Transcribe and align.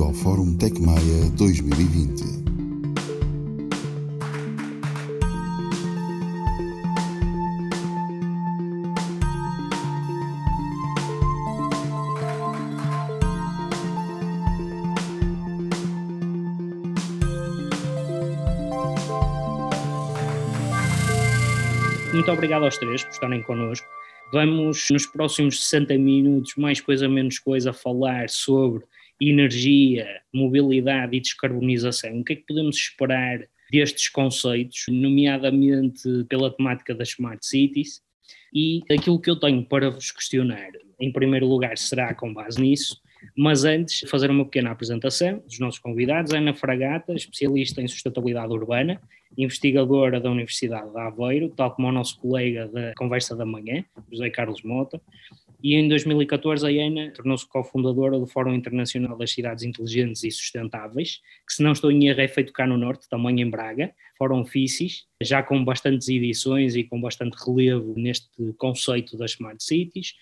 Bem-vindo 0.00 0.04
ao 0.04 0.14
Fórum 0.14 0.56
Tecmaia 0.56 1.30
2020. 1.36 2.24
Muito 22.14 22.32
obrigado 22.32 22.64
aos 22.64 22.78
três 22.78 23.04
por 23.04 23.10
estarem 23.10 23.42
connosco. 23.42 23.86
Vamos, 24.32 24.86
nos 24.90 25.06
próximos 25.06 25.62
60 25.64 25.98
minutos, 25.98 26.54
mais 26.56 26.80
coisa 26.80 27.08
menos 27.08 27.38
coisa, 27.38 27.72
falar 27.72 28.30
sobre 28.30 28.84
energia, 29.20 30.20
mobilidade 30.32 31.16
e 31.16 31.20
descarbonização. 31.20 32.20
O 32.20 32.24
que 32.24 32.32
é 32.32 32.36
que 32.36 32.46
podemos 32.46 32.76
esperar 32.76 33.46
destes 33.70 34.08
conceitos, 34.08 34.84
nomeadamente 34.88 36.24
pela 36.28 36.50
temática 36.50 36.94
das 36.94 37.10
Smart 37.10 37.44
Cities? 37.44 38.00
E 38.52 38.82
aquilo 38.90 39.20
que 39.20 39.30
eu 39.30 39.36
tenho 39.36 39.64
para 39.64 39.90
vos 39.90 40.10
questionar, 40.10 40.70
em 40.98 41.12
primeiro 41.12 41.46
lugar, 41.46 41.76
será 41.78 42.14
com 42.14 42.32
base 42.32 42.60
nisso, 42.60 43.00
mas 43.36 43.64
antes, 43.64 44.08
fazer 44.08 44.30
uma 44.30 44.44
pequena 44.44 44.70
apresentação 44.70 45.38
dos 45.46 45.58
nossos 45.58 45.78
convidados. 45.78 46.32
Ana 46.32 46.54
Fragata, 46.54 47.12
especialista 47.12 47.82
em 47.82 47.88
sustentabilidade 47.88 48.52
urbana, 48.52 49.00
investigadora 49.36 50.20
da 50.20 50.30
Universidade 50.30 50.90
de 50.90 50.98
Aveiro, 50.98 51.50
tal 51.50 51.74
como 51.74 51.88
o 51.88 51.92
nosso 51.92 52.18
colega 52.18 52.66
da 52.68 52.94
Conversa 52.96 53.36
da 53.36 53.44
Manhã, 53.44 53.84
José 54.10 54.30
Carlos 54.30 54.62
Mota. 54.62 55.00
E 55.62 55.74
em 55.74 55.88
2014 55.88 56.66
a 56.66 56.86
Ana 56.86 57.10
tornou-se 57.10 57.46
cofundadora 57.46 58.18
do 58.18 58.26
Fórum 58.26 58.54
Internacional 58.54 59.16
das 59.16 59.30
Cidades 59.30 59.64
Inteligentes 59.64 60.24
e 60.24 60.30
Sustentáveis, 60.30 61.20
que 61.46 61.54
se 61.54 61.62
não 61.62 61.72
estou 61.72 61.90
em 61.90 62.08
erro 62.08 62.20
é 62.20 62.28
feito 62.28 62.52
cá 62.52 62.66
no 62.66 62.76
Norte, 62.76 63.08
também 63.08 63.40
em 63.40 63.48
Braga, 63.48 63.92
Fórum 64.16 64.44
FICIS, 64.44 65.06
já 65.22 65.42
com 65.42 65.64
bastantes 65.64 66.08
edições 66.08 66.76
e 66.76 66.84
com 66.84 67.00
bastante 67.00 67.36
relevo 67.44 67.94
neste 67.96 68.28
conceito 68.56 69.16
das 69.16 69.32
Smart 69.32 69.62
Cities 69.62 70.14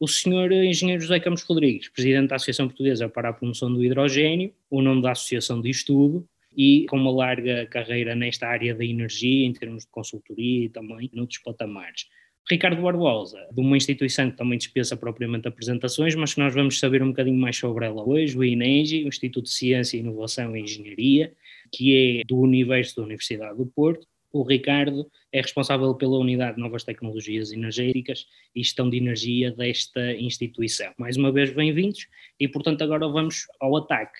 o 0.00 0.08
senhor 0.08 0.50
engenheiro 0.50 1.02
José 1.02 1.20
Campos 1.20 1.42
Rodrigues, 1.42 1.90
presidente 1.90 2.30
da 2.30 2.36
Associação 2.36 2.66
Portuguesa 2.66 3.06
para 3.06 3.28
a 3.28 3.32
Promoção 3.34 3.70
do 3.70 3.84
Hidrogênio, 3.84 4.50
o 4.70 4.80
nome 4.80 5.02
da 5.02 5.12
associação 5.12 5.60
de 5.60 5.68
estudo, 5.68 6.26
e 6.56 6.86
com 6.88 6.96
uma 6.96 7.12
larga 7.12 7.66
carreira 7.66 8.14
nesta 8.14 8.48
área 8.48 8.74
da 8.74 8.82
energia, 8.84 9.46
em 9.46 9.52
termos 9.52 9.84
de 9.84 9.90
consultoria 9.90 10.64
e 10.64 10.68
também 10.70 11.10
noutros 11.12 11.38
patamares. 11.42 12.06
Ricardo 12.50 12.82
Barbosa, 12.82 13.46
de 13.52 13.60
uma 13.60 13.76
instituição 13.76 14.28
que 14.28 14.36
também 14.36 14.58
dispensa 14.58 14.96
propriamente 14.96 15.46
apresentações, 15.46 16.16
mas 16.16 16.34
que 16.34 16.40
nós 16.40 16.52
vamos 16.52 16.80
saber 16.80 17.00
um 17.00 17.10
bocadinho 17.10 17.38
mais 17.38 17.56
sobre 17.56 17.86
ela 17.86 18.02
hoje, 18.02 18.36
o 18.36 18.42
INEGI, 18.42 19.04
o 19.04 19.08
Instituto 19.08 19.44
de 19.44 19.52
Ciência, 19.52 19.96
Inovação 19.96 20.56
e 20.56 20.62
Engenharia, 20.62 21.32
que 21.70 22.20
é 22.20 22.24
do 22.24 22.36
universo 22.40 22.96
da 22.96 23.02
Universidade 23.04 23.56
do 23.56 23.66
Porto, 23.66 24.04
o 24.32 24.42
Ricardo 24.42 25.08
é 25.32 25.40
responsável 25.40 25.94
pela 25.94 26.18
unidade 26.18 26.56
de 26.56 26.60
novas 26.60 26.82
tecnologias 26.82 27.52
energéticas 27.52 28.26
e 28.54 28.64
gestão 28.64 28.90
de 28.90 28.96
energia 28.96 29.52
desta 29.52 30.12
instituição. 30.14 30.92
Mais 30.98 31.16
uma 31.16 31.30
vez, 31.30 31.52
bem-vindos 31.52 32.08
e, 32.38 32.48
portanto, 32.48 32.82
agora 32.82 33.06
vamos 33.06 33.46
ao 33.60 33.76
ataque. 33.76 34.18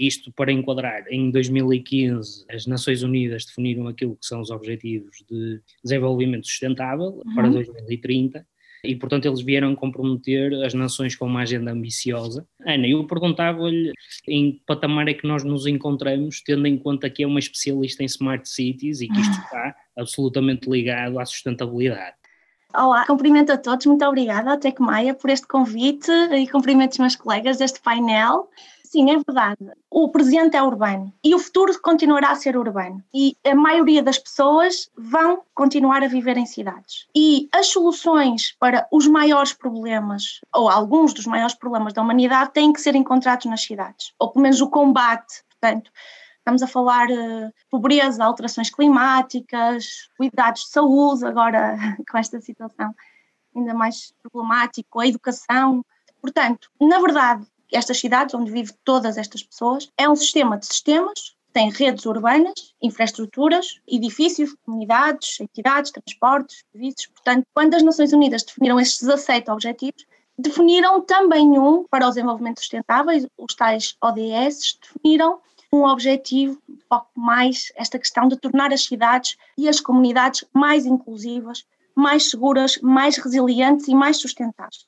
Isto 0.00 0.32
para 0.32 0.50
enquadrar, 0.50 1.04
em 1.10 1.30
2015 1.30 2.46
as 2.50 2.66
Nações 2.66 3.02
Unidas 3.02 3.44
definiram 3.44 3.86
aquilo 3.86 4.16
que 4.16 4.24
são 4.24 4.40
os 4.40 4.50
Objetivos 4.50 5.22
de 5.30 5.60
Desenvolvimento 5.84 6.46
Sustentável 6.46 7.20
uhum. 7.22 7.34
para 7.34 7.50
2030 7.50 8.46
e, 8.82 8.96
portanto, 8.96 9.26
eles 9.26 9.42
vieram 9.42 9.76
comprometer 9.76 10.54
as 10.64 10.72
nações 10.72 11.14
com 11.14 11.26
uma 11.26 11.42
agenda 11.42 11.70
ambiciosa. 11.70 12.46
Ana, 12.66 12.88
eu 12.88 13.06
perguntava-lhe 13.06 13.92
em 14.26 14.58
patamar 14.66 15.06
é 15.06 15.12
que 15.12 15.26
nós 15.26 15.44
nos 15.44 15.66
encontramos, 15.66 16.40
tendo 16.40 16.66
em 16.66 16.78
conta 16.78 17.10
que 17.10 17.22
é 17.22 17.26
uma 17.26 17.38
especialista 17.38 18.02
em 18.02 18.06
smart 18.06 18.48
cities 18.48 19.02
e 19.02 19.08
que 19.08 19.20
isto 19.20 19.36
está 19.44 19.76
absolutamente 19.98 20.70
ligado 20.70 21.18
à 21.18 21.26
sustentabilidade. 21.26 22.16
Olá, 22.74 23.04
cumprimento 23.04 23.50
a 23.50 23.58
todos, 23.58 23.84
muito 23.84 24.04
obrigada, 24.04 24.56
Tec 24.56 24.80
Maia, 24.80 25.12
por 25.12 25.28
este 25.28 25.46
convite 25.46 26.10
e 26.10 26.48
cumprimento 26.48 26.92
os 26.92 26.98
meus 26.98 27.16
colegas 27.16 27.58
deste 27.58 27.80
painel. 27.80 28.48
Sim, 28.90 29.08
é 29.12 29.14
verdade. 29.14 29.70
O 29.88 30.08
presente 30.08 30.56
é 30.56 30.62
urbano 30.62 31.14
e 31.22 31.32
o 31.32 31.38
futuro 31.38 31.72
continuará 31.80 32.32
a 32.32 32.34
ser 32.34 32.56
urbano. 32.56 33.00
E 33.14 33.36
a 33.46 33.54
maioria 33.54 34.02
das 34.02 34.18
pessoas 34.18 34.90
vão 34.98 35.44
continuar 35.54 36.02
a 36.02 36.08
viver 36.08 36.36
em 36.36 36.44
cidades. 36.44 37.06
E 37.14 37.48
as 37.52 37.68
soluções 37.68 38.50
para 38.58 38.88
os 38.90 39.06
maiores 39.06 39.52
problemas, 39.52 40.40
ou 40.52 40.68
alguns 40.68 41.14
dos 41.14 41.24
maiores 41.24 41.54
problemas 41.54 41.92
da 41.92 42.02
humanidade, 42.02 42.50
têm 42.52 42.72
que 42.72 42.80
ser 42.80 42.96
encontrados 42.96 43.46
nas 43.46 43.62
cidades. 43.62 44.12
Ou 44.18 44.32
pelo 44.32 44.42
menos 44.42 44.60
o 44.60 44.68
combate, 44.68 45.44
portanto. 45.48 45.88
Estamos 46.38 46.62
a 46.62 46.66
falar 46.66 47.06
de 47.06 47.12
uh, 47.12 47.52
pobreza, 47.70 48.24
alterações 48.24 48.70
climáticas, 48.70 50.08
cuidados 50.16 50.62
de 50.62 50.70
saúde, 50.70 51.24
agora 51.24 51.76
com 52.10 52.18
esta 52.18 52.40
situação 52.40 52.92
ainda 53.54 53.72
mais 53.72 54.12
problemático, 54.22 54.98
a 54.98 55.06
educação. 55.06 55.84
Portanto, 56.20 56.68
na 56.80 56.98
verdade, 56.98 57.46
estas 57.72 57.98
cidades 57.98 58.34
onde 58.34 58.50
vivem 58.50 58.74
todas 58.84 59.16
estas 59.16 59.42
pessoas, 59.42 59.88
é 59.96 60.08
um 60.08 60.16
sistema 60.16 60.56
de 60.58 60.66
sistemas, 60.66 61.36
tem 61.52 61.70
redes 61.70 62.06
urbanas, 62.06 62.74
infraestruturas, 62.80 63.80
edifícios, 63.86 64.54
comunidades, 64.64 65.40
entidades, 65.40 65.90
transportes, 65.90 66.62
serviços. 66.70 67.06
Portanto, 67.06 67.44
quando 67.52 67.74
as 67.74 67.82
Nações 67.82 68.12
Unidas 68.12 68.44
definiram 68.44 68.78
estes 68.78 69.00
17 69.00 69.50
objetivos, 69.50 70.06
definiram 70.38 71.00
também 71.00 71.58
um 71.58 71.84
para 71.84 72.06
o 72.06 72.08
desenvolvimento 72.08 72.60
sustentável, 72.60 73.28
os 73.36 73.54
tais 73.54 73.96
ODS, 74.00 74.78
definiram 74.80 75.40
um 75.72 75.84
objetivo, 75.84 76.60
foco 76.88 77.10
mais 77.14 77.72
esta 77.76 77.98
questão 77.98 78.26
de 78.26 78.36
tornar 78.36 78.72
as 78.72 78.84
cidades 78.84 79.36
e 79.56 79.68
as 79.68 79.80
comunidades 79.80 80.44
mais 80.52 80.84
inclusivas, 80.86 81.64
mais 81.94 82.30
seguras, 82.30 82.78
mais 82.82 83.16
resilientes 83.16 83.86
e 83.86 83.94
mais 83.94 84.16
sustentáveis. 84.16 84.86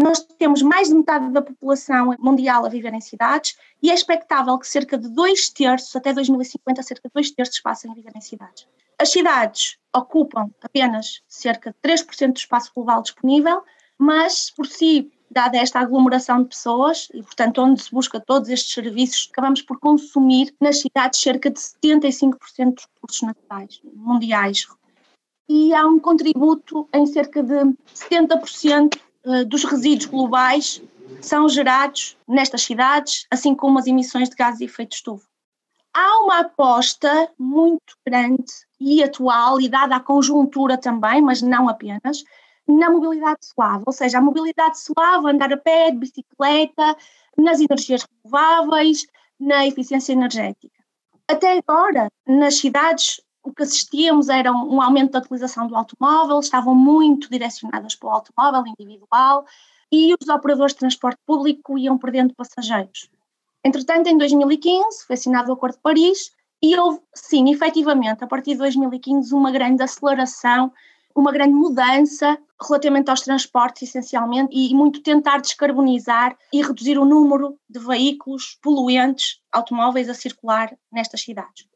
Nós 0.00 0.20
temos 0.38 0.62
mais 0.62 0.88
de 0.88 0.94
metade 0.94 1.32
da 1.32 1.42
população 1.42 2.14
mundial 2.20 2.64
a 2.64 2.68
viver 2.68 2.94
em 2.94 3.00
cidades 3.00 3.56
e 3.82 3.90
é 3.90 3.94
expectável 3.94 4.56
que 4.56 4.68
cerca 4.68 4.96
de 4.96 5.08
dois 5.08 5.48
terços, 5.48 5.94
até 5.96 6.12
2050, 6.12 6.82
cerca 6.84 7.08
de 7.08 7.12
dois 7.12 7.30
terços 7.32 7.60
passem 7.60 7.90
a 7.90 7.94
viver 7.94 8.12
em 8.14 8.20
cidades. 8.20 8.68
As 8.96 9.10
cidades 9.10 9.76
ocupam 9.94 10.50
apenas 10.62 11.20
cerca 11.26 11.70
de 11.72 11.76
3% 11.90 12.32
do 12.32 12.36
espaço 12.36 12.70
global 12.74 13.02
disponível, 13.02 13.62
mas 13.98 14.50
por 14.50 14.66
si, 14.66 15.10
dada 15.28 15.58
esta 15.58 15.80
aglomeração 15.80 16.42
de 16.42 16.50
pessoas 16.50 17.08
e, 17.12 17.20
portanto, 17.20 17.60
onde 17.60 17.82
se 17.82 17.90
busca 17.90 18.20
todos 18.20 18.48
estes 18.48 18.72
serviços, 18.72 19.28
acabamos 19.32 19.62
por 19.62 19.80
consumir 19.80 20.54
nas 20.60 20.80
cidades 20.80 21.20
cerca 21.20 21.50
de 21.50 21.58
75% 21.58 22.74
dos 22.74 22.86
recursos 22.94 23.22
naturais 23.22 23.80
mundiais. 23.94 24.68
E 25.48 25.74
há 25.74 25.84
um 25.86 25.98
contributo 25.98 26.88
em 26.94 27.04
cerca 27.06 27.42
de 27.42 27.54
70% 27.94 28.94
eh, 28.94 29.07
dos 29.46 29.64
resíduos 29.64 30.06
globais 30.06 30.82
são 31.20 31.48
gerados 31.48 32.16
nestas 32.26 32.62
cidades, 32.62 33.26
assim 33.30 33.54
como 33.54 33.78
as 33.78 33.86
emissões 33.86 34.28
de 34.28 34.36
gases 34.36 34.58
de 34.58 34.64
efeito 34.64 34.96
estufa. 34.96 35.26
Há 35.94 36.22
uma 36.22 36.40
aposta 36.40 37.30
muito 37.38 37.96
grande 38.06 38.44
e 38.80 39.02
atual, 39.02 39.60
e 39.60 39.68
dada 39.68 39.96
a 39.96 40.00
conjuntura 40.00 40.78
também, 40.78 41.20
mas 41.20 41.42
não 41.42 41.68
apenas, 41.68 42.22
na 42.66 42.90
mobilidade 42.90 43.46
suave, 43.46 43.84
ou 43.86 43.92
seja, 43.92 44.18
a 44.18 44.22
mobilidade 44.22 44.78
suave, 44.78 45.30
andar 45.30 45.52
a 45.52 45.56
pé, 45.56 45.90
de 45.90 45.98
bicicleta, 45.98 46.96
nas 47.36 47.60
energias 47.60 48.04
renováveis, 48.04 49.06
na 49.40 49.66
eficiência 49.66 50.12
energética. 50.12 50.78
Até 51.26 51.58
agora, 51.58 52.08
nas 52.26 52.56
cidades, 52.56 53.20
o 53.48 53.54
que 53.54 53.62
assistíamos 53.62 54.28
era 54.28 54.52
um 54.52 54.82
aumento 54.82 55.12
da 55.12 55.20
utilização 55.20 55.66
do 55.66 55.74
automóvel, 55.74 56.38
estavam 56.38 56.74
muito 56.74 57.30
direcionadas 57.30 57.94
para 57.94 58.08
o 58.08 58.12
automóvel 58.12 58.64
individual 58.66 59.46
e 59.90 60.14
os 60.14 60.28
operadores 60.28 60.74
de 60.74 60.80
transporte 60.80 61.18
público 61.26 61.78
iam 61.78 61.96
perdendo 61.96 62.34
passageiros. 62.34 63.10
Entretanto, 63.64 64.08
em 64.08 64.18
2015 64.18 65.06
foi 65.06 65.14
assinado 65.14 65.50
o 65.50 65.54
Acordo 65.54 65.76
de 65.76 65.80
Paris 65.80 66.32
e 66.62 66.78
houve, 66.78 67.00
sim, 67.14 67.50
efetivamente, 67.50 68.22
a 68.22 68.26
partir 68.26 68.52
de 68.52 68.58
2015, 68.58 69.34
uma 69.34 69.50
grande 69.50 69.82
aceleração, 69.82 70.70
uma 71.14 71.32
grande 71.32 71.54
mudança 71.54 72.38
relativamente 72.60 73.08
aos 73.08 73.22
transportes, 73.22 73.82
essencialmente, 73.88 74.54
e 74.54 74.74
muito 74.74 75.02
tentar 75.02 75.38
descarbonizar 75.38 76.36
e 76.52 76.60
reduzir 76.60 76.98
o 76.98 77.04
número 77.04 77.58
de 77.68 77.78
veículos 77.78 78.58
poluentes, 78.60 79.40
automóveis 79.50 80.08
a 80.08 80.14
circular 80.14 80.76
nestas 80.92 81.22
cidades. 81.22 81.66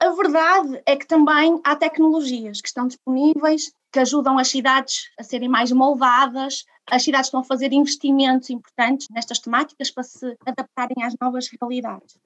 A 0.00 0.08
verdade 0.10 0.82
é 0.86 0.96
que 0.96 1.06
também 1.06 1.60
há 1.62 1.76
tecnologias 1.76 2.62
que 2.62 2.68
estão 2.68 2.86
disponíveis 2.86 3.70
que 3.92 3.98
ajudam 3.98 4.38
as 4.38 4.48
cidades 4.48 5.10
a 5.18 5.22
serem 5.22 5.48
mais 5.48 5.70
moldadas, 5.72 6.64
as 6.90 7.02
cidades 7.02 7.26
estão 7.26 7.40
a 7.40 7.44
fazer 7.44 7.72
investimentos 7.72 8.48
importantes 8.48 9.08
nestas 9.10 9.38
temáticas 9.38 9.90
para 9.90 10.02
se 10.02 10.36
adaptarem 10.46 11.04
às 11.04 11.14
novas 11.20 11.48
realidades. 11.48 12.18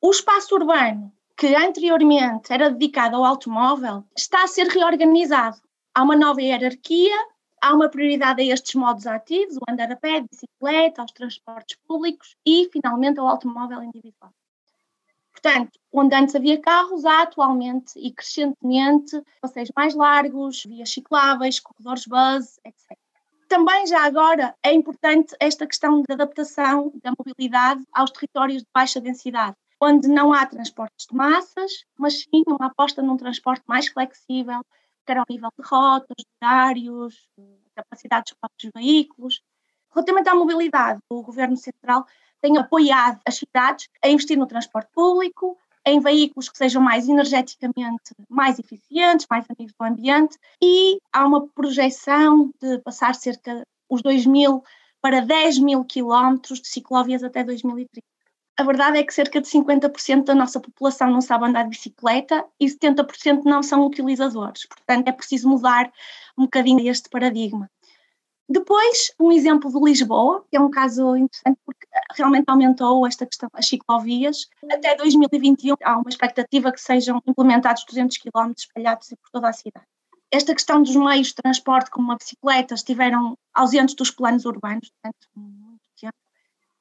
O 0.00 0.10
espaço 0.10 0.54
urbano, 0.54 1.12
que 1.36 1.52
anteriormente 1.54 2.52
era 2.52 2.70
dedicado 2.70 3.16
ao 3.16 3.24
automóvel, 3.24 4.04
está 4.16 4.44
a 4.44 4.48
ser 4.48 4.68
reorganizado. 4.68 5.56
Há 5.94 6.02
uma 6.04 6.14
nova 6.16 6.40
hierarquia, 6.40 7.16
Há 7.62 7.74
uma 7.74 7.88
prioridade 7.88 8.42
a 8.42 8.54
estes 8.54 8.74
modos 8.74 9.06
ativos, 9.06 9.56
o 9.56 9.60
andar 9.68 9.90
a 9.90 9.96
pé, 9.96 10.20
bicicleta, 10.20 11.02
aos 11.02 11.10
transportes 11.10 11.76
públicos 11.88 12.36
e, 12.46 12.68
finalmente, 12.70 13.18
ao 13.18 13.26
automóvel 13.26 13.82
individual. 13.82 14.30
Portanto, 15.46 15.78
onde 15.92 16.12
antes 16.12 16.34
havia 16.34 16.60
carros, 16.60 17.04
há 17.04 17.22
atualmente 17.22 17.96
e 18.00 18.12
crescentemente 18.12 19.22
passeios 19.40 19.70
mais 19.76 19.94
largos, 19.94 20.64
vias 20.64 20.90
cicláveis, 20.90 21.60
corredores 21.60 22.04
bus, 22.04 22.58
etc. 22.64 22.98
Também 23.48 23.86
já 23.86 24.04
agora 24.04 24.56
é 24.60 24.72
importante 24.72 25.36
esta 25.38 25.64
questão 25.64 26.02
da 26.02 26.14
adaptação 26.14 26.92
da 27.00 27.12
mobilidade 27.16 27.84
aos 27.92 28.10
territórios 28.10 28.62
de 28.62 28.68
baixa 28.74 29.00
densidade, 29.00 29.54
onde 29.80 30.08
não 30.08 30.32
há 30.32 30.44
transportes 30.46 31.06
de 31.08 31.14
massas, 31.14 31.84
mas 31.96 32.22
sim 32.22 32.42
uma 32.48 32.66
aposta 32.66 33.00
num 33.00 33.16
transporte 33.16 33.62
mais 33.68 33.86
flexível, 33.86 34.62
quer 35.06 35.18
ao 35.18 35.26
nível 35.30 35.50
de 35.56 35.64
rotas, 35.64 36.16
de 36.18 36.26
horários, 36.42 37.30
capacidade 37.76 38.24
dos 38.24 38.34
próprios 38.34 38.72
veículos. 38.74 39.40
Relativamente 39.94 40.28
à 40.28 40.34
mobilidade, 40.34 40.98
o 41.08 41.22
Governo 41.22 41.56
Central 41.56 42.04
tem 42.40 42.58
apoiado 42.58 43.20
as 43.26 43.36
cidades 43.36 43.88
a 44.02 44.08
investir 44.08 44.38
no 44.38 44.46
transporte 44.46 44.90
público, 44.92 45.56
em 45.86 46.00
veículos 46.00 46.48
que 46.48 46.58
sejam 46.58 46.82
mais 46.82 47.08
energeticamente 47.08 48.12
mais 48.28 48.58
eficientes, 48.58 49.26
mais 49.30 49.46
amigos 49.48 49.74
do 49.78 49.86
ambiente, 49.86 50.36
e 50.60 50.98
há 51.12 51.24
uma 51.24 51.46
projeção 51.48 52.50
de 52.60 52.78
passar 52.80 53.14
cerca 53.14 53.62
os 53.88 54.02
2 54.02 54.26
mil 54.26 54.64
para 55.00 55.20
10 55.20 55.60
mil 55.60 55.84
quilómetros 55.84 56.60
de 56.60 56.68
ciclovias 56.68 57.22
até 57.22 57.44
2030. 57.44 58.04
A 58.58 58.64
verdade 58.64 58.98
é 58.98 59.04
que 59.04 59.12
cerca 59.12 59.40
de 59.40 59.46
50% 59.46 60.24
da 60.24 60.34
nossa 60.34 60.58
população 60.58 61.10
não 61.10 61.20
sabe 61.20 61.44
andar 61.44 61.64
de 61.64 61.70
bicicleta 61.70 62.44
e 62.58 62.66
70% 62.66 63.44
não 63.44 63.62
são 63.62 63.86
utilizadores. 63.86 64.66
Portanto, 64.66 65.08
é 65.08 65.12
preciso 65.12 65.48
mudar 65.48 65.92
um 66.36 66.44
bocadinho 66.44 66.88
este 66.88 67.08
paradigma. 67.10 67.70
Depois, 68.48 69.12
um 69.18 69.32
exemplo 69.32 69.70
de 69.72 69.78
Lisboa, 69.84 70.44
que 70.48 70.56
é 70.56 70.60
um 70.60 70.70
caso 70.70 71.16
interessante 71.16 71.58
porque 71.64 71.86
realmente 72.14 72.44
aumentou 72.48 73.04
esta 73.06 73.26
questão 73.26 73.48
das 73.52 73.66
ciclovias. 73.66 74.48
Até 74.70 74.94
2021 74.94 75.74
há 75.82 75.98
uma 75.98 76.08
expectativa 76.08 76.70
que 76.70 76.80
sejam 76.80 77.20
implementados 77.26 77.84
200 77.84 78.16
km 78.18 78.52
espalhados 78.56 79.08
por 79.08 79.30
toda 79.32 79.48
a 79.48 79.52
cidade. 79.52 79.86
Esta 80.30 80.54
questão 80.54 80.82
dos 80.82 80.94
meios 80.94 81.28
de 81.28 81.34
transporte, 81.34 81.90
como 81.90 82.12
a 82.12 82.16
bicicleta, 82.16 82.74
estiveram 82.74 83.36
ausentes 83.52 83.94
dos 83.94 84.10
planos 84.10 84.44
urbanos 84.44 84.92
durante 85.02 85.26
muito 85.34 85.80
tempo, 86.00 86.14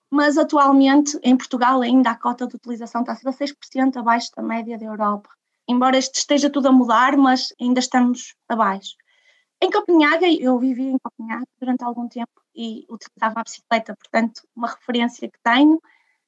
mas 0.09 0.37
atualmente 0.37 1.17
em 1.23 1.35
Portugal 1.35 1.81
ainda 1.81 2.11
a 2.11 2.15
cota 2.15 2.47
de 2.47 2.55
utilização 2.55 3.01
está 3.01 3.13
a 3.13 3.15
ser 3.15 3.53
6% 3.53 3.97
abaixo 3.97 4.29
da 4.35 4.43
média 4.43 4.77
da 4.77 4.85
Europa. 4.85 5.29
Embora 5.67 5.97
este 5.97 6.19
esteja 6.19 6.49
tudo 6.49 6.67
a 6.67 6.71
mudar, 6.71 7.17
mas 7.17 7.53
ainda 7.59 7.79
estamos 7.79 8.35
abaixo. 8.47 8.95
Em 9.65 9.71
Copenhaga, 9.71 10.27
eu 10.27 10.59
vivi 10.59 10.83
em 10.83 10.97
Copenhaga 10.99 11.47
durante 11.59 11.83
algum 11.83 12.07
tempo 12.07 12.39
e 12.55 12.85
utilizava 12.87 13.39
a 13.39 13.43
bicicleta, 13.43 13.95
portanto, 13.95 14.43
uma 14.55 14.67
referência 14.67 15.27
que 15.27 15.39
tenho, 15.43 15.81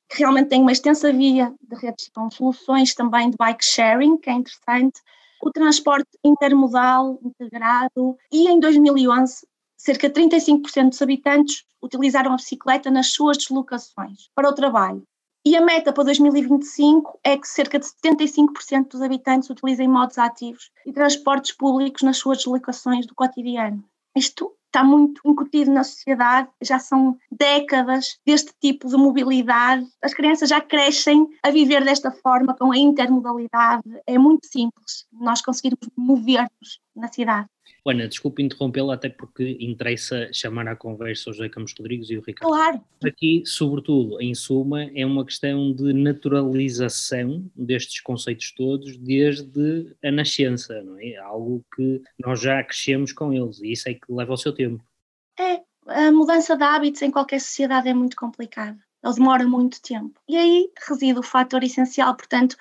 que 0.10 0.18
realmente 0.18 0.50
tem 0.50 0.60
uma 0.60 0.72
extensa 0.72 1.14
via 1.14 1.54
de 1.62 1.76
redes 1.76 2.10
com 2.10 2.32
soluções 2.32 2.96
também 2.96 3.30
de 3.30 3.38
bike 3.38 3.64
sharing, 3.64 4.18
que 4.18 4.32
é 4.32 4.34
interessante, 4.34 5.02
o 5.40 5.52
transporte 5.52 6.10
intermodal 6.26 7.20
integrado 7.22 8.18
e 8.32 8.50
em 8.50 8.60
2011 8.60 9.48
cerca 9.78 10.10
de 10.10 10.20
35% 10.20 10.90
dos 10.90 11.02
habitantes 11.04 11.64
utilizaram 11.80 12.34
a 12.34 12.38
bicicleta 12.38 12.90
nas 12.90 13.14
suas 13.14 13.38
deslocações 13.38 14.32
para 14.34 14.50
o 14.50 14.56
trabalho. 14.56 15.04
E 15.48 15.56
a 15.56 15.62
meta 15.62 15.94
para 15.94 16.04
2025 16.04 17.22
é 17.24 17.38
que 17.38 17.48
cerca 17.48 17.80
de 17.80 17.86
75% 17.86 18.90
dos 18.90 19.02
habitantes 19.02 19.50
utilizem 19.50 19.88
modos 19.88 20.18
ativos 20.18 20.70
e 20.86 20.92
transportes 20.92 21.54
públicos 21.54 22.02
nas 22.02 22.18
suas 22.18 22.40
deslocações 22.40 23.06
do 23.06 23.16
cotidiano. 23.16 23.82
Isto 24.14 24.54
está 24.66 24.84
muito 24.84 25.22
incutido 25.24 25.72
na 25.72 25.86
sociedade, 25.86 26.50
já 26.62 26.80
são 26.80 27.18
décadas 27.32 28.20
deste 28.26 28.52
tipo 28.60 28.90
de 28.90 28.98
mobilidade. 28.98 29.88
As 30.02 30.14
crianças 30.14 30.50
já 30.50 30.60
crescem 30.60 31.26
a 31.42 31.50
viver 31.50 31.82
desta 31.86 32.12
forma, 32.12 32.54
com 32.54 32.74
a 32.74 32.78
intermodalidade. 32.78 33.84
É 34.06 34.18
muito 34.18 34.48
simples 34.48 35.06
nós 35.14 35.42
conseguirmos 35.42 35.88
mover-nos 35.96 36.82
na 36.94 37.08
cidade. 37.08 37.48
Ana, 37.86 38.08
desculpe 38.08 38.44
interrompê-la, 38.44 38.96
até 38.96 39.10
porque 39.10 39.58
interessa 39.60 40.30
chamar 40.34 40.68
à 40.68 40.76
conversa 40.76 41.30
o 41.30 41.34
José 41.34 41.50
Campos 41.50 41.74
Rodrigues 41.78 42.10
e 42.10 42.18
o 42.18 42.22
Ricardo. 42.22 42.52
Claro. 42.52 42.82
Aqui, 43.04 43.44
sobretudo, 43.46 44.22
em 44.22 44.36
suma, 44.36 44.84
é 44.96 45.06
uma 45.06 45.26
questão 45.26 45.74
de 45.74 45.94
naturalização 45.94 47.50
destes 47.56 48.02
conceitos 48.02 48.52
todos 48.52 48.98
desde 48.98 49.96
a 50.04 50.12
nascença, 50.12 50.82
não 50.84 51.00
é? 51.00 51.16
Algo 51.18 51.64
que 51.76 52.02
nós 52.20 52.42
já 52.42 52.62
crescemos 52.64 53.14
com 53.14 53.34
eles 53.34 53.60
e 53.62 53.72
isso 53.72 53.88
é 53.88 53.94
que 53.94 54.12
leva 54.12 54.34
o 54.34 54.38
seu 54.38 54.54
tempo. 54.54 54.84
É, 55.40 55.62
a 55.88 56.12
mudança 56.12 56.58
de 56.58 56.64
hábitos 56.64 57.02
em 57.02 57.12
qualquer 57.12 57.40
sociedade 57.40 57.88
é 57.88 57.94
muito 57.94 58.16
complicada. 58.18 58.78
Ele 59.04 59.14
demora 59.14 59.48
muito 59.48 59.82
tempo. 59.82 60.20
E 60.28 60.36
aí 60.36 60.70
reside 60.88 61.20
o 61.20 61.24
fator 61.24 61.64
essencial, 61.64 62.16
portanto, 62.16 62.58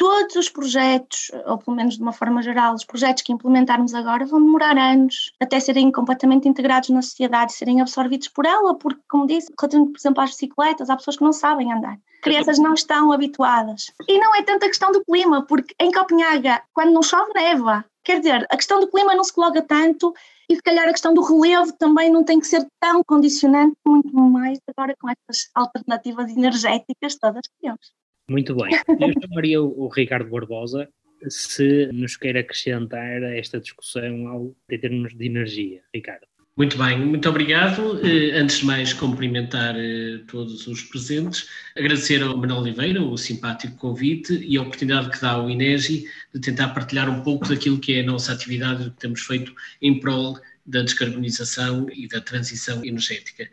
todos 0.00 0.34
os 0.34 0.48
projetos, 0.48 1.30
ou 1.44 1.58
pelo 1.58 1.76
menos 1.76 1.96
de 1.96 2.02
uma 2.02 2.14
forma 2.14 2.40
geral, 2.40 2.72
os 2.72 2.86
projetos 2.86 3.22
que 3.22 3.34
implementarmos 3.34 3.92
agora 3.92 4.24
vão 4.24 4.42
demorar 4.42 4.78
anos 4.78 5.30
até 5.38 5.60
serem 5.60 5.92
completamente 5.92 6.48
integrados 6.48 6.88
na 6.88 7.02
sociedade, 7.02 7.52
serem 7.52 7.82
absorvidos 7.82 8.28
por 8.28 8.46
ela, 8.46 8.74
porque, 8.74 9.02
como 9.06 9.26
disse, 9.26 9.52
relativamente, 9.60 9.92
por 9.92 9.98
exemplo, 9.98 10.22
às 10.22 10.30
bicicletas, 10.30 10.88
há 10.88 10.96
pessoas 10.96 11.18
que 11.18 11.22
não 11.22 11.34
sabem 11.34 11.70
andar. 11.70 11.98
Crianças 12.22 12.58
não 12.58 12.72
estão 12.72 13.12
habituadas. 13.12 13.92
E 14.08 14.18
não 14.18 14.34
é 14.36 14.42
tanto 14.42 14.64
a 14.64 14.68
questão 14.68 14.90
do 14.90 15.04
clima, 15.04 15.44
porque 15.44 15.74
em 15.78 15.92
Copenhaga, 15.92 16.62
quando 16.72 16.92
não 16.92 17.02
chove, 17.02 17.34
neva. 17.34 17.84
Quer 18.02 18.20
dizer, 18.20 18.46
a 18.50 18.56
questão 18.56 18.80
do 18.80 18.88
clima 18.88 19.14
não 19.14 19.22
se 19.22 19.34
coloca 19.34 19.60
tanto 19.60 20.14
e 20.48 20.56
se 20.56 20.62
calhar 20.62 20.88
a 20.88 20.92
questão 20.92 21.12
do 21.12 21.20
relevo 21.20 21.74
também 21.74 22.10
não 22.10 22.24
tem 22.24 22.40
que 22.40 22.46
ser 22.46 22.66
tão 22.80 23.04
condicionante, 23.04 23.76
muito 23.86 24.16
mais 24.16 24.58
agora 24.66 24.96
com 24.98 25.10
estas 25.10 25.50
alternativas 25.54 26.30
energéticas 26.30 27.16
todas 27.16 27.42
que 27.42 27.60
temos. 27.60 27.99
Muito 28.30 28.54
bem. 28.54 28.70
Eu 28.88 29.12
chamaria 29.20 29.60
o 29.60 29.88
Ricardo 29.88 30.30
Barbosa 30.30 30.88
se 31.28 31.90
nos 31.92 32.16
quer 32.16 32.36
acrescentar 32.36 33.24
a 33.24 33.36
esta 33.36 33.58
discussão 33.58 34.28
ao, 34.28 34.56
em 34.70 34.78
termos 34.78 35.16
de 35.16 35.26
energia. 35.26 35.82
Ricardo. 35.92 36.30
Muito 36.56 36.78
bem, 36.78 36.96
muito 37.00 37.28
obrigado. 37.28 38.00
Eh, 38.06 38.38
antes 38.38 38.60
de 38.60 38.66
mais, 38.66 38.92
cumprimentar 38.92 39.74
eh, 39.76 40.20
todos 40.28 40.64
os 40.68 40.82
presentes, 40.82 41.48
agradecer 41.76 42.22
ao 42.22 42.36
Manuel 42.36 42.60
Oliveira 42.60 43.02
o 43.02 43.16
simpático 43.16 43.76
convite 43.76 44.34
e 44.34 44.56
a 44.56 44.62
oportunidade 44.62 45.10
que 45.10 45.20
dá 45.20 45.32
ao 45.32 45.50
INEGI 45.50 46.04
de 46.32 46.40
tentar 46.40 46.68
partilhar 46.68 47.10
um 47.10 47.22
pouco 47.22 47.48
daquilo 47.48 47.80
que 47.80 47.94
é 47.94 48.00
a 48.00 48.04
nossa 48.04 48.32
atividade 48.32 48.90
que 48.90 49.00
temos 49.00 49.22
feito 49.22 49.52
em 49.82 49.98
prol 49.98 50.38
da 50.64 50.82
descarbonização 50.82 51.88
e 51.92 52.06
da 52.06 52.20
transição 52.20 52.84
energética. 52.84 53.48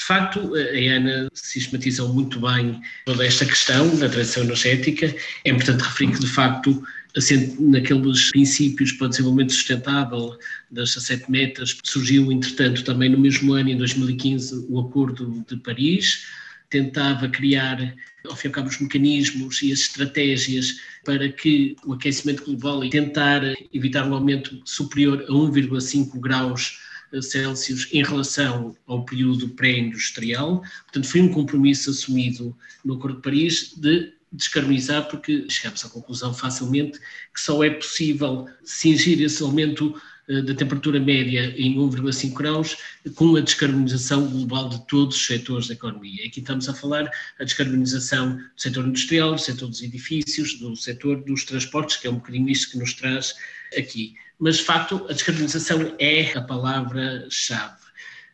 De 0.00 0.06
facto, 0.06 0.54
a 0.54 0.96
Ana 0.96 1.28
sistematizou 1.34 2.08
muito 2.08 2.40
bem 2.40 2.80
toda 3.04 3.24
esta 3.24 3.44
questão 3.44 3.86
da 3.98 4.08
transição 4.08 4.44
energética. 4.44 5.14
É 5.44 5.50
importante 5.50 5.82
referir 5.82 6.12
que, 6.12 6.20
de 6.20 6.26
facto, 6.26 6.82
assente 7.14 7.60
naqueles 7.60 8.30
princípios 8.30 8.92
para 8.92 9.08
o 9.08 9.10
desenvolvimento 9.10 9.52
sustentável 9.52 10.38
das 10.70 10.94
17 10.94 11.30
metas, 11.30 11.76
surgiu, 11.84 12.32
entretanto, 12.32 12.82
também 12.82 13.10
no 13.10 13.18
mesmo 13.18 13.52
ano, 13.52 13.68
em 13.68 13.76
2015, 13.76 14.66
o 14.70 14.80
Acordo 14.80 15.44
de 15.46 15.58
Paris, 15.58 16.24
tentava 16.70 17.28
criar, 17.28 17.94
ao 18.26 18.34
fim 18.34 18.46
e 18.46 18.48
ao 18.48 18.54
cabo, 18.54 18.68
os 18.68 18.80
mecanismos 18.80 19.60
e 19.60 19.70
as 19.70 19.80
estratégias 19.80 20.76
para 21.04 21.28
que 21.28 21.76
o 21.84 21.92
aquecimento 21.92 22.46
global 22.46 22.82
e 22.82 22.88
tentar 22.88 23.42
evitar 23.70 24.08
um 24.08 24.14
aumento 24.14 24.62
superior 24.64 25.22
a 25.28 25.30
1,5 25.30 26.18
graus 26.18 26.89
Celsius 27.20 27.88
em 27.92 28.02
relação 28.02 28.76
ao 28.86 29.04
período 29.04 29.48
pré-industrial. 29.50 30.62
Portanto, 30.84 31.08
foi 31.08 31.20
um 31.20 31.32
compromisso 31.32 31.90
assumido 31.90 32.56
no 32.84 32.94
Acordo 32.94 33.16
de 33.16 33.22
Paris 33.22 33.74
de 33.76 34.12
descarbonizar, 34.32 35.08
porque 35.08 35.46
chegamos 35.48 35.84
à 35.84 35.88
conclusão 35.88 36.32
facilmente 36.32 36.98
que 37.34 37.40
só 37.40 37.64
é 37.64 37.70
possível 37.70 38.46
cingir 38.64 39.20
esse 39.20 39.42
aumento 39.42 40.00
eh, 40.28 40.42
da 40.42 40.54
temperatura 40.54 41.00
média 41.00 41.52
em 41.56 41.76
1,5 41.76 42.32
graus 42.32 42.76
com 43.16 43.34
a 43.34 43.40
descarbonização 43.40 44.28
global 44.28 44.68
de 44.68 44.86
todos 44.86 45.16
os 45.16 45.26
setores 45.26 45.66
da 45.66 45.74
economia. 45.74 46.24
Aqui 46.24 46.38
estamos 46.38 46.68
a 46.68 46.74
falar 46.74 47.10
a 47.40 47.44
descarbonização 47.44 48.36
do 48.36 48.42
setor 48.56 48.86
industrial, 48.86 49.34
do 49.34 49.40
setor 49.40 49.68
dos 49.68 49.82
edifícios, 49.82 50.58
do 50.60 50.76
setor 50.76 51.24
dos 51.24 51.44
transportes, 51.44 51.96
que 51.96 52.06
é 52.06 52.10
um 52.10 52.14
bocadinho 52.14 52.48
isto 52.48 52.70
que 52.70 52.78
nos 52.78 52.94
traz 52.94 53.34
aqui. 53.76 54.14
Mas, 54.40 54.56
de 54.56 54.64
facto, 54.64 55.06
a 55.08 55.12
descarbonização 55.12 55.94
é 55.98 56.36
a 56.36 56.40
palavra-chave. 56.40 57.80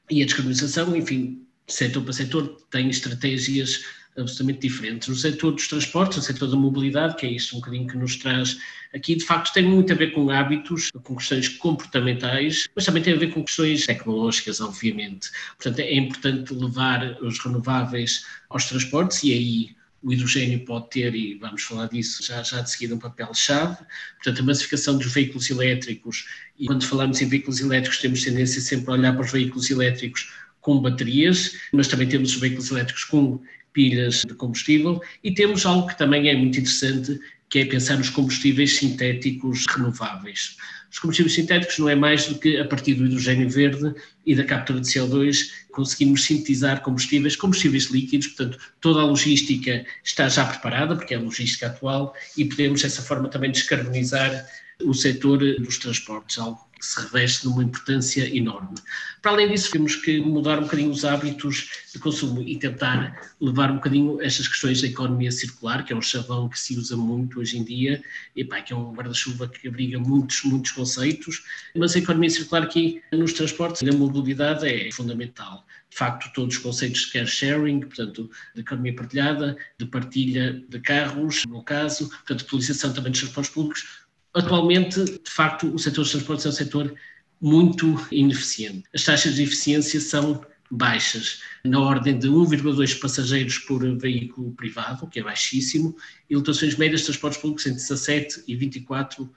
E 0.08 0.22
a 0.22 0.24
descarbonização, 0.24 0.94
enfim, 0.94 1.44
setor 1.66 2.02
para 2.04 2.12
setor, 2.12 2.56
tem 2.70 2.88
estratégias 2.88 3.84
absolutamente 4.16 4.60
diferentes. 4.60 5.08
No 5.08 5.14
setor 5.14 5.52
dos 5.52 5.68
transportes, 5.68 6.16
no 6.16 6.22
setor 6.22 6.48
da 6.48 6.56
mobilidade, 6.56 7.16
que 7.16 7.26
é 7.26 7.30
isto 7.30 7.56
um 7.56 7.60
bocadinho 7.60 7.86
que 7.86 7.96
nos 7.96 8.16
traz 8.16 8.56
aqui, 8.94 9.14
de 9.14 9.24
facto 9.24 9.52
tem 9.52 9.64
muito 9.64 9.92
a 9.92 9.96
ver 9.96 10.12
com 10.12 10.30
hábitos, 10.30 10.90
com 11.02 11.16
questões 11.16 11.48
comportamentais, 11.48 12.66
mas 12.74 12.84
também 12.84 13.02
tem 13.02 13.14
a 13.14 13.18
ver 13.18 13.32
com 13.32 13.44
questões 13.44 13.84
tecnológicas, 13.84 14.60
obviamente. 14.60 15.30
Portanto, 15.58 15.80
é 15.80 15.94
importante 15.94 16.54
levar 16.54 17.18
os 17.22 17.38
renováveis 17.38 18.24
aos 18.48 18.64
transportes 18.66 19.22
e 19.22 19.32
aí 19.32 19.75
o 20.06 20.12
hidrogênio 20.12 20.64
pode 20.64 20.88
ter, 20.90 21.16
e 21.16 21.34
vamos 21.34 21.64
falar 21.64 21.88
disso 21.88 22.22
já, 22.22 22.40
já 22.40 22.60
de 22.60 22.70
seguida, 22.70 22.94
um 22.94 22.98
papel-chave. 22.98 23.78
Portanto, 24.14 24.40
a 24.40 24.44
massificação 24.44 24.96
dos 24.96 25.12
veículos 25.12 25.50
elétricos, 25.50 26.26
e 26.56 26.64
quando 26.64 26.86
falamos 26.86 27.20
em 27.20 27.28
veículos 27.28 27.60
elétricos, 27.60 27.98
temos 27.98 28.22
tendência 28.22 28.60
sempre 28.60 28.88
a 28.88 28.92
olhar 28.92 29.12
para 29.14 29.24
os 29.24 29.32
veículos 29.32 29.68
elétricos 29.68 30.32
com 30.60 30.80
baterias, 30.80 31.56
mas 31.72 31.88
também 31.88 32.08
temos 32.08 32.34
os 32.34 32.40
veículos 32.40 32.70
elétricos 32.70 33.02
com 33.02 33.42
pilhas 33.72 34.22
de 34.22 34.32
combustível 34.34 35.00
e 35.24 35.34
temos 35.34 35.66
algo 35.66 35.88
que 35.88 35.98
também 35.98 36.28
é 36.28 36.36
muito 36.36 36.60
interessante, 36.60 37.18
que 37.50 37.58
é 37.58 37.64
pensar 37.64 37.98
nos 37.98 38.08
combustíveis 38.08 38.76
sintéticos 38.76 39.64
renováveis. 39.68 40.56
Os 40.96 41.00
combustíveis 41.00 41.34
sintéticos 41.34 41.78
não 41.78 41.90
é 41.90 41.94
mais 41.94 42.26
do 42.26 42.38
que 42.38 42.56
a 42.56 42.64
partir 42.64 42.94
do 42.94 43.04
hidrogênio 43.04 43.50
verde 43.50 43.94
e 44.24 44.34
da 44.34 44.42
captura 44.42 44.80
de 44.80 44.86
CO2 44.86 45.50
conseguimos 45.70 46.24
sintetizar 46.24 46.80
combustíveis, 46.80 47.36
combustíveis 47.36 47.90
líquidos, 47.90 48.28
portanto 48.28 48.58
toda 48.80 49.00
a 49.00 49.04
logística 49.04 49.84
está 50.02 50.26
já 50.26 50.46
preparada, 50.46 50.96
porque 50.96 51.12
é 51.12 51.18
a 51.18 51.20
logística 51.20 51.66
atual, 51.66 52.14
e 52.34 52.46
podemos 52.46 52.80
dessa 52.80 53.02
forma 53.02 53.28
também 53.28 53.50
descarbonizar 53.50 54.46
o 54.84 54.92
setor 54.92 55.38
dos 55.38 55.78
transportes, 55.78 56.38
algo 56.38 56.66
que 56.78 56.84
se 56.84 57.00
reveste 57.00 57.42
de 57.42 57.48
uma 57.48 57.64
importância 57.64 58.28
enorme. 58.36 58.76
Para 59.22 59.32
além 59.32 59.48
disso, 59.48 59.70
temos 59.70 59.96
que 59.96 60.20
mudar 60.20 60.58
um 60.58 60.64
bocadinho 60.64 60.90
os 60.90 61.04
hábitos 61.04 61.70
de 61.92 61.98
consumo 61.98 62.42
e 62.42 62.58
tentar 62.58 63.34
levar 63.40 63.70
um 63.70 63.76
bocadinho 63.76 64.20
estas 64.20 64.46
questões 64.46 64.82
da 64.82 64.88
economia 64.88 65.32
circular, 65.32 65.84
que 65.84 65.92
é 65.92 65.96
um 65.96 66.02
chavão 66.02 66.48
que 66.48 66.60
se 66.60 66.76
usa 66.76 66.96
muito 66.96 67.40
hoje 67.40 67.58
em 67.58 67.64
dia, 67.64 68.02
e 68.34 68.44
pá, 68.44 68.60
que 68.60 68.74
é 68.74 68.76
um 68.76 68.92
guarda-chuva 68.92 69.48
que 69.48 69.66
abriga 69.68 69.98
muitos, 69.98 70.42
muitos 70.44 70.72
conceitos, 70.72 71.42
mas 71.74 71.96
a 71.96 71.98
economia 71.98 72.28
circular 72.28 72.64
aqui 72.64 73.02
nos 73.10 73.32
transportes 73.32 73.80
e 73.80 73.86
na 73.86 73.92
mobilidade 73.92 74.68
é 74.68 74.90
fundamental. 74.92 75.64
De 75.88 75.96
facto, 75.96 76.30
todos 76.34 76.56
os 76.56 76.62
conceitos 76.62 77.02
de 77.02 77.12
care 77.12 77.26
sharing, 77.26 77.80
portanto, 77.80 78.30
de 78.54 78.60
economia 78.60 78.94
partilhada, 78.94 79.56
de 79.78 79.86
partilha 79.86 80.62
de 80.68 80.80
carros, 80.80 81.44
no 81.46 81.62
caso, 81.62 82.08
portanto, 82.10 82.42
utilização 82.42 82.92
também 82.92 83.12
dos 83.12 83.20
transportes 83.20 83.54
públicos, 83.54 84.05
Atualmente, 84.36 85.02
de 85.02 85.30
facto, 85.30 85.66
o 85.74 85.78
setor 85.78 86.02
dos 86.02 86.10
transportes 86.10 86.44
é 86.44 86.48
um 86.50 86.52
setor 86.52 86.94
muito 87.40 88.06
ineficiente. 88.12 88.84
As 88.94 89.02
taxas 89.02 89.34
de 89.34 89.42
eficiência 89.42 89.98
são 89.98 90.44
baixas, 90.70 91.40
na 91.64 91.80
ordem 91.80 92.18
de 92.18 92.28
1,2 92.28 93.00
passageiros 93.00 93.56
por 93.58 93.82
veículo 93.98 94.52
privado, 94.52 95.06
que 95.06 95.20
é 95.20 95.22
baixíssimo, 95.22 95.96
e 96.28 96.36
lotações 96.36 96.76
médias 96.76 97.00
de 97.00 97.06
transportes 97.06 97.40
públicos 97.40 97.66
entre 97.66 97.80
17% 97.82 98.44
e 98.46 98.54
24%. 98.54 99.28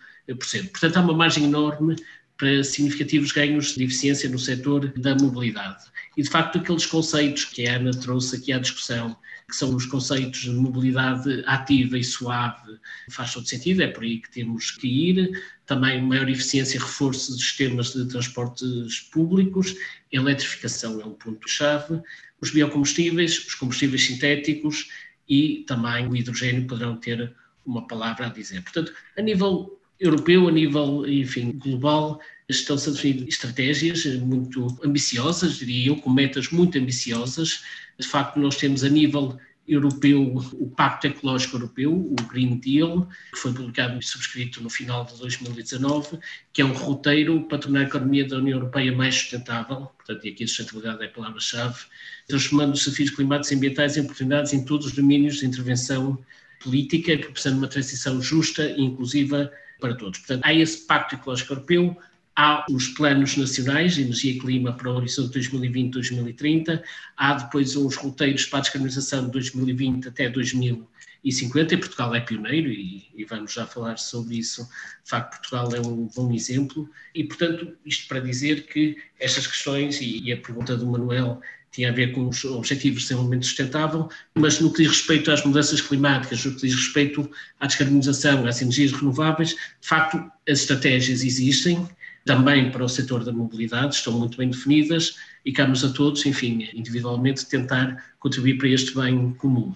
Portanto, 0.70 0.98
há 0.98 1.01
uma 1.01 1.13
margem 1.13 1.46
enorme 1.46 1.96
para 2.38 2.62
significativos 2.62 3.32
ganhos 3.32 3.75
de 3.75 3.86
eficiência 3.86 4.29
no 4.29 4.39
setor 4.39 4.91
da 4.98 5.15
mobilidade. 5.15 5.86
E, 6.18 6.24
de 6.24 6.29
facto, 6.29 6.58
aqueles 6.58 6.86
conceitos 6.86 7.46
que 7.46 7.65
a 7.65 7.77
Ana 7.77 7.91
trouxe 7.91 8.36
aqui 8.36 8.51
à 8.51 8.60
discussão, 8.60 9.15
que 9.50 9.56
são 9.56 9.75
os 9.75 9.86
conceitos 9.86 10.41
de 10.41 10.51
mobilidade 10.51 11.44
ativa 11.46 11.98
e 11.98 12.03
suave, 12.03 12.79
faz 13.10 13.34
todo 13.34 13.48
sentido, 13.48 13.82
é 13.82 13.88
por 13.88 14.03
aí 14.03 14.20
que 14.20 14.32
temos 14.32 14.72
que 14.72 14.88
ir. 14.88 15.44
Também 15.65 16.01
maior 16.01 16.29
eficiência 16.29 16.77
e 16.77 16.79
reforço 16.79 17.32
dos 17.32 17.41
sistemas 17.41 17.94
de 17.94 18.06
transportes 18.08 19.00
públicos, 19.12 19.75
eletrificação 20.12 21.01
é 21.01 21.06
um 21.06 21.13
ponto-chave, 21.13 22.01
os 22.39 22.51
biocombustíveis, 22.51 23.48
os 23.48 23.56
combustíveis 23.56 24.06
sintéticos 24.06 24.88
e 25.27 25.65
também 25.68 26.08
o 26.08 26.15
hidrogênio 26.15 26.65
poderão 26.65 26.96
ter 26.96 27.36
uma 27.65 27.86
palavra 27.88 28.27
a 28.27 28.29
dizer. 28.29 28.62
Portanto, 28.62 28.94
a 29.18 29.22
nível 29.22 29.79
europeu, 30.00 30.48
a 30.48 30.51
nível, 30.51 31.06
enfim, 31.08 31.51
global, 31.51 32.22
estão-se 32.50 32.89
a 32.89 32.94
definir 32.94 33.27
estratégias 33.27 34.06
muito 34.15 34.68
ambiciosas, 34.84 35.58
diria 35.58 35.89
eu, 35.89 35.96
com 35.98 36.10
metas 36.10 36.50
muito 36.50 36.77
ambiciosas. 36.77 37.63
De 38.00 38.08
facto, 38.08 38.39
nós 38.39 38.56
temos 38.56 38.84
a 38.84 38.89
nível 38.89 39.38
europeu 39.68 40.36
o 40.53 40.68
Pacto 40.72 41.06
Ecológico 41.06 41.58
Europeu, 41.58 41.94
o 41.94 42.15
Green 42.27 42.58
Deal, 42.58 43.08
que 43.32 43.38
foi 43.38 43.53
publicado 43.53 44.00
e 44.00 44.03
subscrito 44.03 44.62
no 44.63 44.70
final 44.70 45.06
de 45.06 45.15
2019, 45.20 46.18
que 46.51 46.62
é 46.63 46.65
um 46.65 46.74
roteiro 46.74 47.44
para 47.44 47.60
tornar 47.60 47.82
a 47.82 47.84
economia 47.84 48.27
da 48.27 48.38
União 48.38 48.58
Europeia 48.58 48.91
mais 48.91 49.15
sustentável, 49.15 49.91
portanto, 49.98 50.25
e 50.25 50.29
aqui 50.32 50.44
a 50.44 50.48
sustentabilidade 50.48 51.03
é 51.03 51.06
a 51.06 51.10
palavra-chave, 51.10 51.79
transformando 52.27 52.74
os 52.74 52.84
desafios 52.84 53.12
climáticos 53.12 53.51
e 53.51 53.56
ambientais 53.56 53.96
em 53.96 54.01
oportunidades 54.01 54.53
em 54.53 54.65
todos 54.65 54.88
os 54.88 54.94
domínios 54.94 55.38
de 55.38 55.46
intervenção 55.46 56.18
política, 56.63 57.15
proporcionando 57.18 57.62
uma 57.62 57.70
transição 57.70 58.20
justa 58.20 58.65
e 58.72 58.82
inclusiva 58.82 59.51
para 59.79 59.96
todos. 59.96 60.20
Portanto, 60.20 60.44
há 60.44 60.53
esse 60.53 60.86
Pacto 60.86 61.15
Ecológico 61.15 61.53
Europeu, 61.53 61.98
Há 62.41 62.65
os 62.72 62.88
planos 62.88 63.36
nacionais 63.36 63.98
energia 63.98 64.31
e 64.31 64.39
clima 64.39 64.72
para 64.72 64.89
o 64.89 64.96
horizonte 64.96 65.38
2020-2030, 65.38 66.81
há 67.17 67.34
depois 67.34 67.75
os 67.75 67.98
roteiros 67.98 68.46
para 68.46 68.60
a 68.60 68.62
descarbonização 68.62 69.25
de 69.25 69.31
2020 69.31 70.08
até 70.08 70.29
2050, 70.29 71.74
e 71.74 71.77
Portugal 71.77 72.15
é 72.15 72.22
pioneiro, 72.22 72.69
e, 72.69 73.10
e, 73.13 73.25
vamos 73.25 73.51
já 73.51 73.67
falar 73.67 73.98
sobre 73.98 74.38
isso. 74.38 74.63
De 75.03 75.10
facto, 75.10 75.38
Portugal 75.38 75.69
é 75.75 75.86
um 75.86 76.08
bom 76.15 76.31
exemplo, 76.31 76.89
e 77.13 77.25
portanto, 77.25 77.75
isto 77.86 78.08
para 78.08 78.22
dizer 78.22 78.67
que 78.67 78.96
estas 79.19 79.46
questões, 79.46 80.00
e, 80.00 80.22
e 80.24 80.31
a 80.31 80.38
pergunta 80.38 80.77
do 80.77 80.88
Manuel 80.88 81.41
tinha 81.74 81.89
a 81.89 81.93
ver 81.93 82.13
com 82.13 82.29
os 82.29 82.46
Objetivos 82.46 83.01
de 83.01 83.08
Desenvolvimento 83.10 83.48
Sustentável, 83.48 84.08
mas 84.34 84.62
no 84.62 84.72
que 84.72 84.84
diz 84.84 84.91
respeito 84.91 85.29
às 85.29 85.43
mudanças 85.43 85.81
climáticas, 85.81 86.46
no 86.46 86.55
que 86.55 86.62
diz 86.62 86.74
respeito 86.74 87.29
à 87.60 87.67
descarbonização, 87.67 88.48
às 88.48 88.62
energias 88.62 88.93
renováveis, 88.93 89.50
de 89.50 89.88
facto, 89.88 90.17
as 90.48 90.62
estratégias 90.62 91.22
existem, 91.22 91.86
também 92.25 92.71
para 92.71 92.83
o 92.83 92.89
setor 92.89 93.23
da 93.23 93.31
mobilidade, 93.31 93.95
estão 93.95 94.13
muito 94.13 94.38
bem 94.38 94.49
definidas 94.49 95.15
e 95.45 95.51
cabe-nos 95.51 95.83
a 95.83 95.93
todos, 95.93 96.25
enfim, 96.25 96.69
individualmente, 96.73 97.47
tentar 97.47 98.13
contribuir 98.19 98.57
para 98.57 98.69
este 98.69 98.95
bem 98.95 99.33
comum. 99.33 99.73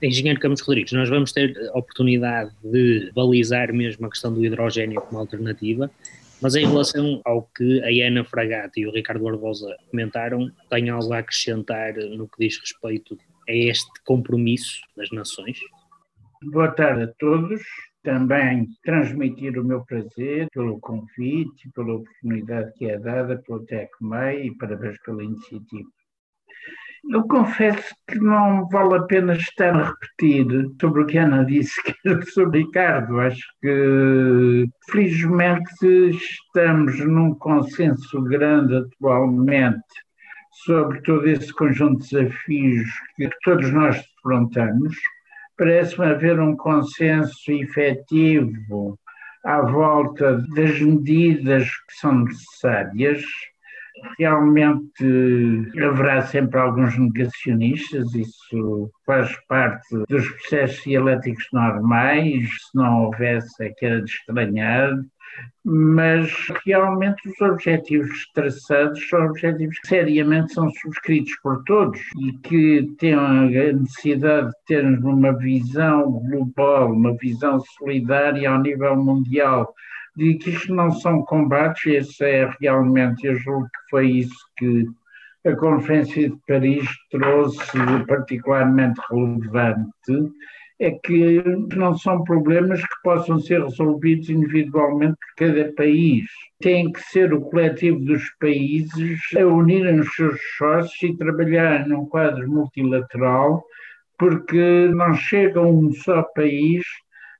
Engenheiro 0.00 0.40
Campos 0.40 0.60
Rodrigues, 0.60 0.92
nós 0.92 1.08
vamos 1.08 1.32
ter 1.32 1.56
a 1.72 1.78
oportunidade 1.78 2.50
de 2.64 3.12
balizar 3.14 3.72
mesmo 3.72 4.06
a 4.06 4.10
questão 4.10 4.34
do 4.34 4.44
hidrogênio 4.44 5.00
como 5.00 5.20
alternativa, 5.20 5.90
mas 6.40 6.56
em 6.56 6.66
relação 6.66 7.20
ao 7.24 7.48
que 7.56 7.80
a 7.82 8.08
Ana 8.08 8.24
Fragata 8.24 8.80
e 8.80 8.86
o 8.86 8.92
Ricardo 8.92 9.22
Barbosa 9.22 9.76
comentaram, 9.90 10.50
tem 10.68 10.90
algo 10.90 11.12
a 11.12 11.18
acrescentar 11.18 11.94
no 11.94 12.26
que 12.26 12.46
diz 12.46 12.58
respeito 12.58 13.16
a 13.48 13.52
este 13.52 13.90
compromisso 14.04 14.80
das 14.96 15.08
nações? 15.12 15.58
Boa 16.42 16.72
tarde 16.72 17.04
a 17.04 17.06
todos 17.06 17.62
também 18.02 18.68
transmitir 18.84 19.58
o 19.58 19.64
meu 19.64 19.84
prazer 19.84 20.48
pelo 20.52 20.80
convite, 20.80 21.70
pela 21.74 21.94
oportunidade 21.94 22.72
que 22.74 22.86
é 22.86 22.98
dada 22.98 23.42
pelo 23.46 23.64
TecMei 23.64 24.46
e 24.46 24.56
parabéns 24.56 25.00
pela 25.02 25.22
iniciativa. 25.22 25.88
Eu 27.10 27.26
confesso 27.26 27.94
que 28.06 28.18
não 28.18 28.68
vale 28.68 28.94
a 28.94 29.02
pena 29.02 29.34
estar 29.34 29.74
a 29.74 29.88
repetir 29.88 30.46
sobre 30.80 31.02
o 31.02 31.06
que 31.06 31.18
Ana 31.18 31.44
disse 31.44 31.80
sobre 32.32 32.60
Ricardo. 32.60 33.18
Acho 33.18 33.44
que, 33.60 34.68
felizmente, 34.88 35.86
estamos 36.10 36.98
num 37.00 37.34
consenso 37.34 38.22
grande 38.22 38.76
atualmente 38.76 39.82
sobre 40.64 41.00
todo 41.02 41.26
esse 41.26 41.52
conjunto 41.52 42.04
de 42.04 42.10
desafios 42.10 42.88
que 43.16 43.28
todos 43.42 43.72
nós 43.72 43.96
defrontamos 44.16 44.96
parece-me 45.62 46.06
haver 46.06 46.40
um 46.40 46.56
consenso 46.56 47.52
efetivo 47.52 48.98
à 49.44 49.60
volta 49.60 50.42
das 50.56 50.80
medidas 50.80 51.68
que 51.68 51.94
são 52.00 52.24
necessárias. 52.24 53.22
Realmente 54.18 55.70
haverá 55.80 56.22
sempre 56.22 56.58
alguns 56.58 56.98
negacionistas, 56.98 58.12
isso 58.12 58.90
faz 59.06 59.30
parte 59.46 59.96
dos 60.08 60.28
processos 60.30 60.82
dialéticos 60.82 61.46
normais, 61.52 62.48
se 62.48 62.76
não 62.76 63.04
houvesse 63.04 63.64
é 63.64 63.68
que 63.68 63.86
era 63.86 64.02
de 64.02 64.10
estranhar, 64.10 64.90
mas 65.64 66.30
realmente 66.66 67.28
os 67.28 67.40
objetivos 67.40 68.26
traçados 68.34 69.08
são 69.08 69.26
objetivos 69.26 69.78
que 69.78 69.88
seriamente 69.88 70.52
são 70.52 70.70
subscritos 70.70 71.34
por 71.42 71.62
todos 71.64 72.00
e 72.20 72.32
que 72.38 72.90
têm 72.98 73.14
a 73.14 73.72
necessidade 73.72 74.48
de 74.48 74.56
termos 74.66 75.04
uma 75.04 75.32
visão 75.38 76.10
global, 76.10 76.92
uma 76.92 77.16
visão 77.16 77.60
solidária 77.78 78.50
ao 78.50 78.60
nível 78.60 78.96
mundial, 78.96 79.72
de 80.16 80.34
que 80.34 80.50
isto 80.50 80.74
não 80.74 80.90
são 80.90 81.22
combates, 81.22 81.86
esse 81.86 82.24
é 82.24 82.50
realmente, 82.60 83.26
eu 83.26 83.36
julgo 83.36 83.66
que 83.66 83.90
foi 83.90 84.10
isso 84.10 84.36
que 84.56 84.86
a 85.44 85.56
Conferência 85.56 86.30
de 86.30 86.36
Paris 86.46 86.88
trouxe 87.10 87.78
particularmente 88.06 89.00
relevante, 89.10 90.32
é 90.82 90.90
que 90.90 91.42
não 91.76 91.96
são 91.96 92.24
problemas 92.24 92.80
que 92.80 93.02
possam 93.04 93.38
ser 93.38 93.62
resolvidos 93.62 94.28
individualmente 94.28 95.14
por 95.14 95.34
cada 95.36 95.72
país. 95.74 96.24
Tem 96.60 96.90
que 96.90 97.00
ser 97.04 97.32
o 97.32 97.40
coletivo 97.40 98.00
dos 98.00 98.24
países 98.40 99.20
a 99.38 99.46
unirem 99.46 100.00
os 100.00 100.12
seus 100.14 100.34
esforços 100.34 101.00
e 101.04 101.16
trabalhar 101.16 101.86
num 101.86 102.04
quadro 102.06 102.50
multilateral, 102.50 103.64
porque 104.18 104.88
não 104.88 105.14
chega 105.14 105.60
um 105.60 105.92
só 105.92 106.24
país 106.34 106.82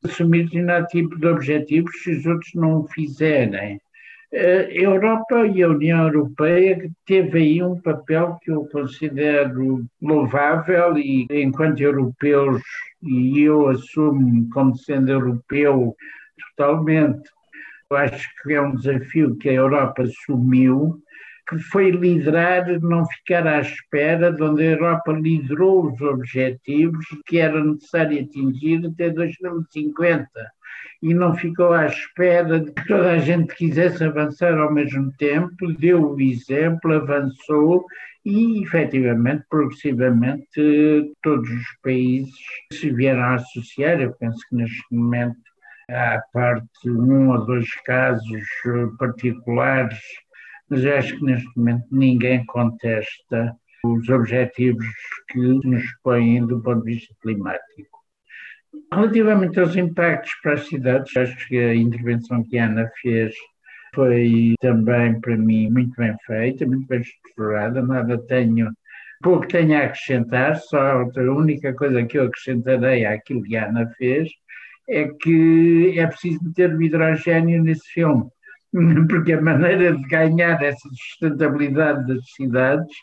a 0.04 0.08
assumir 0.08 0.44
determinado 0.44 0.86
tipo 0.86 1.18
de 1.18 1.26
objetivos 1.26 2.00
se 2.00 2.12
os 2.12 2.26
outros 2.26 2.52
não 2.54 2.82
o 2.82 2.88
fizerem. 2.88 3.80
A 4.34 4.36
Europa 4.72 5.46
e 5.46 5.62
a 5.62 5.68
União 5.68 6.06
Europeia 6.06 6.90
teve 7.04 7.38
aí 7.38 7.62
um 7.62 7.78
papel 7.78 8.38
que 8.40 8.50
eu 8.50 8.66
considero 8.72 9.84
louvável 10.00 10.96
e 10.96 11.26
enquanto 11.30 11.80
europeus, 11.80 12.62
e 13.02 13.40
eu 13.40 13.68
assumo 13.68 14.48
como 14.50 14.74
sendo 14.74 15.10
europeu 15.10 15.94
totalmente, 16.56 17.28
eu 17.90 17.96
acho 17.98 18.26
que 18.42 18.54
é 18.54 18.60
um 18.62 18.74
desafio 18.74 19.36
que 19.36 19.50
a 19.50 19.54
Europa 19.54 20.02
assumiu, 20.02 20.98
que 21.48 21.58
foi 21.58 21.90
liderar, 21.90 22.80
não 22.80 23.04
ficar 23.06 23.46
à 23.46 23.60
espera, 23.60 24.32
de 24.32 24.42
onde 24.42 24.62
a 24.62 24.70
Europa 24.72 25.12
liderou 25.12 25.92
os 25.92 26.00
objetivos 26.00 27.04
que 27.26 27.38
era 27.38 27.62
necessário 27.62 28.20
atingir 28.20 28.86
até 28.86 29.10
2050 29.10 30.28
e 31.02 31.12
não 31.12 31.34
ficou 31.34 31.72
à 31.72 31.86
espera 31.86 32.60
de 32.60 32.70
que 32.70 32.86
toda 32.86 33.12
a 33.12 33.18
gente 33.18 33.54
quisesse 33.54 34.04
avançar 34.04 34.56
ao 34.56 34.72
mesmo 34.72 35.12
tempo, 35.18 35.72
deu 35.78 36.12
o 36.12 36.20
exemplo, 36.20 36.94
avançou 36.94 37.84
e, 38.24 38.62
efetivamente, 38.62 39.44
progressivamente, 39.50 41.12
todos 41.22 41.50
os 41.50 41.66
países 41.82 42.32
se 42.72 42.90
vieram 42.90 43.22
a 43.22 43.34
associar. 43.34 44.00
Eu 44.00 44.12
penso 44.14 44.38
que 44.48 44.54
neste 44.54 44.82
momento 44.92 45.36
há 45.90 46.22
parte 46.32 46.88
um 46.88 47.30
ou 47.30 47.44
dois 47.44 47.68
casos 47.84 48.42
particulares, 48.96 49.98
mas 50.68 50.84
acho 50.86 51.18
que 51.18 51.24
neste 51.24 51.48
momento 51.56 51.84
ninguém 51.90 52.44
contesta 52.46 53.56
os 53.84 54.08
objetivos 54.08 54.86
que 55.28 55.38
nos 55.38 55.84
põem 56.02 56.46
do 56.46 56.60
ponto 56.60 56.84
de 56.84 56.94
vista 56.94 57.14
climático. 57.20 57.98
Relativamente 58.92 59.58
aos 59.58 59.76
impactos 59.76 60.32
para 60.42 60.54
as 60.54 60.66
cidades, 60.66 61.16
acho 61.16 61.48
que 61.48 61.58
a 61.58 61.74
intervenção 61.74 62.42
que 62.44 62.58
a 62.58 62.66
Ana 62.66 62.90
fez 63.00 63.34
foi 63.94 64.54
também, 64.60 65.20
para 65.20 65.36
mim, 65.36 65.70
muito 65.70 65.94
bem 65.96 66.14
feita, 66.26 66.66
muito 66.66 66.86
bem 66.86 67.00
estruturada, 67.00 67.82
nada 67.82 68.18
tenho, 68.26 68.70
pouco 69.22 69.46
tenho 69.46 69.76
a 69.76 69.84
acrescentar, 69.84 70.56
só 70.56 70.78
a 70.78 71.32
única 71.32 71.74
coisa 71.74 72.04
que 72.04 72.18
eu 72.18 72.24
acrescentarei 72.24 73.04
àquilo 73.04 73.42
que 73.42 73.56
a 73.56 73.68
Ana 73.68 73.90
fez 73.98 74.30
é 74.88 75.08
que 75.08 75.94
é 75.98 76.06
preciso 76.06 76.42
meter 76.42 76.74
o 76.74 76.82
hidrogênio 76.82 77.62
nesse 77.62 77.86
filme, 77.92 78.24
porque 79.08 79.32
a 79.32 79.40
maneira 79.40 79.96
de 79.96 80.02
ganhar 80.04 80.62
essa 80.62 80.88
sustentabilidade 80.88 82.06
das 82.06 82.24
cidades, 82.34 82.94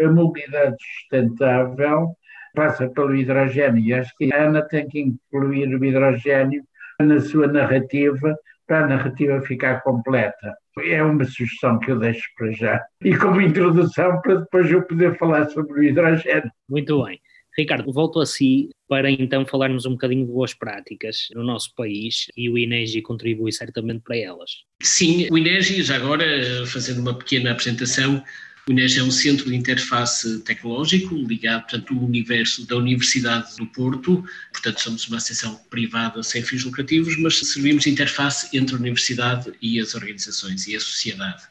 a 0.00 0.08
mobilidade 0.08 0.76
sustentável, 0.78 2.14
passa 2.54 2.88
pelo 2.88 3.14
hidrogênio. 3.14 3.84
E 3.84 3.94
acho 3.94 4.12
que 4.16 4.32
a 4.32 4.44
Ana 4.44 4.62
tem 4.62 4.88
que 4.88 5.00
incluir 5.00 5.74
o 5.74 5.84
hidrogênio 5.84 6.62
na 7.00 7.20
sua 7.20 7.46
narrativa 7.46 8.36
para 8.66 8.84
a 8.84 8.86
narrativa 8.86 9.40
ficar 9.42 9.82
completa. 9.82 10.54
É 10.78 11.02
uma 11.02 11.24
sugestão 11.24 11.78
que 11.78 11.90
eu 11.90 11.98
deixo 11.98 12.26
para 12.36 12.50
já. 12.52 12.84
E 13.02 13.16
como 13.16 13.40
introdução 13.40 14.20
para 14.22 14.36
depois 14.36 14.70
eu 14.70 14.82
poder 14.82 15.16
falar 15.18 15.46
sobre 15.50 15.80
o 15.80 15.82
hidrogênio. 15.82 16.50
Muito 16.68 17.04
bem. 17.04 17.20
Ricardo, 17.56 17.92
volto 17.92 18.20
a 18.20 18.26
si 18.26 18.70
para 18.94 19.10
então 19.10 19.44
falarmos 19.44 19.86
um 19.86 19.90
bocadinho 19.90 20.24
de 20.24 20.30
boas 20.30 20.54
práticas 20.54 21.26
no 21.34 21.42
nosso 21.42 21.74
país 21.74 22.28
e 22.36 22.48
o 22.48 22.56
INEGI 22.56 23.02
contribui 23.02 23.50
certamente 23.50 24.02
para 24.04 24.16
elas. 24.16 24.62
Sim, 24.80 25.26
o 25.32 25.36
INEGI, 25.36 25.82
já 25.82 25.96
agora, 25.96 26.64
fazendo 26.64 27.00
uma 27.00 27.12
pequena 27.12 27.50
apresentação, 27.50 28.22
o 28.68 28.70
INES 28.70 28.96
é 28.96 29.02
um 29.02 29.10
centro 29.10 29.50
de 29.50 29.56
interface 29.56 30.38
tecnológico 30.44 31.12
ligado, 31.12 31.62
portanto, 31.62 31.92
ao 31.92 32.04
universo 32.04 32.64
da 32.68 32.76
Universidade 32.76 33.56
do 33.56 33.66
Porto. 33.66 34.24
Portanto, 34.52 34.80
somos 34.80 35.08
uma 35.08 35.16
associação 35.16 35.56
privada 35.68 36.22
sem 36.22 36.40
fins 36.40 36.62
lucrativos, 36.62 37.16
mas 37.18 37.36
servimos 37.40 37.82
de 37.82 37.90
interface 37.90 38.56
entre 38.56 38.76
a 38.76 38.78
universidade 38.78 39.52
e 39.60 39.80
as 39.80 39.96
organizações 39.96 40.68
e 40.68 40.76
a 40.76 40.80
sociedade. 40.80 41.42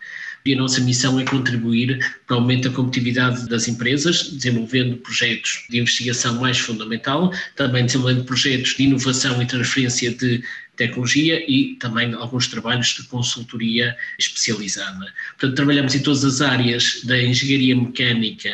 E 0.45 0.53
a 0.53 0.57
nossa 0.57 0.81
missão 0.81 1.19
é 1.19 1.23
contribuir 1.23 1.99
para 2.27 2.35
o 2.35 2.39
aumento 2.39 2.69
da 2.69 2.75
competitividade 2.75 3.47
das 3.47 3.67
empresas, 3.67 4.29
desenvolvendo 4.29 4.97
projetos 4.97 5.65
de 5.69 5.79
investigação 5.79 6.39
mais 6.41 6.59
fundamental, 6.59 7.31
também 7.55 7.85
desenvolvendo 7.85 8.25
projetos 8.25 8.75
de 8.75 8.83
inovação 8.83 9.41
e 9.41 9.45
transferência 9.45 10.13
de 10.13 10.43
tecnologia 10.75 11.43
e 11.49 11.75
também 11.75 12.13
alguns 12.13 12.47
trabalhos 12.47 12.87
de 12.87 13.03
consultoria 13.03 13.95
especializada. 14.19 15.13
Portanto, 15.37 15.55
trabalhamos 15.55 15.95
em 15.95 16.01
todas 16.01 16.25
as 16.25 16.41
áreas 16.41 17.01
da 17.03 17.21
engenharia 17.21 17.75
mecânica 17.75 18.51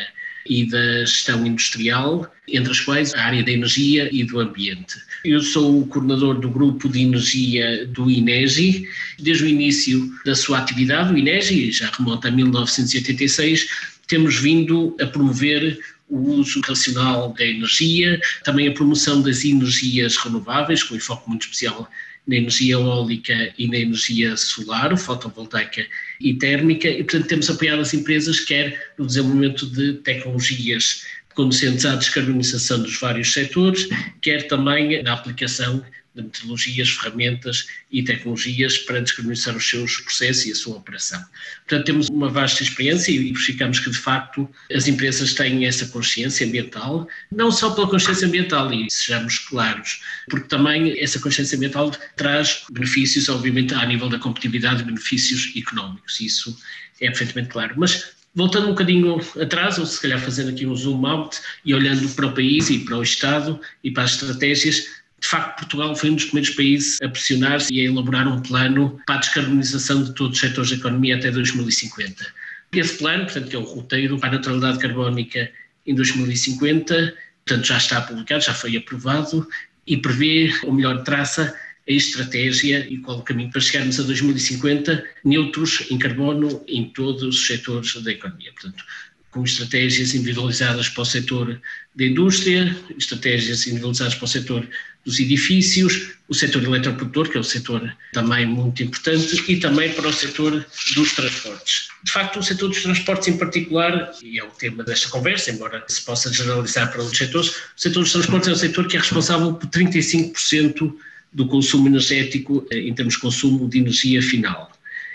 e 0.50 0.66
da 0.66 1.04
gestão 1.04 1.46
industrial, 1.46 2.28
entre 2.48 2.72
as 2.72 2.80
quais 2.80 3.14
a 3.14 3.22
área 3.22 3.44
da 3.44 3.52
energia 3.52 4.10
e 4.12 4.24
do 4.24 4.40
ambiente. 4.40 4.96
Eu 5.24 5.40
sou 5.40 5.80
o 5.80 5.86
coordenador 5.86 6.40
do 6.40 6.50
grupo 6.50 6.88
de 6.88 7.02
energia 7.02 7.86
do 7.86 8.10
INEGI. 8.10 8.84
Desde 9.20 9.44
o 9.44 9.46
início 9.46 10.10
da 10.26 10.34
sua 10.34 10.58
atividade, 10.58 11.14
o 11.14 11.16
INEGI, 11.16 11.70
já 11.70 11.88
remonta 11.96 12.26
a 12.26 12.30
1986, 12.32 13.68
temos 14.08 14.40
vindo 14.40 14.96
a 15.00 15.06
promover 15.06 15.78
o 16.08 16.18
uso 16.32 16.60
racional 16.62 17.32
da 17.32 17.44
energia, 17.44 18.20
também 18.42 18.66
a 18.66 18.72
promoção 18.72 19.22
das 19.22 19.44
energias 19.44 20.16
renováveis, 20.16 20.82
com 20.82 20.94
um 20.94 20.96
enfoque 20.96 21.28
muito 21.28 21.42
especial 21.42 21.88
na 22.26 22.36
energia 22.36 22.74
eólica 22.74 23.52
e 23.58 23.66
na 23.66 23.78
energia 23.78 24.36
solar, 24.36 24.96
fotovoltaica 24.96 25.86
e 26.20 26.34
térmica, 26.34 26.88
e 26.88 27.02
portanto 27.02 27.28
temos 27.28 27.50
apoiado 27.50 27.80
as 27.80 27.94
empresas 27.94 28.40
quer 28.40 28.92
no 28.98 29.06
desenvolvimento 29.06 29.66
de 29.66 29.94
tecnologias 29.94 31.04
conducentes 31.34 31.86
à 31.86 31.96
descarbonização 31.96 32.82
dos 32.82 32.98
vários 32.98 33.32
setores, 33.32 33.88
quer 34.20 34.46
também 34.48 35.02
na 35.02 35.14
aplicação 35.14 35.82
de 36.14 36.22
metodologias, 36.22 36.90
ferramentas 36.90 37.66
e 37.90 38.02
tecnologias 38.02 38.78
para 38.78 39.00
descarbonizar 39.00 39.56
os 39.56 39.68
seus 39.68 39.98
processos 39.98 40.46
e 40.46 40.52
a 40.52 40.54
sua 40.54 40.76
operação. 40.76 41.24
Portanto, 41.66 41.86
temos 41.86 42.08
uma 42.08 42.28
vasta 42.28 42.62
experiência 42.62 43.12
e 43.12 43.18
verificamos 43.18 43.78
que, 43.78 43.90
de 43.90 43.96
facto, 43.96 44.48
as 44.74 44.88
empresas 44.88 45.34
têm 45.34 45.66
essa 45.66 45.86
consciência 45.86 46.46
ambiental, 46.46 47.08
não 47.30 47.50
só 47.52 47.70
pela 47.70 47.88
consciência 47.88 48.26
ambiental, 48.26 48.72
e 48.72 48.90
sejamos 48.90 49.38
claros, 49.38 50.00
porque 50.28 50.48
também 50.48 50.98
essa 51.00 51.18
consciência 51.20 51.56
ambiental 51.56 51.90
traz 52.16 52.64
benefícios, 52.70 53.28
obviamente, 53.28 53.74
a 53.74 53.86
nível 53.86 54.08
da 54.08 54.18
competitividade, 54.18 54.82
benefícios 54.82 55.52
económicos, 55.56 56.20
isso 56.20 56.58
é 57.00 57.06
perfeitamente 57.06 57.50
claro. 57.50 57.74
Mas 57.76 58.20
Voltando 58.32 58.66
um 58.66 58.70
bocadinho 58.70 59.20
atrás, 59.40 59.76
ou 59.76 59.84
se 59.84 60.00
calhar 60.00 60.20
fazendo 60.20 60.50
aqui 60.50 60.64
um 60.64 60.76
zoom 60.76 61.04
out 61.04 61.36
e 61.64 61.74
olhando 61.74 62.08
para 62.10 62.26
o 62.26 62.32
país 62.32 62.70
e 62.70 62.78
para 62.78 62.96
o 62.96 63.02
Estado 63.02 63.60
e 63.82 63.90
para 63.90 64.04
as 64.04 64.12
estratégias, 64.12 64.86
de 65.20 65.28
facto, 65.28 65.58
Portugal 65.58 65.94
foi 65.94 66.10
um 66.10 66.14
dos 66.14 66.24
primeiros 66.24 66.54
países 66.54 66.98
a 67.02 67.08
pressionar-se 67.08 67.72
e 67.72 67.80
a 67.80 67.84
elaborar 67.84 68.26
um 68.26 68.40
plano 68.40 68.98
para 69.06 69.16
a 69.16 69.18
descarbonização 69.18 70.02
de 70.02 70.14
todos 70.14 70.36
os 70.36 70.40
setores 70.40 70.70
da 70.70 70.76
economia 70.76 71.16
até 71.16 71.30
2050. 71.30 72.26
Esse 72.72 72.98
plano, 72.98 73.24
portanto, 73.24 73.48
que 73.48 73.56
é 73.56 73.58
o 73.58 73.62
roteiro 73.62 74.18
para 74.18 74.28
a 74.28 74.32
neutralidade 74.32 74.78
carbónica 74.78 75.50
em 75.86 75.94
2050, 75.94 77.14
portanto, 77.44 77.66
já 77.66 77.76
está 77.76 78.00
publicado, 78.00 78.44
já 78.44 78.54
foi 78.54 78.76
aprovado 78.76 79.46
e 79.86 79.96
prevê, 79.96 80.52
ou 80.62 80.72
melhor, 80.72 81.02
traça 81.02 81.54
a 81.88 81.92
estratégia 81.92 82.86
e 82.88 82.98
qual 82.98 83.18
o 83.18 83.22
caminho 83.22 83.50
para 83.50 83.60
chegarmos 83.60 83.98
a 83.98 84.04
2050 84.04 85.04
neutros 85.24 85.86
em 85.90 85.98
carbono 85.98 86.64
em 86.68 86.84
todos 86.90 87.22
os 87.22 87.46
setores 87.46 88.00
da 88.02 88.12
economia. 88.12 88.52
Portanto, 88.52 88.84
com 89.30 89.44
estratégias 89.44 90.14
individualizadas 90.14 90.88
para 90.88 91.02
o 91.02 91.04
setor 91.04 91.60
da 91.94 92.04
indústria, 92.04 92.76
estratégias 92.98 93.66
individualizadas 93.66 94.14
para 94.14 94.24
o 94.24 94.28
setor 94.28 94.68
dos 95.04 95.18
edifícios, 95.18 96.12
o 96.28 96.34
setor 96.34 96.62
eletroprodutor, 96.62 97.30
que 97.30 97.36
é 97.36 97.40
o 97.40 97.44
setor 97.44 97.96
também 98.12 98.44
muito 98.44 98.82
importante, 98.82 99.42
e 99.48 99.56
também 99.56 99.92
para 99.92 100.08
o 100.08 100.12
setor 100.12 100.64
dos 100.94 101.12
transportes. 101.12 101.88
De 102.04 102.12
facto, 102.12 102.38
o 102.38 102.42
setor 102.42 102.68
dos 102.68 102.82
transportes 102.82 103.28
em 103.28 103.36
particular, 103.36 104.12
e 104.22 104.38
é 104.38 104.44
o 104.44 104.50
tema 104.50 104.84
desta 104.84 105.08
conversa, 105.08 105.50
embora 105.50 105.82
se 105.88 106.02
possa 106.02 106.32
generalizar 106.32 106.90
para 106.90 107.00
outros 107.00 107.18
setores, 107.18 107.48
o 107.48 107.54
setor 107.76 108.02
dos 108.02 108.12
transportes 108.12 108.48
é 108.48 108.52
o 108.52 108.56
setor 108.56 108.86
que 108.88 108.96
é 108.96 109.00
responsável 109.00 109.54
por 109.54 109.68
35% 109.68 110.92
do 111.32 111.46
consumo 111.46 111.86
energético 111.86 112.66
eh, 112.70 112.80
em 112.80 112.94
termos 112.94 113.14
de 113.14 113.20
consumo 113.20 113.68
de 113.68 113.78
energia 113.78 114.20
final. 114.20 114.70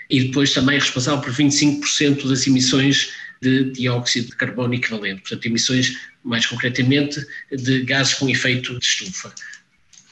E 0.10 0.25
depois 0.25 0.54
também 0.54 0.78
é 0.78 0.80
responsável 0.80 1.21
por 1.21 1.34
25% 1.34 2.28
das 2.28 2.45
emissões 2.47 3.10
de 3.41 3.71
dióxido 3.71 4.27
de 4.27 4.35
carbono 4.35 4.73
equivalente, 4.73 5.21
portanto, 5.21 5.45
emissões, 5.45 5.97
mais 6.23 6.45
concretamente, 6.45 7.25
de 7.51 7.81
gases 7.83 8.13
com 8.15 8.29
efeito 8.29 8.77
de 8.77 8.85
estufa. 8.85 9.33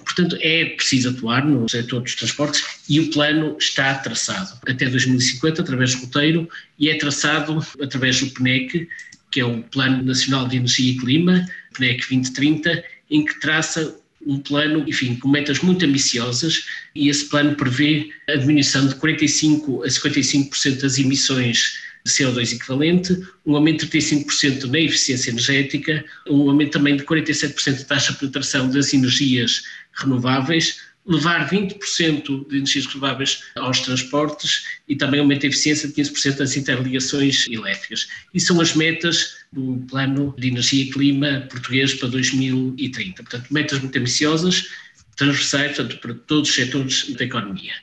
Portanto, 0.04 0.38
é 0.42 0.66
preciso 0.66 1.10
atuar 1.10 1.46
no 1.46 1.68
setor 1.70 2.02
dos 2.02 2.16
transportes 2.16 2.64
e 2.90 3.00
o 3.00 3.10
plano 3.10 3.56
está 3.58 3.96
traçado 3.96 4.60
até 4.68 4.90
2050 4.90 5.62
através 5.62 5.96
do 5.96 6.02
roteiro 6.02 6.50
e 6.78 6.90
é 6.90 6.98
traçado 6.98 7.66
através 7.82 8.20
do 8.20 8.30
PNEC, 8.32 8.88
que 9.32 9.40
é 9.40 9.46
o 9.46 9.64
Plano 9.64 10.04
Nacional 10.04 10.48
de 10.48 10.58
Energia 10.58 10.92
e 10.92 10.98
Clima, 10.98 11.48
PNEC 11.74 12.00
2030, 12.00 12.84
em 13.10 13.26
que 13.26 13.40
traça 13.40 13.98
um 14.26 14.40
plano, 14.40 14.86
enfim, 14.88 15.16
com 15.16 15.28
metas 15.28 15.60
muito 15.60 15.86
ambiciosas 15.86 16.66
e 16.96 17.10
esse 17.10 17.26
plano 17.26 17.56
prevê 17.56 18.10
a 18.30 18.36
diminuição 18.36 18.88
de 18.88 18.96
45% 18.96 19.84
a 19.84 19.88
55% 19.88 20.82
das 20.82 20.98
emissões 20.98 21.78
de 22.06 22.12
CO2 22.12 22.54
equivalente, 22.54 23.18
um 23.46 23.56
aumento 23.56 23.86
de 23.86 23.98
35% 23.98 24.66
na 24.66 24.80
eficiência 24.80 25.30
energética, 25.32 26.04
um 26.28 26.50
aumento 26.50 26.74
também 26.74 26.98
de 26.98 27.04
47% 27.04 27.80
da 27.80 27.86
taxa 27.86 28.14
de 28.14 28.20
penetração 28.20 28.70
das 28.70 28.94
energias 28.94 29.64
renováveis, 29.94 30.82
levar 31.06 31.50
20% 31.50 32.48
de 32.48 32.58
energias 32.58 32.86
renováveis 32.86 33.44
aos 33.56 33.80
transportes 33.82 34.64
e 34.88 34.96
também 34.96 35.20
aumento 35.20 35.42
de 35.42 35.48
eficiência 35.48 35.88
de 35.88 35.94
15% 35.96 36.38
das 36.38 36.56
interligações 36.56 37.48
elétricas. 37.48 38.08
E 38.34 38.40
são 38.40 38.60
as 38.62 38.74
metas 38.74 39.36
do 39.52 39.86
Plano 39.90 40.34
de 40.38 40.48
Energia 40.48 40.84
e 40.84 40.90
Clima 40.90 41.48
português 41.50 41.94
para 41.94 42.10
2030. 42.10 43.24
Portanto, 43.24 43.54
metas 43.54 43.80
muito 43.80 43.98
ambiciosas, 43.98 44.68
transversais, 45.16 45.76
portanto, 45.76 46.00
para 46.00 46.14
todos 46.14 46.50
os 46.50 46.56
setores 46.56 47.10
da 47.16 47.26
economia. 47.26 47.74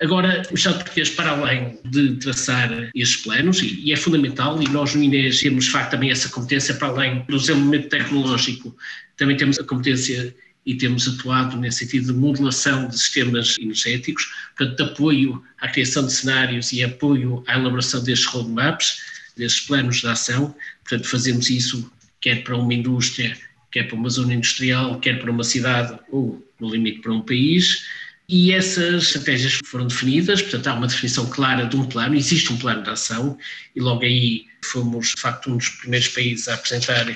Agora, 0.00 0.42
o 0.50 0.54
Estado 0.54 0.76
português, 0.76 1.10
para 1.10 1.30
além 1.30 1.78
de 1.84 2.16
traçar 2.16 2.70
estes 2.94 3.22
planos, 3.22 3.60
e, 3.60 3.92
é 3.92 3.96
fundamental, 3.96 4.62
e 4.62 4.68
nós 4.68 4.94
no 4.94 5.02
INES 5.02 5.40
temos 5.40 5.64
de 5.64 5.70
facto 5.70 5.90
também 5.90 6.10
essa 6.10 6.28
competência, 6.28 6.74
para 6.74 6.88
além 6.88 7.24
do 7.28 7.36
desenvolvimento 7.36 7.88
tecnológico, 7.88 8.76
também 9.16 9.36
temos 9.36 9.58
a 9.58 9.64
competência 9.64 10.34
e 10.64 10.74
temos 10.74 11.08
atuado 11.08 11.56
nesse 11.56 11.78
sentido 11.78 12.12
de 12.12 12.18
modelação 12.18 12.88
de 12.88 12.98
sistemas 12.98 13.56
energéticos, 13.58 14.30
portanto, 14.56 14.76
de 14.76 14.82
apoio 14.92 15.42
à 15.60 15.68
criação 15.68 16.06
de 16.06 16.12
cenários 16.12 16.72
e 16.72 16.84
apoio 16.84 17.42
à 17.46 17.58
elaboração 17.58 18.02
destes 18.04 18.26
roadmaps, 18.28 18.98
destes 19.36 19.66
planos 19.66 20.00
de 20.00 20.06
ação. 20.06 20.54
Portanto, 20.84 21.08
fazemos 21.08 21.50
isso 21.50 21.90
quer 22.20 22.42
para 22.44 22.56
uma 22.56 22.74
indústria, 22.74 23.36
quer 23.70 23.84
para 23.84 23.96
uma 23.96 24.08
zona 24.10 24.34
industrial, 24.34 24.98
quer 25.00 25.18
para 25.18 25.30
uma 25.30 25.44
cidade 25.44 25.98
ou, 26.10 26.44
no 26.60 26.70
limite, 26.70 27.00
para 27.00 27.12
um 27.12 27.20
país. 27.20 27.84
E 28.30 28.52
essas 28.52 29.04
estratégias 29.04 29.58
foram 29.64 29.86
definidas, 29.86 30.42
portanto, 30.42 30.66
há 30.66 30.74
uma 30.74 30.86
definição 30.86 31.30
clara 31.30 31.64
de 31.64 31.74
um 31.76 31.86
plano, 31.86 32.14
existe 32.14 32.52
um 32.52 32.58
plano 32.58 32.82
de 32.82 32.90
ação, 32.90 33.38
e 33.74 33.80
logo 33.80 34.04
aí 34.04 34.44
fomos, 34.62 35.14
de 35.14 35.22
facto, 35.22 35.50
um 35.50 35.56
dos 35.56 35.70
primeiros 35.70 36.08
países 36.08 36.46
a 36.46 36.54
apresentar 36.54 37.06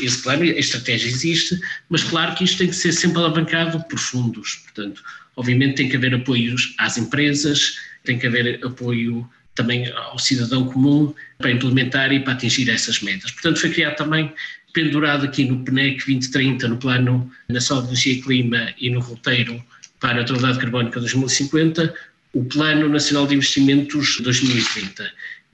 esse 0.00 0.22
plano. 0.22 0.44
A 0.44 0.46
estratégia 0.46 1.08
existe, 1.08 1.58
mas 1.88 2.04
claro 2.04 2.36
que 2.36 2.44
isto 2.44 2.58
tem 2.58 2.68
que 2.68 2.76
ser 2.76 2.92
sempre 2.92 3.18
alavancado 3.18 3.82
por 3.88 3.98
fundos. 3.98 4.62
Portanto, 4.64 5.02
obviamente 5.34 5.74
tem 5.74 5.88
que 5.88 5.96
haver 5.96 6.14
apoios 6.14 6.72
às 6.78 6.96
empresas, 6.96 7.76
tem 8.04 8.16
que 8.16 8.28
haver 8.28 8.64
apoio 8.64 9.28
também 9.56 9.90
ao 9.90 10.20
cidadão 10.20 10.66
comum 10.68 11.12
para 11.38 11.50
implementar 11.50 12.12
e 12.12 12.20
para 12.20 12.34
atingir 12.34 12.70
essas 12.70 13.00
metas. 13.00 13.32
Portanto, 13.32 13.58
foi 13.58 13.70
criado 13.70 13.96
também 13.96 14.32
pendurado 14.72 15.26
aqui 15.26 15.44
no 15.44 15.64
PNEC 15.64 15.96
2030, 15.96 16.68
no 16.68 16.76
Plano 16.76 17.28
Nacional 17.48 17.82
de 17.82 17.88
Energia 17.88 18.12
e 18.12 18.22
Clima 18.22 18.72
e 18.78 18.88
no 18.88 19.00
roteiro 19.00 19.60
para 20.00 20.10
a 20.10 20.14
neutralidade 20.14 20.58
carbónica 20.58 20.98
2050, 20.98 21.94
o 22.32 22.44
Plano 22.44 22.88
Nacional 22.88 23.26
de 23.26 23.34
Investimentos 23.34 24.20
2030, 24.20 25.10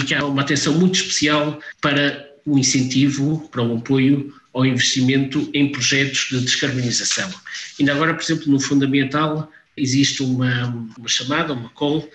que 0.07 0.15
há 0.15 0.25
uma 0.25 0.43
atenção 0.43 0.75
muito 0.75 0.95
especial 0.95 1.61
para 1.81 2.27
o 2.45 2.59
incentivo, 2.59 3.49
para 3.51 3.63
o 3.63 3.77
apoio 3.77 4.33
ao 4.55 4.65
investimento 4.65 5.51
em 5.53 5.71
projetos 5.71 6.29
de 6.31 6.41
descarbonização. 6.41 7.29
Ainda 7.79 7.93
agora, 7.93 8.15
por 8.15 8.23
exemplo, 8.23 8.51
no 8.51 8.61
fundamental 8.61 9.51
existe 9.77 10.23
uma, 10.23 10.89
uma 10.97 11.09
chamada, 11.09 11.53
uma 11.53 11.69
call, 11.71 12.09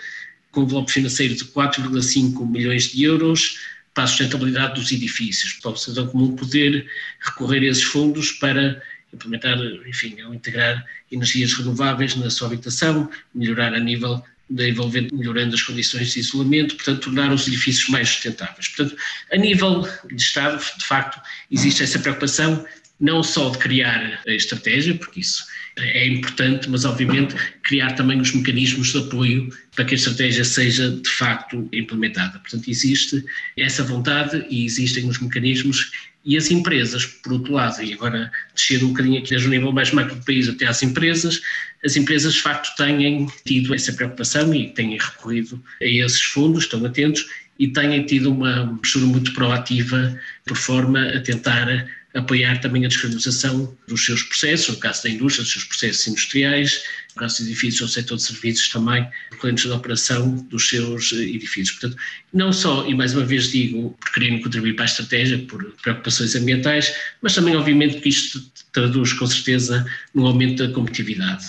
com 0.51 0.61
um 0.61 0.63
envelope 0.63 0.91
financeiro 0.91 1.35
de 1.35 1.45
4,5 1.45 2.49
milhões 2.49 2.89
de 2.89 3.03
euros 3.03 3.57
para 3.93 4.05
a 4.05 4.07
sustentabilidade 4.07 4.79
dos 4.79 4.91
edifícios, 4.91 5.53
para 5.53 5.71
o 5.71 5.75
cidadão 5.75 6.07
comum 6.07 6.35
poder 6.35 6.87
recorrer 7.19 7.59
a 7.59 7.65
esses 7.65 7.83
fundos 7.83 8.31
para 8.31 8.81
implementar, 9.13 9.57
enfim, 9.87 10.21
ou 10.23 10.33
integrar 10.33 10.85
energias 11.11 11.53
renováveis 11.53 12.15
na 12.15 12.29
sua 12.29 12.47
habitação, 12.47 13.09
melhorar 13.33 13.73
a 13.73 13.79
nível 13.79 14.23
da 14.49 14.67
envolvente, 14.67 15.13
melhorando 15.13 15.55
as 15.55 15.61
condições 15.61 16.11
de 16.11 16.19
isolamento, 16.19 16.75
portanto, 16.75 17.01
tornar 17.01 17.31
os 17.31 17.47
edifícios 17.47 17.89
mais 17.89 18.09
sustentáveis. 18.09 18.67
Portanto, 18.67 18.99
a 19.31 19.37
nível 19.37 19.87
de 20.07 20.21
Estado, 20.21 20.61
de 20.77 20.85
facto, 20.85 21.21
existe 21.49 21.83
essa 21.83 21.99
preocupação 21.99 22.65
não 22.99 23.23
só 23.23 23.49
de 23.49 23.57
criar 23.57 24.21
a 24.27 24.31
estratégia, 24.31 24.93
porque 24.93 25.21
isso 25.21 25.43
é 25.77 26.07
importante, 26.07 26.69
mas 26.69 26.85
obviamente 26.85 27.35
criar 27.63 27.93
também 27.93 28.19
os 28.19 28.31
mecanismos 28.33 28.91
de 28.91 28.99
apoio 28.99 29.49
para 29.75 29.85
que 29.85 29.95
a 29.95 29.97
estratégia 29.97 30.43
seja 30.43 30.91
de 30.91 31.09
facto 31.09 31.67
implementada. 31.73 32.37
Portanto, 32.39 32.69
existe 32.69 33.23
essa 33.57 33.83
vontade 33.83 34.45
e 34.49 34.65
existem 34.65 35.07
os 35.09 35.19
mecanismos 35.19 35.91
e 36.23 36.37
as 36.37 36.51
empresas, 36.51 37.05
por 37.05 37.33
outro 37.33 37.53
lado, 37.53 37.81
e 37.81 37.93
agora 37.93 38.31
descendo 38.53 38.85
um 38.85 38.89
bocadinho 38.89 39.19
aqui 39.19 39.29
desde 39.29 39.47
o 39.47 39.49
nível 39.49 39.71
mais 39.71 39.91
macro 39.91 40.15
do 40.15 40.25
país 40.25 40.47
até 40.47 40.67
às 40.67 40.83
empresas, 40.83 41.41
as 41.83 41.95
empresas 41.95 42.33
de 42.33 42.41
facto 42.41 42.75
têm 42.75 43.27
tido 43.45 43.73
essa 43.73 43.91
preocupação 43.93 44.53
e 44.53 44.69
têm 44.69 44.97
recorrido 44.97 45.61
a 45.81 45.85
esses 45.85 46.21
fundos, 46.21 46.63
estão 46.63 46.85
atentos 46.85 47.25
e 47.57 47.67
têm 47.67 48.05
tido 48.05 48.31
uma 48.31 48.77
postura 48.77 49.05
muito 49.05 49.33
proativa 49.33 50.19
por 50.45 50.57
forma 50.57 51.09
a 51.09 51.19
tentar 51.21 51.67
apoiar 52.13 52.59
também 52.59 52.85
a 52.85 52.87
descarbonização 52.87 53.75
dos 53.87 54.05
seus 54.05 54.23
processos, 54.23 54.75
no 54.75 54.77
caso 54.77 55.03
da 55.03 55.09
indústria, 55.09 55.43
dos 55.43 55.53
seus 55.53 55.65
processos 55.65 56.07
industriais, 56.07 56.83
no 57.15 57.21
caso 57.21 57.37
dos 57.37 57.47
edifícios, 57.47 57.89
o 57.89 57.93
setor 57.93 58.15
de 58.17 58.23
serviços 58.23 58.69
também, 58.69 59.07
clientes 59.39 59.63
de 59.63 59.71
operação 59.71 60.35
dos 60.49 60.67
seus 60.67 61.13
eh, 61.13 61.21
edifícios. 61.21 61.71
Portanto, 61.71 62.01
não 62.33 62.51
só, 62.51 62.85
e 62.87 62.93
mais 62.93 63.13
uma 63.13 63.25
vez 63.25 63.51
digo, 63.51 63.97
por 63.99 64.13
quererem 64.13 64.41
contribuir 64.41 64.75
para 64.75 64.85
a 64.85 64.87
estratégia, 64.87 65.37
por 65.39 65.63
preocupações 65.81 66.35
ambientais, 66.35 66.93
mas 67.21 67.33
também, 67.33 67.55
obviamente, 67.55 67.99
que 68.01 68.09
isto 68.09 68.41
traduz 68.73 69.13
com 69.13 69.25
certeza 69.25 69.85
no 70.13 70.25
aumento 70.25 70.67
da 70.67 70.73
competitividade. 70.73 71.45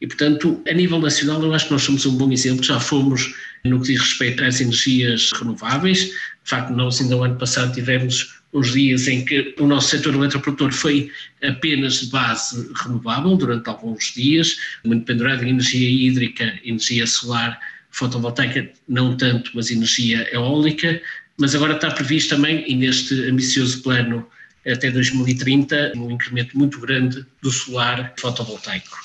E, 0.00 0.06
portanto, 0.06 0.62
a 0.68 0.72
nível 0.72 1.00
nacional, 1.00 1.42
eu 1.42 1.54
acho 1.54 1.66
que 1.66 1.72
nós 1.72 1.82
somos 1.82 2.04
um 2.04 2.16
bom 2.16 2.30
exemplo, 2.30 2.62
já 2.62 2.78
fomos 2.78 3.34
no 3.64 3.80
que 3.80 3.88
diz 3.88 4.00
respeito 4.00 4.44
às 4.44 4.60
energias 4.60 5.30
renováveis. 5.32 6.04
De 6.04 6.50
facto, 6.50 6.70
nós 6.70 7.00
ainda 7.00 7.16
o 7.16 7.24
ano 7.24 7.36
passado 7.36 7.74
tivemos 7.74 8.35
os 8.52 8.72
dias 8.72 9.06
em 9.08 9.24
que 9.24 9.54
o 9.58 9.66
nosso 9.66 9.88
setor 9.88 10.14
eletroprodutor 10.14 10.72
foi 10.72 11.10
apenas 11.42 12.00
de 12.00 12.06
base 12.06 12.70
renovável 12.74 13.36
durante 13.36 13.68
alguns 13.68 14.12
dias, 14.14 14.56
muito 14.84 15.04
pendurado 15.04 15.44
em 15.44 15.50
energia 15.50 15.88
hídrica, 15.88 16.58
energia 16.64 17.06
solar, 17.06 17.58
fotovoltaica, 17.90 18.70
não 18.88 19.16
tanto, 19.16 19.50
mas 19.54 19.70
energia 19.70 20.28
eólica, 20.32 21.00
mas 21.38 21.54
agora 21.54 21.74
está 21.74 21.90
previsto 21.90 22.34
também, 22.34 22.64
e 22.66 22.74
neste 22.74 23.14
ambicioso 23.28 23.82
plano 23.82 24.26
até 24.66 24.90
2030, 24.90 25.92
um 25.96 26.10
incremento 26.10 26.58
muito 26.58 26.80
grande 26.80 27.24
do 27.42 27.50
solar 27.50 28.14
fotovoltaico. 28.18 28.98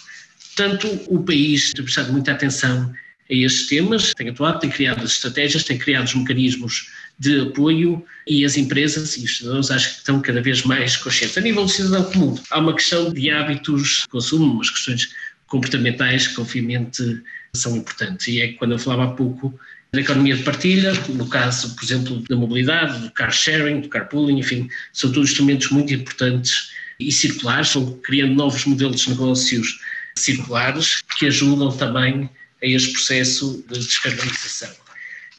Portanto, 0.55 0.87
o 1.07 1.23
país 1.23 1.71
tem 1.71 1.83
prestado 1.83 2.11
muita 2.11 2.31
atenção 2.31 2.91
a 3.29 3.33
estes 3.33 3.67
temas, 3.67 4.13
tem 4.13 4.29
atuado, 4.29 4.59
tem 4.59 4.69
criado 4.69 5.03
as 5.03 5.11
estratégias, 5.11 5.63
tem 5.63 5.77
criado 5.77 6.05
os 6.05 6.15
mecanismos 6.15 6.89
de 7.21 7.39
apoio 7.41 8.03
e 8.25 8.43
as 8.43 8.57
empresas 8.57 9.15
e 9.15 9.25
os 9.25 9.37
cidadãos 9.37 9.69
acho 9.69 9.91
que 9.91 9.97
estão 9.99 10.19
cada 10.19 10.41
vez 10.41 10.63
mais 10.63 10.97
conscientes. 10.97 11.37
A 11.37 11.41
nível 11.41 11.65
do 11.65 11.69
cidadão 11.69 12.03
comum, 12.05 12.35
há 12.49 12.57
uma 12.59 12.73
questão 12.73 13.13
de 13.13 13.29
hábitos 13.29 14.01
de 14.01 14.07
consumo, 14.07 14.53
umas 14.53 14.71
questões 14.71 15.13
comportamentais 15.45 16.27
que 16.27 16.41
obviamente 16.41 17.21
são 17.53 17.77
importantes. 17.77 18.27
E 18.27 18.41
é 18.41 18.53
quando 18.53 18.71
eu 18.71 18.79
falava 18.79 19.11
há 19.11 19.13
pouco 19.13 19.53
da 19.93 20.01
economia 20.01 20.35
de 20.35 20.41
partilha, 20.41 20.93
no 21.09 21.27
caso, 21.27 21.75
por 21.75 21.83
exemplo, 21.83 22.23
da 22.27 22.35
mobilidade, 22.35 22.99
do 23.01 23.11
car 23.11 23.31
sharing, 23.31 23.81
do 23.81 23.89
carpooling, 23.89 24.39
enfim, 24.39 24.67
são 24.91 25.11
todos 25.11 25.29
instrumentos 25.29 25.69
muito 25.69 25.93
importantes 25.93 26.71
e 26.99 27.11
circulares, 27.11 27.71
vão 27.71 27.99
criando 27.99 28.33
novos 28.33 28.65
modelos 28.65 29.01
de 29.01 29.11
negócios 29.11 29.79
circulares 30.15 31.03
que 31.19 31.27
ajudam 31.27 31.71
também 31.77 32.27
a 32.63 32.65
este 32.65 32.93
processo 32.93 33.63
de 33.69 33.77
descarbonização. 33.77 34.71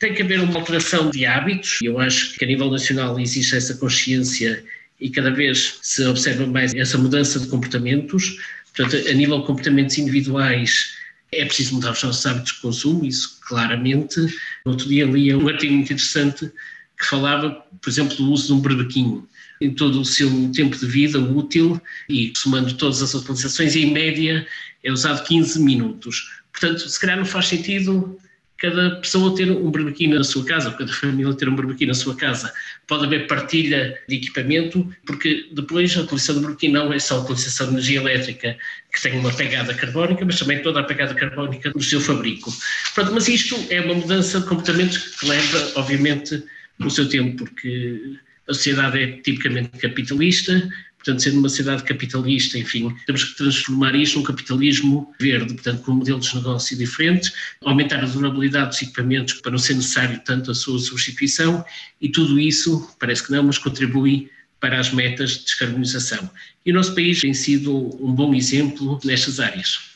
Tem 0.02 0.12
que 0.12 0.22
haver 0.22 0.40
uma 0.40 0.58
alteração 0.58 1.10
de 1.10 1.24
hábitos, 1.24 1.78
e 1.80 1.86
eu 1.86 2.00
acho 2.00 2.36
que 2.36 2.44
a 2.44 2.48
nível 2.48 2.68
nacional 2.68 3.20
existe 3.20 3.54
essa 3.54 3.72
consciência 3.74 4.64
e 5.00 5.08
cada 5.08 5.30
vez 5.30 5.78
se 5.80 6.04
observa 6.04 6.44
mais 6.44 6.74
essa 6.74 6.98
mudança 6.98 7.38
de 7.38 7.46
comportamentos. 7.46 8.36
Portanto, 8.74 9.08
a 9.08 9.12
nível 9.12 9.38
de 9.38 9.46
comportamentos 9.46 9.96
individuais, 9.98 10.96
é 11.30 11.44
preciso 11.44 11.76
mudar 11.76 11.92
os 11.92 12.02
nossos 12.02 12.26
hábitos 12.26 12.54
de 12.54 12.60
consumo, 12.60 13.04
isso 13.04 13.38
claramente. 13.46 14.18
No 14.66 14.72
outro 14.72 14.88
dia 14.88 15.04
li 15.04 15.32
um 15.32 15.46
artigo 15.46 15.72
muito 15.72 15.92
interessante 15.92 16.50
que 16.98 17.06
falava, 17.06 17.64
por 17.80 17.88
exemplo, 17.88 18.16
do 18.16 18.32
uso 18.32 18.48
de 18.48 18.52
um 18.54 18.60
berbequinho 18.60 19.28
em 19.60 19.72
todo 19.72 20.00
o 20.00 20.04
seu 20.04 20.28
tempo 20.52 20.76
de 20.76 20.86
vida 20.86 21.20
útil 21.20 21.80
e 22.08 22.32
somando 22.36 22.74
todas 22.74 23.02
as 23.02 23.14
utilizações, 23.14 23.76
em 23.76 23.92
média 23.92 24.44
é 24.82 24.90
usado 24.90 25.22
15 25.22 25.62
minutos. 25.62 26.28
Portanto, 26.50 26.88
se 26.88 26.98
calhar 26.98 27.16
não 27.16 27.24
faz 27.24 27.46
sentido 27.46 28.18
cada 28.62 28.94
pessoa 29.00 29.34
ter 29.34 29.50
um 29.50 29.72
berbequim 29.72 30.06
na 30.06 30.22
sua 30.22 30.44
casa, 30.44 30.70
cada 30.70 30.92
família 30.92 31.34
ter 31.34 31.48
um 31.48 31.56
berbequim 31.56 31.86
na 31.86 31.94
sua 31.94 32.14
casa. 32.14 32.52
Pode 32.86 33.06
haver 33.06 33.26
partilha 33.26 33.98
de 34.08 34.14
equipamento, 34.14 34.88
porque 35.04 35.48
depois 35.52 35.96
a 35.96 36.02
utilização 36.02 36.36
do 36.36 36.42
berbequim 36.42 36.68
não 36.68 36.92
é 36.92 36.98
só 37.00 37.16
a 37.16 37.20
utilização 37.22 37.66
de 37.66 37.72
energia 37.72 37.98
elétrica, 37.98 38.56
que 38.94 39.02
tem 39.02 39.18
uma 39.18 39.32
pegada 39.32 39.74
carbónica, 39.74 40.24
mas 40.24 40.38
também 40.38 40.62
toda 40.62 40.78
a 40.78 40.84
pegada 40.84 41.12
carbónica 41.12 41.70
do 41.70 41.82
seu 41.82 42.00
fabrico. 42.00 42.52
Pronto, 42.94 43.12
mas 43.12 43.26
isto 43.26 43.56
é 43.68 43.80
uma 43.80 43.94
mudança 43.94 44.38
de 44.38 44.46
comportamento 44.46 44.96
que 45.18 45.26
leva, 45.26 45.72
obviamente, 45.74 46.40
o 46.78 46.88
seu 46.88 47.08
tempo, 47.08 47.44
porque 47.44 48.16
a 48.48 48.54
sociedade 48.54 49.02
é 49.02 49.06
tipicamente 49.22 49.70
capitalista, 49.70 50.68
Portanto, 51.04 51.20
sendo 51.20 51.40
uma 51.40 51.48
sociedade 51.48 51.82
capitalista, 51.82 52.56
enfim, 52.56 52.94
temos 53.06 53.24
que 53.24 53.36
transformar 53.36 53.92
isto 53.96 54.18
num 54.18 54.24
capitalismo 54.24 55.12
verde, 55.20 55.54
portanto, 55.54 55.82
com 55.82 55.92
modelos 55.94 56.26
de 56.26 56.36
negócio 56.36 56.78
diferentes, 56.78 57.32
aumentar 57.64 58.04
a 58.04 58.06
durabilidade 58.06 58.68
dos 58.68 58.82
equipamentos 58.82 59.34
para 59.34 59.50
não 59.50 59.58
ser 59.58 59.74
necessário 59.74 60.20
tanto 60.24 60.52
a 60.52 60.54
sua 60.54 60.78
substituição 60.78 61.64
e 62.00 62.08
tudo 62.08 62.38
isso, 62.38 62.88
parece 63.00 63.26
que 63.26 63.32
não, 63.32 63.42
mas 63.42 63.58
contribui 63.58 64.30
para 64.60 64.78
as 64.78 64.92
metas 64.92 65.38
de 65.38 65.44
descarbonização. 65.44 66.30
E 66.64 66.70
o 66.70 66.74
nosso 66.74 66.94
país 66.94 67.20
tem 67.20 67.34
sido 67.34 67.74
um 68.00 68.12
bom 68.12 68.32
exemplo 68.32 69.00
nestas 69.04 69.40
áreas. 69.40 69.91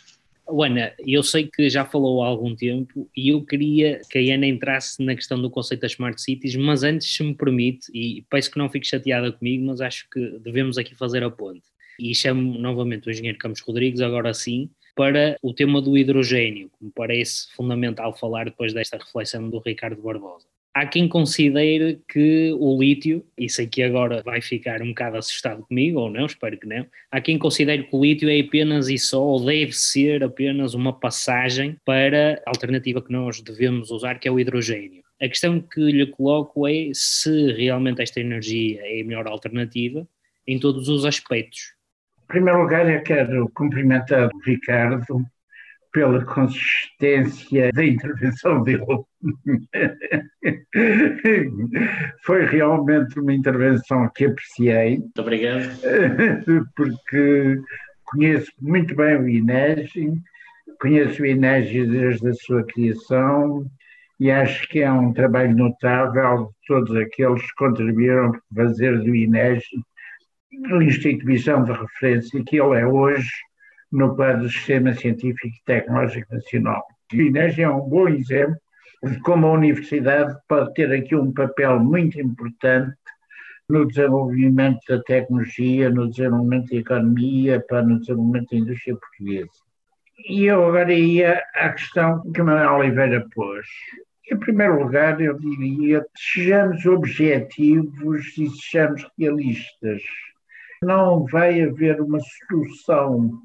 Ana, 0.49 0.93
eu 0.99 1.23
sei 1.23 1.49
que 1.49 1.69
já 1.69 1.85
falou 1.85 2.23
há 2.23 2.29
algum 2.29 2.55
tempo 2.55 3.11
e 3.17 3.31
eu 3.31 3.45
queria 3.45 4.01
que 4.09 4.19
a 4.19 4.35
Ana 4.35 4.47
entrasse 4.47 5.03
na 5.03 5.15
questão 5.15 5.41
do 5.41 5.51
conceito 5.51 5.81
das 5.81 5.93
Smart 5.93 6.21
Cities, 6.21 6.55
mas 6.57 6.83
antes, 6.83 7.15
se 7.15 7.23
me 7.23 7.35
permite, 7.35 7.91
e 7.93 8.25
peço 8.31 8.51
que 8.51 8.59
não 8.59 8.71
fique 8.71 8.87
chateada 8.87 9.33
comigo, 9.33 9.67
mas 9.67 9.81
acho 9.81 10.09
que 10.11 10.39
devemos 10.39 10.79
aqui 10.79 10.95
fazer 10.95 11.23
a 11.25 11.31
ponte. 11.31 11.65
E 11.99 12.15
chamo 12.15 12.59
novamente 12.59 13.09
o 13.09 13.11
engenheiro 13.11 13.39
Campos 13.39 13.61
Rodrigues, 13.61 14.01
agora 14.01 14.33
sim, 14.35 14.71
para 14.95 15.37
o 15.43 15.53
tema 15.53 15.83
do 15.83 15.97
hidrogênio, 15.97 16.71
que 16.71 16.85
me 16.85 16.93
parece 16.95 17.53
fundamental 17.55 18.17
falar 18.17 18.45
depois 18.45 18.73
desta 18.73 18.97
reflexão 18.97 19.49
do 19.51 19.59
Ricardo 19.59 20.01
Barbosa. 20.01 20.47
Há 20.77 20.85
quem 20.85 21.09
considere 21.09 22.03
que 22.07 22.53
o 22.53 22.79
lítio, 22.79 23.25
e 23.39 23.49
sei 23.49 23.67
que 23.67 23.83
agora 23.83 24.23
vai 24.23 24.43
ficar 24.43 24.83
um 24.83 24.89
bocado 24.89 25.17
assustado 25.17 25.63
comigo, 25.63 26.01
ou 26.01 26.11
não, 26.11 26.27
espero 26.27 26.59
que 26.59 26.67
não, 26.67 26.87
há 27.11 27.19
quem 27.19 27.39
considere 27.39 27.85
que 27.85 27.97
o 27.97 28.03
lítio 28.03 28.29
é 28.29 28.39
apenas 28.41 28.91
e 28.91 28.99
só, 28.99 29.23
ou 29.23 29.43
deve 29.43 29.73
ser 29.73 30.23
apenas 30.23 30.75
uma 30.75 30.93
passagem 30.93 31.79
para 31.83 32.43
a 32.45 32.51
alternativa 32.51 33.01
que 33.01 33.11
nós 33.11 33.41
devemos 33.41 33.91
usar, 33.91 34.19
que 34.19 34.29
é 34.29 34.31
o 34.31 34.39
hidrogênio. 34.39 35.03
A 35.19 35.27
questão 35.29 35.63
que 35.63 35.81
lhe 35.81 36.07
coloco 36.09 36.69
é 36.69 36.91
se 36.93 37.53
realmente 37.53 38.03
esta 38.03 38.21
energia 38.21 38.79
é 38.85 39.01
a 39.01 39.05
melhor 39.07 39.27
alternativa 39.27 40.07
em 40.47 40.61
todos 40.61 40.91
os 40.91 41.07
aspectos. 41.07 41.73
Em 42.25 42.27
primeiro 42.27 42.61
lugar, 42.61 42.87
eu 42.87 43.03
quero 43.03 43.51
cumprimentar 43.55 44.29
o 44.29 44.39
Ricardo 44.41 45.25
pela 45.97 46.23
consistência 46.27 47.73
da 47.73 47.83
intervenção 47.83 48.63
dele. 48.63 48.85
Foi 52.23 52.45
realmente 52.45 53.19
uma 53.19 53.33
intervenção 53.33 54.07
que 54.15 54.27
apreciei. 54.27 54.99
Muito 54.99 55.23
obrigado. 55.23 55.63
Porque 56.77 57.59
conheço 58.05 58.53
muito 58.61 58.95
bem 58.95 59.17
o 59.17 59.27
INEGI, 59.27 60.13
conheço 60.79 61.23
o 61.23 61.27
INEGI 61.27 61.87
desde 61.87 62.29
a 62.29 62.35
sua 62.35 62.63
criação 62.67 63.65
e 64.21 64.31
acho 64.31 64.69
que 64.69 64.81
é 64.81 64.93
um 64.93 65.15
trabalho 65.15 65.57
notável 65.57 66.49
de 66.49 66.67
todos 66.67 66.95
aqueles 66.95 67.41
que 67.41 67.55
contribuíram 67.57 68.33
para 68.33 68.67
fazer 68.67 68.99
do 68.99 69.15
INEGI 69.15 69.83
a 70.73 70.85
instituição 70.85 71.65
de 71.65 71.73
referência 71.73 72.45
que 72.45 72.61
ele 72.61 72.79
é 72.79 72.87
hoje 72.87 73.31
no 73.97 74.15
quadro 74.15 74.43
do 74.43 74.51
Sistema 74.51 74.93
Científico 74.93 75.47
e 75.47 75.65
Tecnológico 75.65 76.35
Nacional. 76.35 76.85
O 77.13 77.17
INES 77.17 77.59
é 77.59 77.67
um 77.67 77.81
bom 77.81 78.09
exemplo 78.09 78.61
de 79.03 79.19
como 79.21 79.47
a 79.47 79.53
universidade 79.53 80.37
pode 80.47 80.75
ter 80.75 80.93
aqui 80.93 81.17
um 81.17 81.33
papel 81.33 81.81
muito 81.81 82.21
importante 82.21 82.95
no 83.71 83.87
desenvolvimento 83.87 84.81
da 84.87 85.03
tecnologia, 85.03 85.89
no 85.89 86.11
desenvolvimento 86.11 86.71
da 86.71 86.77
economia, 86.77 87.65
para 87.67 87.83
no 87.83 87.99
desenvolvimento 87.99 88.51
da 88.51 88.57
indústria 88.59 88.97
portuguesa. 88.97 89.51
E 90.29 90.45
eu 90.45 90.67
agora 90.67 90.93
ia 90.93 91.43
à 91.55 91.71
questão 91.71 92.21
que 92.33 92.43
Manuel 92.43 92.75
Oliveira 92.75 93.27
pôs. 93.35 93.67
Em 94.31 94.37
primeiro 94.37 94.83
lugar, 94.83 95.19
eu 95.23 95.39
diria, 95.39 96.05
sejamos 96.15 96.85
objetivos 96.85 98.37
e 98.37 98.51
sejamos 98.51 99.09
realistas. 99.19 100.03
Não 100.83 101.25
vai 101.25 101.63
haver 101.63 102.01
uma 102.01 102.19
solução 102.21 103.41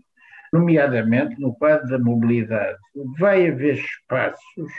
nomeadamente 0.52 1.40
no 1.40 1.54
quadro 1.56 1.88
da 1.88 2.00
mobilidade, 2.00 2.78
vai 3.20 3.48
haver 3.48 3.76
espaços 3.76 4.72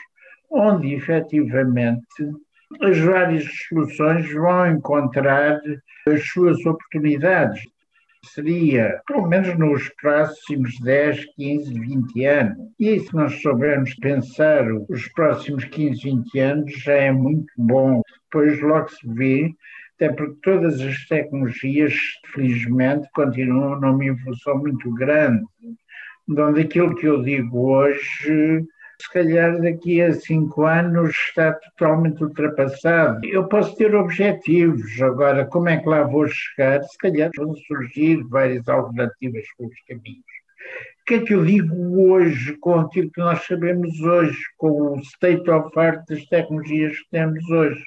onde 0.51 0.95
efetivamente 0.95 2.07
as 2.81 2.99
várias 2.99 3.45
soluções 3.69 4.33
vão 4.33 4.71
encontrar 4.71 5.61
as 6.09 6.27
suas 6.29 6.59
oportunidades. 6.65 7.63
Seria, 8.25 9.01
pelo 9.07 9.27
menos 9.27 9.59
nos 9.59 9.89
próximos 10.01 10.79
10, 10.81 11.25
15, 11.35 11.75
20 11.75 12.25
anos. 12.25 12.59
E 12.79 13.01
se 13.01 13.13
nós 13.15 13.43
soubermos 13.43 13.95
pensar 13.97 14.65
os 14.89 15.09
próximos 15.09 15.65
15, 15.65 16.03
20 16.03 16.39
anos, 16.39 16.73
já 16.83 16.93
é 16.93 17.11
muito 17.11 17.53
bom. 17.59 18.01
Depois 18.25 18.61
logo 18.61 18.89
se 18.89 19.09
vê 19.09 19.51
até 20.03 20.13
porque 20.13 20.37
todas 20.43 20.81
as 20.81 21.07
tecnologias, 21.07 21.95
felizmente, 22.35 23.09
continuam 23.15 23.81
numa 23.81 24.05
evolução 24.05 24.59
muito 24.59 24.93
grande. 24.95 25.45
Então, 26.29 26.53
daquilo 26.53 26.97
que 26.97 27.07
eu 27.07 27.23
digo 27.23 27.71
hoje, 27.71 28.65
se 29.01 29.13
calhar 29.13 29.61
daqui 29.61 30.03
a 30.03 30.13
cinco 30.13 30.65
anos 30.65 31.11
está 31.11 31.53
totalmente 31.53 32.23
ultrapassado. 32.23 33.25
Eu 33.25 33.47
posso 33.47 33.77
ter 33.77 33.95
objetivos, 33.95 35.01
agora 35.01 35.47
como 35.47 35.69
é 35.69 35.77
que 35.77 35.89
lá 35.89 36.03
vou 36.03 36.27
chegar? 36.27 36.83
Se 36.83 36.99
calhar 36.99 37.31
vão 37.37 37.55
surgir 37.55 38.25
várias 38.25 38.69
alternativas 38.69 39.45
pelos 39.57 39.81
caminhos. 39.87 40.42
O 41.03 41.05
que 41.05 41.15
é 41.15 41.21
que 41.21 41.35
eu 41.35 41.45
digo 41.45 42.01
hoje 42.01 42.57
com 42.59 42.75
aquilo 42.75 43.11
que 43.11 43.21
nós 43.21 43.45
sabemos 43.45 44.01
hoje, 44.01 44.39
com 44.57 44.71
o 44.71 45.01
state 45.01 45.51
of 45.51 45.77
art 45.77 46.01
das 46.09 46.25
tecnologias 46.27 46.97
que 46.97 47.11
temos 47.11 47.45
hoje? 47.51 47.83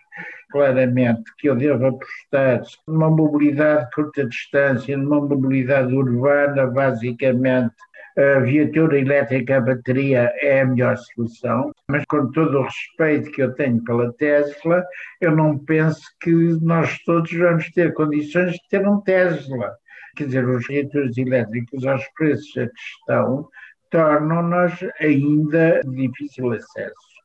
claramente 0.51 1.23
que 1.38 1.49
eu 1.49 1.56
devo 1.56 1.88
apostar 1.88 2.62
numa 2.88 3.10
mobilidade 3.10 3.86
de 3.86 3.91
curta 3.91 4.25
distância, 4.25 4.97
numa 4.97 5.19
mobilidade 5.19 5.93
urbana, 5.93 6.67
basicamente 6.67 7.75
a 8.17 8.39
viatura 8.39 8.97
elétrica 8.97 9.58
a 9.58 9.62
bateria 9.62 10.32
é 10.41 10.62
a 10.62 10.65
melhor 10.65 10.95
solução, 10.95 11.73
mas 11.89 12.06
com 12.06 12.32
todo 12.32 12.60
o 12.60 12.63
respeito 12.63 13.30
que 13.32 13.43
eu 13.43 13.54
tenho 13.54 13.84
pela 13.84 14.13
Tesla, 14.13 14.86
eu 15.19 15.36
não 15.36 15.58
penso 15.58 16.01
que 16.21 16.32
nós 16.62 16.97
todos 16.99 17.34
vamos 17.34 17.69
ter 17.71 17.93
condições 17.93 18.54
de 18.54 18.62
ter 18.69 18.88
um 18.88 19.01
Tesla. 19.01 19.75
Quer 20.15 20.25
dizer, 20.25 20.47
os 20.47 20.67
reatores 20.67 21.17
elétricos 21.17 21.86
aos 21.86 22.04
preços 22.17 22.58
a 22.58 22.67
que 22.67 22.80
estão 22.99 23.49
tornam-nos 23.89 24.73
ainda 24.99 25.82
difícil 25.86 26.51
acesso. 26.51 27.15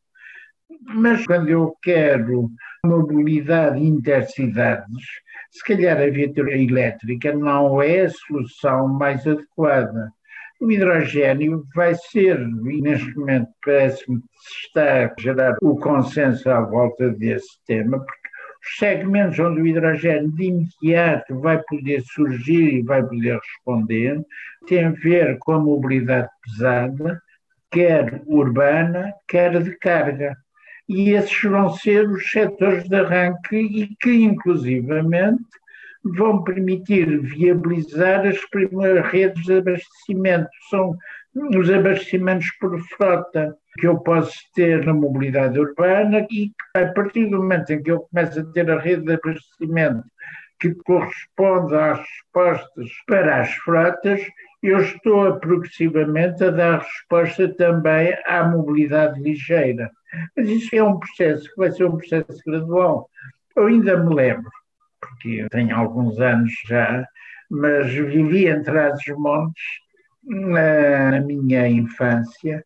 Mas 0.95 1.27
quando 1.27 1.49
eu 1.49 1.75
quero 1.83 2.51
mobilidade 2.85 3.85
intercidades, 3.85 5.05
se 5.51 5.65
calhar 5.65 6.01
a 6.01 6.09
viatura 6.09 6.57
elétrica 6.57 7.33
não 7.33 7.83
é 7.83 8.03
a 8.03 8.11
solução 8.11 8.89
mais 8.89 9.27
adequada. 9.27 10.13
O 10.61 10.71
hidrogênio 10.71 11.67
vai 11.75 11.95
ser, 11.95 12.39
e 12.39 12.81
neste 12.83 13.15
momento 13.17 13.49
parece-me 13.65 14.21
que 14.21 14.27
se 14.29 14.67
está 14.67 15.07
a 15.07 15.15
gerar 15.19 15.57
o 15.63 15.77
consenso 15.77 16.51
à 16.51 16.61
volta 16.61 17.11
desse 17.11 17.59
tema, 17.67 17.99
porque 17.99 18.20
os 18.63 18.77
segmentos 18.79 19.39
onde 19.39 19.61
o 19.61 19.67
hidrogênio 19.67 20.31
de 20.33 20.45
imediato 20.45 21.41
vai 21.41 21.61
poder 21.63 22.03
surgir 22.03 22.75
e 22.75 22.83
vai 22.83 23.03
poder 23.03 23.39
responder 23.39 24.21
tem 24.67 24.85
a 24.85 24.91
ver 24.91 25.39
com 25.39 25.53
a 25.53 25.59
mobilidade 25.59 26.29
pesada, 26.45 27.21
quer 27.71 28.23
urbana, 28.27 29.13
quer 29.27 29.63
de 29.63 29.77
carga 29.79 30.37
e 30.89 31.11
esses 31.11 31.43
vão 31.43 31.71
ser 31.71 32.09
os 32.09 32.31
setores 32.31 32.89
de 32.89 32.97
arranque 32.97 33.57
e 33.57 33.97
que, 34.01 34.11
inclusivamente, 34.25 35.45
vão 36.03 36.43
permitir 36.43 37.21
viabilizar 37.21 38.27
as 38.27 38.45
primeiras 38.47 39.07
redes 39.13 39.45
de 39.45 39.59
abastecimento. 39.59 40.49
São 40.69 40.97
os 41.57 41.71
abastecimentos 41.71 42.51
por 42.61 42.77
frota 42.97 43.57
que 43.79 43.87
eu 43.87 43.99
posso 43.99 44.37
ter 44.55 44.85
na 44.85 44.93
mobilidade 44.93 45.59
urbana 45.59 46.27
e 46.31 46.53
a 46.75 46.87
partir 46.87 47.27
do 47.27 47.39
momento 47.39 47.73
em 47.73 47.83
que 47.83 47.91
eu 47.91 48.01
começo 48.01 48.41
a 48.41 48.45
ter 48.53 48.71
a 48.71 48.79
rede 48.79 49.05
de 49.05 49.15
abastecimento 49.15 50.05
que 50.59 50.75
corresponde 50.85 51.75
às 51.75 51.99
respostas 51.99 52.91
para 53.07 53.41
as 53.41 53.51
frotas, 53.55 54.21
eu 54.63 54.79
estou 54.79 55.41
progressivamente 55.41 56.45
a 56.45 56.51
dar 56.51 56.81
resposta 56.81 57.49
também 57.55 58.15
à 58.27 58.45
mobilidade 58.45 59.19
ligeira. 59.21 59.91
Mas 60.37 60.49
isso 60.49 60.75
é 60.75 60.83
um 60.83 60.99
processo 60.99 61.45
que 61.45 61.57
vai 61.57 61.71
ser 61.71 61.85
um 61.85 61.97
processo 61.97 62.43
gradual. 62.47 63.09
Eu 63.57 63.67
ainda 63.67 63.97
me 63.97 64.15
lembro, 64.15 64.51
porque 65.01 65.47
tenho 65.51 65.75
alguns 65.75 66.21
anos 66.21 66.53
já, 66.67 67.07
mas 67.51 67.91
vivi 67.91 68.47
entre 68.47 68.79
as 68.79 69.01
montes 69.17 69.65
na 70.23 71.21
minha 71.21 71.67
infância. 71.69 72.65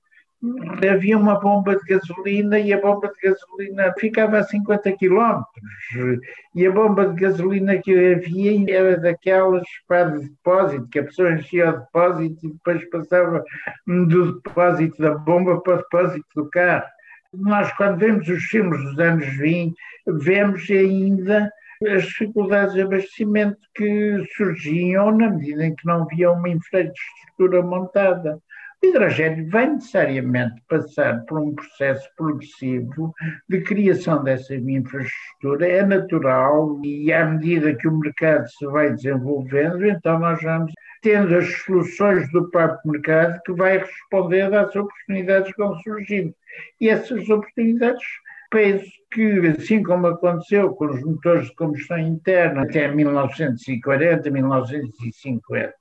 Havia 0.90 1.16
uma 1.16 1.38
bomba 1.40 1.76
de 1.76 1.84
gasolina 1.84 2.58
e 2.58 2.72
a 2.72 2.80
bomba 2.80 3.08
de 3.08 3.28
gasolina 3.28 3.94
ficava 3.98 4.38
a 4.38 4.42
50 4.42 4.92
quilómetros. 4.92 5.48
E 6.54 6.66
a 6.66 6.70
bomba 6.70 7.06
de 7.06 7.20
gasolina 7.20 7.78
que 7.78 8.14
havia 8.14 8.76
era 8.76 8.98
daquelas 8.98 9.66
para 9.88 10.10
depósito, 10.10 10.88
que 10.88 10.98
a 10.98 11.04
pessoa 11.04 11.32
enchia 11.32 11.70
o 11.70 11.78
depósito 11.78 12.46
e 12.46 12.52
depois 12.52 12.90
passava 12.90 13.44
do 13.86 14.34
depósito 14.34 15.00
da 15.00 15.14
bomba 15.14 15.60
para 15.60 15.74
o 15.74 15.78
depósito 15.78 16.26
do 16.34 16.50
carro 16.50 16.84
nós, 17.36 17.72
quando 17.76 17.98
vemos 17.98 18.28
os 18.28 18.44
filmes 18.44 18.80
dos 18.84 18.98
anos 18.98 19.26
20, 19.38 19.74
vemos 20.06 20.70
ainda 20.70 21.50
as 21.88 22.04
dificuldades 22.04 22.74
de 22.74 22.82
abastecimento 22.82 23.58
que 23.74 24.24
surgiam 24.36 25.10
na 25.16 25.30
medida 25.30 25.66
em 25.66 25.74
que 25.74 25.86
não 25.86 26.02
havia 26.02 26.30
uma 26.30 26.48
infraestrutura 26.48 27.62
montada. 27.62 28.38
O 28.84 28.86
hidrogênio 28.86 29.48
vai 29.48 29.66
necessariamente 29.66 30.62
passar 30.68 31.24
por 31.24 31.40
um 31.40 31.54
processo 31.54 32.06
progressivo 32.18 33.14
de 33.48 33.62
criação 33.62 34.22
dessa 34.22 34.54
infraestrutura, 34.54 35.66
é 35.66 35.82
natural 35.82 36.78
e 36.84 37.10
à 37.10 37.24
medida 37.24 37.74
que 37.74 37.88
o 37.88 37.98
mercado 37.98 38.46
se 38.46 38.66
vai 38.66 38.92
desenvolvendo, 38.92 39.86
então 39.86 40.18
nós 40.18 40.40
vamos 40.42 40.70
tendo 41.00 41.34
as 41.34 41.50
soluções 41.62 42.30
do 42.30 42.50
próprio 42.50 42.92
mercado 42.92 43.40
que 43.46 43.54
vai 43.54 43.78
responder 43.78 44.54
às 44.54 44.76
oportunidades 44.76 45.50
que 45.50 45.62
vão 45.62 45.74
surgindo. 45.80 46.34
E 46.78 46.90
essas 46.90 47.26
oportunidades 47.30 48.04
penso 48.54 48.86
que, 49.10 49.48
assim 49.48 49.82
como 49.82 50.06
aconteceu 50.06 50.72
com 50.74 50.86
os 50.86 51.02
motores 51.02 51.48
de 51.48 51.54
combustão 51.56 51.98
interna 51.98 52.62
até 52.62 52.86
1940, 52.86 54.30
1950, 54.30 55.74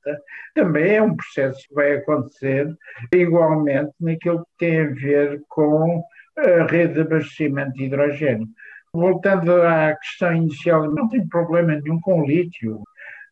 também 0.55 0.95
é 0.95 1.01
um 1.01 1.15
processo 1.15 1.67
que 1.67 1.75
vai 1.75 1.97
acontecer 1.97 2.67
igualmente 3.13 3.91
naquilo 4.01 4.39
que 4.39 4.65
tem 4.65 4.79
a 4.81 4.89
ver 4.89 5.43
com 5.47 6.03
a 6.36 6.65
rede 6.65 6.95
de 6.95 7.01
abastecimento 7.01 7.73
de 7.73 7.83
hidrogênio. 7.83 8.47
Voltando 8.91 9.51
à 9.62 9.95
questão 9.95 10.33
inicial, 10.33 10.91
não 10.91 11.07
tem 11.09 11.27
problema 11.27 11.79
nenhum 11.79 11.99
com 12.01 12.21
o 12.21 12.25
lítio. 12.25 12.81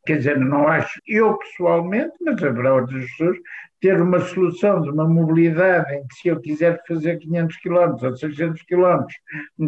Quer 0.06 0.18
dizer, 0.18 0.40
não 0.40 0.68
acho 0.68 1.00
eu 1.08 1.38
pessoalmente, 1.38 2.14
mas 2.22 2.44
haverá 2.44 2.74
outras 2.74 3.06
pessoas, 3.12 3.38
ter 3.82 4.00
uma 4.00 4.20
solução 4.20 4.82
de 4.82 4.90
uma 4.90 5.08
mobilidade 5.08 5.94
em 5.94 6.08
que 6.08 6.16
se 6.16 6.28
eu 6.28 6.40
quiser 6.40 6.82
fazer 6.88 7.18
500 7.18 7.58
km 7.58 8.04
ou 8.04 8.16
600 8.16 8.62
km, 8.64 9.06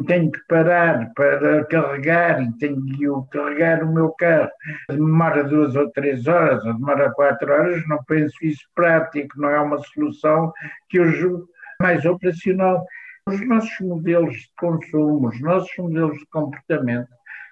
tenho 0.06 0.32
que 0.32 0.40
parar 0.48 1.12
para 1.16 1.66
carregar 1.66 2.42
e 2.44 2.58
tenho 2.58 2.84
que 2.86 3.08
carregar 3.32 3.84
o 3.84 3.92
meu 3.92 4.12
carro, 4.12 4.50
demora 4.88 5.44
duas 5.44 5.76
ou 5.76 5.90
três 5.92 6.28
horas 6.28 6.64
ou 6.64 6.74
demora 6.76 7.12
quatro 7.12 7.52
horas, 7.52 7.88
não 7.88 8.04
penso 8.04 8.36
isso 8.44 8.64
prático, 8.76 9.40
não 9.40 9.50
é 9.50 9.60
uma 9.60 9.80
solução 9.80 10.52
que 10.90 11.00
eu 11.00 11.06
julgo 11.12 11.48
mais 11.82 12.06
operacional. 12.06 12.86
Os 13.28 13.48
nossos 13.48 13.80
modelos 13.80 14.36
de 14.36 14.52
consumo, 14.58 15.30
os 15.30 15.42
nossos 15.42 15.72
modelos 15.78 16.18
de 16.18 16.26
comportamento 16.28 17.08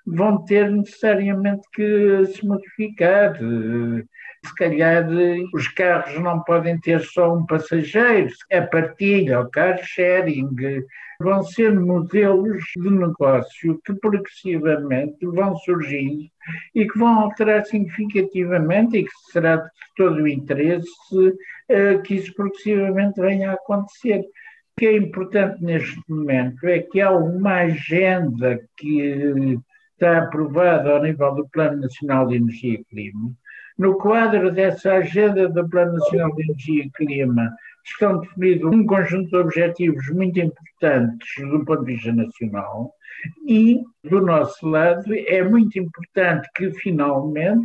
vão 0.06 0.44
ter 0.44 0.70
necessariamente 0.70 1.62
que 1.74 2.26
se 2.26 2.46
modificar. 2.46 3.38
Se 4.44 4.56
calhar 4.56 5.08
os 5.54 5.68
carros 5.68 6.20
não 6.20 6.44
podem 6.44 6.80
ter 6.80 7.00
só 7.02 7.36
um 7.36 7.46
passageiro, 7.46 8.30
a 8.52 8.56
é 8.56 8.62
partilha, 8.62 9.40
o 9.40 9.50
car 9.50 9.78
sharing, 9.84 10.50
vão 11.22 11.44
ser 11.44 11.80
modelos 11.80 12.64
de 12.76 12.90
negócio 12.90 13.80
que 13.86 13.94
progressivamente 13.94 15.26
vão 15.26 15.56
surgindo 15.58 16.24
e 16.74 16.88
que 16.88 16.98
vão 16.98 17.22
alterar 17.22 17.64
significativamente 17.66 18.98
e 18.98 19.04
que 19.04 19.12
será 19.32 19.58
de 19.58 19.70
todo 19.96 20.24
o 20.24 20.28
interesse 20.28 20.90
eh, 21.70 22.00
que 22.00 22.16
isso 22.16 22.34
progressivamente 22.34 23.22
venha 23.22 23.52
a 23.52 23.54
acontecer. 23.54 24.20
O 24.20 24.26
que 24.80 24.88
é 24.88 24.98
importante 24.98 25.64
neste 25.64 26.00
momento 26.10 26.66
é 26.66 26.80
que 26.80 27.00
há 27.00 27.12
uma 27.12 27.62
agenda 27.62 28.60
que 28.78 29.60
está 30.02 30.18
aprovada 30.18 30.92
ao 30.92 31.04
nível 31.04 31.36
do 31.36 31.48
Plano 31.50 31.82
Nacional 31.82 32.28
de 32.28 32.36
Energia 32.38 32.74
e 32.74 32.84
Clima. 32.86 33.32
No 33.78 33.98
quadro 33.98 34.52
dessa 34.52 34.94
agenda 34.94 35.48
do 35.48 35.70
Plano 35.70 35.94
Nacional 35.94 36.34
de 36.36 36.44
Energia 36.44 36.86
e 36.86 36.90
Clima 36.90 37.54
estão 37.86 38.20
definidos 38.20 38.74
um 38.74 38.84
conjunto 38.84 39.30
de 39.30 39.38
objetivos 39.38 40.10
muito 40.10 40.40
importantes 40.40 41.30
do 41.38 41.64
ponto 41.64 41.86
de 41.86 41.94
vista 41.94 42.12
nacional 42.14 42.92
e, 43.48 43.80
do 44.04 44.22
nosso 44.22 44.68
lado, 44.68 45.14
é 45.14 45.44
muito 45.44 45.78
importante 45.78 46.50
que, 46.56 46.72
finalmente, 46.72 47.64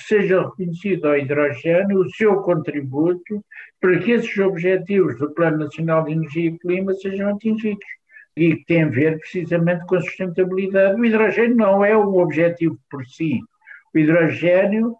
seja 0.00 0.42
reconhecido 0.42 1.06
ao 1.06 1.16
hidrogênio 1.16 2.00
o 2.00 2.10
seu 2.10 2.36
contributo 2.42 3.42
para 3.80 3.98
que 3.98 4.12
esses 4.12 4.36
objetivos 4.38 5.18
do 5.18 5.30
Plano 5.32 5.58
Nacional 5.58 6.04
de 6.04 6.12
Energia 6.12 6.50
e 6.50 6.58
Clima 6.58 6.92
sejam 6.94 7.30
atingidos 7.30 7.84
e 8.40 8.56
que 8.56 8.64
tem 8.64 8.84
a 8.84 8.88
ver 8.88 9.18
precisamente 9.18 9.84
com 9.84 9.96
a 9.96 10.00
sustentabilidade. 10.00 10.98
O 10.98 11.04
hidrogênio 11.04 11.56
não 11.56 11.84
é 11.84 11.94
um 11.94 12.16
objetivo 12.18 12.78
por 12.90 13.04
si. 13.04 13.38
O 13.94 13.98
hidrogênio 13.98 14.96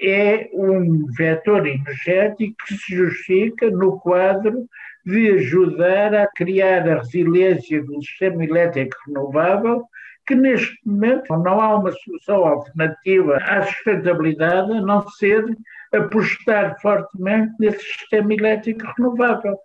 é 0.00 0.48
um 0.54 1.04
vetor 1.18 1.66
energético 1.66 2.54
que 2.66 2.74
se 2.74 2.94
justifica 2.94 3.68
no 3.68 3.98
quadro 3.98 4.64
de 5.04 5.32
ajudar 5.32 6.14
a 6.14 6.28
criar 6.36 6.88
a 6.88 6.98
resiliência 6.98 7.82
do 7.82 8.00
sistema 8.00 8.44
elétrico 8.44 8.96
renovável, 9.08 9.82
que 10.24 10.36
neste 10.36 10.78
momento 10.86 11.36
não 11.36 11.60
há 11.60 11.76
uma 11.76 11.90
solução 11.90 12.46
alternativa 12.46 13.38
à 13.38 13.62
sustentabilidade 13.62 14.70
a 14.72 14.80
não 14.80 15.06
ser 15.08 15.44
apostar 15.92 16.80
fortemente 16.80 17.52
nesse 17.58 17.80
sistema 17.80 18.32
elétrico 18.32 18.86
renovável. 18.96 19.58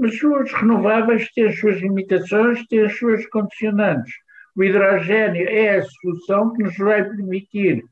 Mas 0.00 0.14
os 0.22 0.52
renováveis 0.54 1.30
têm 1.32 1.48
as 1.48 1.60
suas 1.60 1.78
limitações, 1.78 2.66
têm 2.68 2.86
as 2.86 2.98
suas 2.98 3.26
condicionantes. 3.26 4.14
O 4.56 4.64
hidrogênio 4.64 5.46
é 5.46 5.76
a 5.76 5.82
solução 5.82 6.54
que 6.54 6.62
nos 6.62 6.76
vai 6.78 7.04
permitir, 7.04 7.84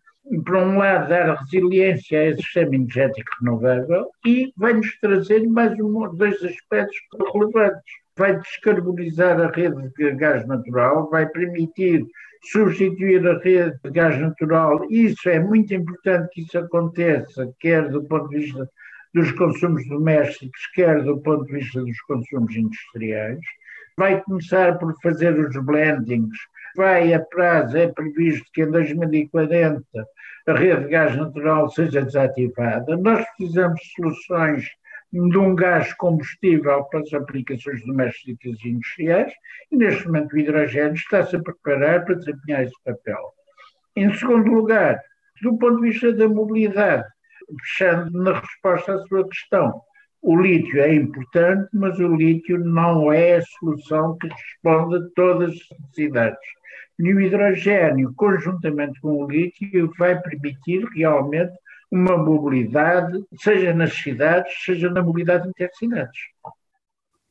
por 0.47 0.57
um 0.57 0.79
lado, 0.79 1.11
dar 1.11 1.35
resiliência 1.35 2.19
a 2.19 2.25
esse 2.25 2.43
sistema 2.43 2.77
energético 2.77 3.31
renovável 3.39 4.07
e 4.25 4.51
vai-nos 4.57 4.99
trazer 5.01 5.47
mais 5.49 5.79
um, 5.79 6.17
dois 6.17 6.43
aspectos 6.43 6.97
relevantes. 7.31 7.93
Vai 8.17 8.41
descarbonizar 8.41 9.39
a 9.39 9.51
rede 9.51 9.91
de 9.99 10.11
gás 10.13 10.47
natural, 10.47 11.11
vai 11.11 11.29
permitir 11.29 12.07
substituir 12.51 13.29
a 13.29 13.39
rede 13.39 13.77
de 13.85 13.91
gás 13.91 14.19
natural. 14.19 14.83
Isso 14.91 15.29
é 15.29 15.39
muito 15.39 15.75
importante 15.75 16.31
que 16.33 16.41
isso 16.41 16.59
aconteça, 16.59 17.53
quer 17.61 17.87
do 17.91 18.03
ponto 18.05 18.31
de 18.31 18.39
vista 18.39 18.67
dos 19.15 19.33
consumos 19.33 19.87
domésticos, 19.89 20.67
quer 20.75 21.03
do 21.03 21.19
ponto 21.21 21.45
de 21.47 21.53
vista 21.55 21.81
dos 21.81 22.01
consumos 22.03 22.55
industriais. 22.55 23.41
Vai 23.97 24.21
começar 24.23 24.79
por 24.79 24.95
fazer 25.03 25.39
os 25.39 25.57
blendings, 25.65 26.39
vai 26.77 27.13
a 27.13 27.21
prazo, 27.21 27.77
é 27.77 27.89
previsto 27.89 28.49
que 28.53 28.63
em 28.63 28.71
2040 28.71 29.83
a 30.47 30.53
rede 30.55 30.85
de 30.85 30.89
gás 30.89 31.17
natural 31.17 31.69
seja 31.71 32.03
desativada. 32.03 32.97
Nós 32.97 33.25
precisamos 33.37 33.81
de 33.81 33.93
soluções 33.95 34.65
de 35.13 35.39
um 35.39 35.55
gás 35.55 35.93
combustível 35.95 36.85
para 36.85 37.01
as 37.01 37.13
aplicações 37.13 37.85
domésticas 37.87 38.57
e 38.65 38.69
industriais, 38.69 39.33
e 39.71 39.77
neste 39.77 40.07
momento 40.07 40.33
o 40.35 40.39
hidrogênio 40.39 40.95
está-se 40.95 41.37
a 41.37 41.43
preparar 41.43 42.05
para 42.05 42.15
desempenhar 42.15 42.63
esse 42.63 42.83
papel. 42.85 43.33
Em 43.97 44.13
segundo 44.15 44.51
lugar, 44.53 45.01
do 45.43 45.57
ponto 45.59 45.81
de 45.81 45.91
vista 45.91 46.13
da 46.13 46.29
mobilidade, 46.29 47.05
fechando 47.61 48.23
na 48.23 48.41
resposta 48.41 48.95
à 48.95 49.07
sua 49.07 49.29
questão. 49.29 49.81
O 50.21 50.41
lítio 50.41 50.81
é 50.81 50.95
importante, 50.95 51.69
mas 51.73 51.99
o 51.99 52.15
lítio 52.15 52.59
não 52.59 53.13
é 53.13 53.37
a 53.37 53.43
solução 53.43 54.17
que 54.19 54.29
responde 54.29 54.97
a 54.97 55.09
todas 55.15 55.51
as 55.51 55.79
necessidades. 55.79 56.39
E 56.99 57.15
o 57.15 57.21
hidrogênio, 57.21 58.13
conjuntamente 58.17 59.01
com 59.01 59.25
o 59.25 59.31
lítio, 59.31 59.93
vai 59.97 60.21
permitir 60.21 60.85
realmente 60.95 61.53
uma 61.91 62.19
mobilidade, 62.19 63.23
seja 63.41 63.73
nas 63.73 63.95
cidades, 63.95 64.53
seja 64.65 64.91
na 64.91 65.03
mobilidade 65.03 65.49
intercidades. 65.49 66.21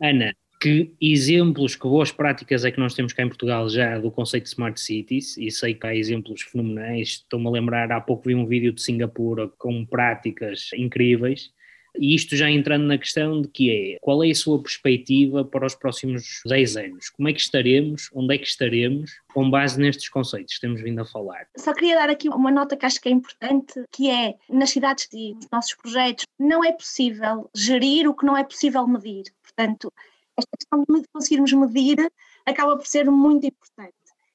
Ana, 0.01 0.33
que 0.59 0.93
exemplos, 0.99 1.75
que 1.75 1.87
boas 1.87 2.11
práticas 2.11 2.65
é 2.65 2.71
que 2.71 2.79
nós 2.79 2.93
temos 2.93 3.13
cá 3.13 3.23
em 3.23 3.27
Portugal 3.27 3.69
já 3.69 3.99
do 3.99 4.11
conceito 4.11 4.43
de 4.43 4.49
Smart 4.49 4.79
Cities, 4.79 5.37
e 5.37 5.51
sei 5.51 5.73
que 5.73 5.85
há 5.85 5.95
exemplos 5.95 6.41
fenomenais, 6.41 7.09
estou-me 7.09 7.47
a 7.47 7.51
lembrar, 7.51 7.91
há 7.91 8.01
pouco 8.01 8.27
vi 8.27 8.35
um 8.35 8.45
vídeo 8.45 8.73
de 8.73 8.81
Singapura 8.81 9.47
com 9.57 9.85
práticas 9.85 10.69
incríveis, 10.73 11.51
e 11.99 12.13
isto 12.13 12.35
já 12.35 12.49
entrando 12.49 12.85
na 12.85 12.97
questão 12.97 13.41
de 13.41 13.47
que 13.47 13.71
é, 13.71 13.97
qual 14.01 14.23
é 14.23 14.29
a 14.29 14.35
sua 14.35 14.61
perspectiva 14.61 15.43
para 15.43 15.65
os 15.65 15.75
próximos 15.75 16.41
10 16.45 16.77
anos? 16.77 17.09
Como 17.09 17.27
é 17.27 17.33
que 17.33 17.39
estaremos, 17.39 18.09
onde 18.13 18.35
é 18.35 18.37
que 18.37 18.45
estaremos, 18.45 19.11
com 19.33 19.49
base 19.49 19.79
nestes 19.79 20.09
conceitos 20.09 20.55
que 20.55 20.61
temos 20.61 20.81
vindo 20.81 21.01
a 21.01 21.05
falar? 21.05 21.47
Só 21.57 21.73
queria 21.73 21.95
dar 21.95 22.09
aqui 22.09 22.29
uma 22.29 22.51
nota 22.51 22.77
que 22.77 22.85
acho 22.85 23.01
que 23.01 23.09
é 23.09 23.11
importante, 23.11 23.83
que 23.91 24.09
é, 24.09 24.35
nas 24.49 24.69
cidades 24.69 25.07
e 25.11 25.33
nos 25.33 25.47
nossos 25.51 25.73
projetos, 25.75 26.25
não 26.39 26.63
é 26.63 26.71
possível 26.71 27.49
gerir 27.55 28.07
o 28.07 28.15
que 28.15 28.25
não 28.25 28.37
é 28.37 28.43
possível 28.43 28.87
medir. 28.87 29.23
Portanto, 29.41 29.91
esta 30.37 30.57
questão 30.57 30.83
de 30.87 31.07
conseguirmos 31.11 31.51
medir 31.53 32.11
acaba 32.45 32.77
por 32.77 32.85
ser 32.85 33.09
muito 33.09 33.45
importante. 33.47 33.93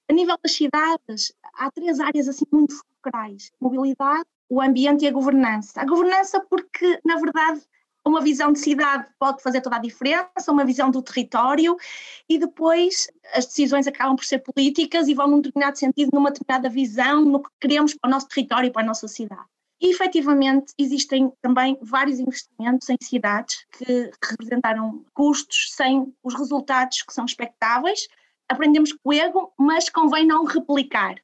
A 0.08 0.12
nível 0.12 0.36
das 0.42 0.52
cidades, 0.52 1.32
há 1.54 1.70
três 1.70 2.00
áreas 2.00 2.28
assim 2.28 2.44
muito 2.52 2.74
fulcrais: 2.74 3.52
mobilidade, 3.60 4.26
o 4.48 4.60
ambiente 4.60 5.04
e 5.04 5.08
a 5.08 5.12
governança. 5.12 5.80
A 5.80 5.86
governança, 5.86 6.44
porque, 6.50 7.00
na 7.04 7.16
verdade, 7.16 7.62
uma 8.04 8.20
visão 8.20 8.52
de 8.52 8.58
cidade 8.58 9.06
pode 9.18 9.42
fazer 9.42 9.60
toda 9.60 9.76
a 9.76 9.78
diferença, 9.78 10.50
uma 10.50 10.64
visão 10.64 10.90
do 10.90 11.00
território, 11.00 11.76
e 12.28 12.38
depois 12.38 13.08
as 13.32 13.46
decisões 13.46 13.86
acabam 13.86 14.16
por 14.16 14.24
ser 14.24 14.40
políticas 14.40 15.08
e 15.08 15.14
vão 15.14 15.28
num 15.28 15.40
determinado 15.40 15.78
sentido, 15.78 16.10
numa 16.12 16.30
determinada 16.30 16.68
visão, 16.68 17.24
no 17.24 17.42
que 17.42 17.50
queremos 17.60 17.94
para 17.94 18.08
o 18.08 18.10
nosso 18.10 18.28
território 18.28 18.68
e 18.68 18.72
para 18.72 18.82
a 18.82 18.86
nossa 18.86 19.06
cidade. 19.06 19.46
E 19.82 19.90
efetivamente 19.90 20.72
existem 20.78 21.32
também 21.42 21.76
vários 21.82 22.20
investimentos 22.20 22.88
em 22.88 22.96
cidades 23.02 23.66
que 23.72 24.12
representaram 24.24 25.04
custos 25.12 25.72
sem 25.72 26.14
os 26.22 26.34
resultados 26.34 27.02
que 27.02 27.12
são 27.12 27.24
expectáveis. 27.24 28.06
Aprendemos 28.48 28.92
com 28.92 29.10
o 29.10 29.12
erro, 29.12 29.52
mas 29.58 29.88
convém 29.88 30.24
não 30.24 30.44
replicar. 30.44 31.16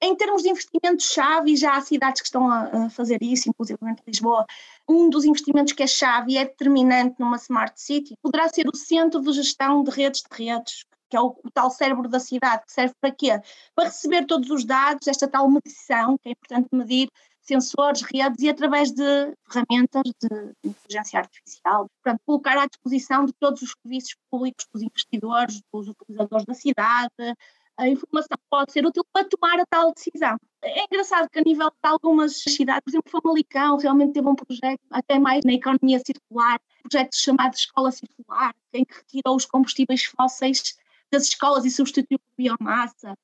Em 0.00 0.14
termos 0.14 0.42
de 0.42 0.50
investimentos-chave, 0.50 1.56
já 1.56 1.76
há 1.76 1.80
cidades 1.80 2.20
que 2.20 2.28
estão 2.28 2.48
a, 2.48 2.88
fazer 2.90 3.18
isso, 3.22 3.48
inclusive 3.48 3.78
Lisboa. 4.06 4.46
Um 4.88 5.10
dos 5.10 5.24
investimentos 5.24 5.72
que 5.72 5.82
é 5.82 5.86
chave 5.88 6.34
e 6.34 6.38
é 6.38 6.44
determinante 6.44 7.16
numa 7.18 7.36
Smart 7.36 7.80
City 7.80 8.14
poderá 8.22 8.48
ser 8.48 8.68
o 8.68 8.76
centro 8.76 9.20
de 9.20 9.32
gestão 9.32 9.82
de 9.82 9.90
redes 9.90 10.22
de 10.22 10.44
redes, 10.44 10.84
que 11.10 11.16
é 11.16 11.20
o, 11.20 11.34
o, 11.42 11.50
tal 11.50 11.70
cérebro 11.72 12.08
da 12.08 12.20
cidade, 12.20 12.64
que 12.66 12.72
serve 12.72 12.94
para 13.00 13.10
quê? 13.10 13.40
Para 13.74 13.86
receber 13.86 14.26
todos 14.26 14.48
os 14.50 14.64
dados, 14.64 15.08
esta 15.08 15.26
tal 15.26 15.50
medição, 15.50 16.16
que 16.18 16.28
é 16.28 16.32
importante 16.32 16.68
medir 16.72 17.08
sensores, 17.46 18.02
redes 18.02 18.42
e 18.42 18.48
através 18.48 18.90
de 18.90 19.34
ferramentas 19.50 20.02
de 20.20 20.52
inteligência 20.64 21.20
artificial, 21.20 21.88
portanto, 22.02 22.20
colocar 22.26 22.58
à 22.58 22.66
disposição 22.66 23.24
de 23.24 23.32
todos 23.34 23.62
os 23.62 23.74
serviços 23.82 24.16
públicos 24.30 24.66
dos 24.72 24.82
investidores, 24.82 25.62
dos 25.72 25.88
utilizadores 25.88 26.44
da 26.44 26.54
cidade, 26.54 27.36
a 27.78 27.88
informação 27.88 28.38
pode 28.50 28.72
ser 28.72 28.86
útil 28.86 29.04
para 29.12 29.28
tomar 29.28 29.60
a 29.60 29.66
tal 29.66 29.92
decisão. 29.92 30.36
É 30.62 30.84
engraçado 30.84 31.28
que 31.28 31.38
a 31.38 31.42
nível 31.42 31.70
de 31.70 31.76
algumas 31.82 32.42
cidades, 32.42 32.82
por 32.82 32.90
exemplo, 32.90 33.10
Famalicão 33.10 33.76
realmente 33.76 34.14
teve 34.14 34.28
um 34.28 34.34
projeto, 34.34 34.80
até 34.90 35.18
mais 35.18 35.44
na 35.44 35.52
economia 35.52 36.00
circular, 36.04 36.58
um 36.84 36.88
projeto 36.88 37.14
chamado 37.14 37.54
Escola 37.54 37.92
Circular, 37.92 38.54
em 38.72 38.84
que 38.84 38.94
retirou 38.94 39.36
os 39.36 39.44
combustíveis 39.44 40.04
fósseis 40.04 40.74
das 41.10 41.24
escolas 41.24 41.64
e 41.64 41.70
substituiu 41.70 42.18
por 42.18 42.32
biomassa. 42.36 43.16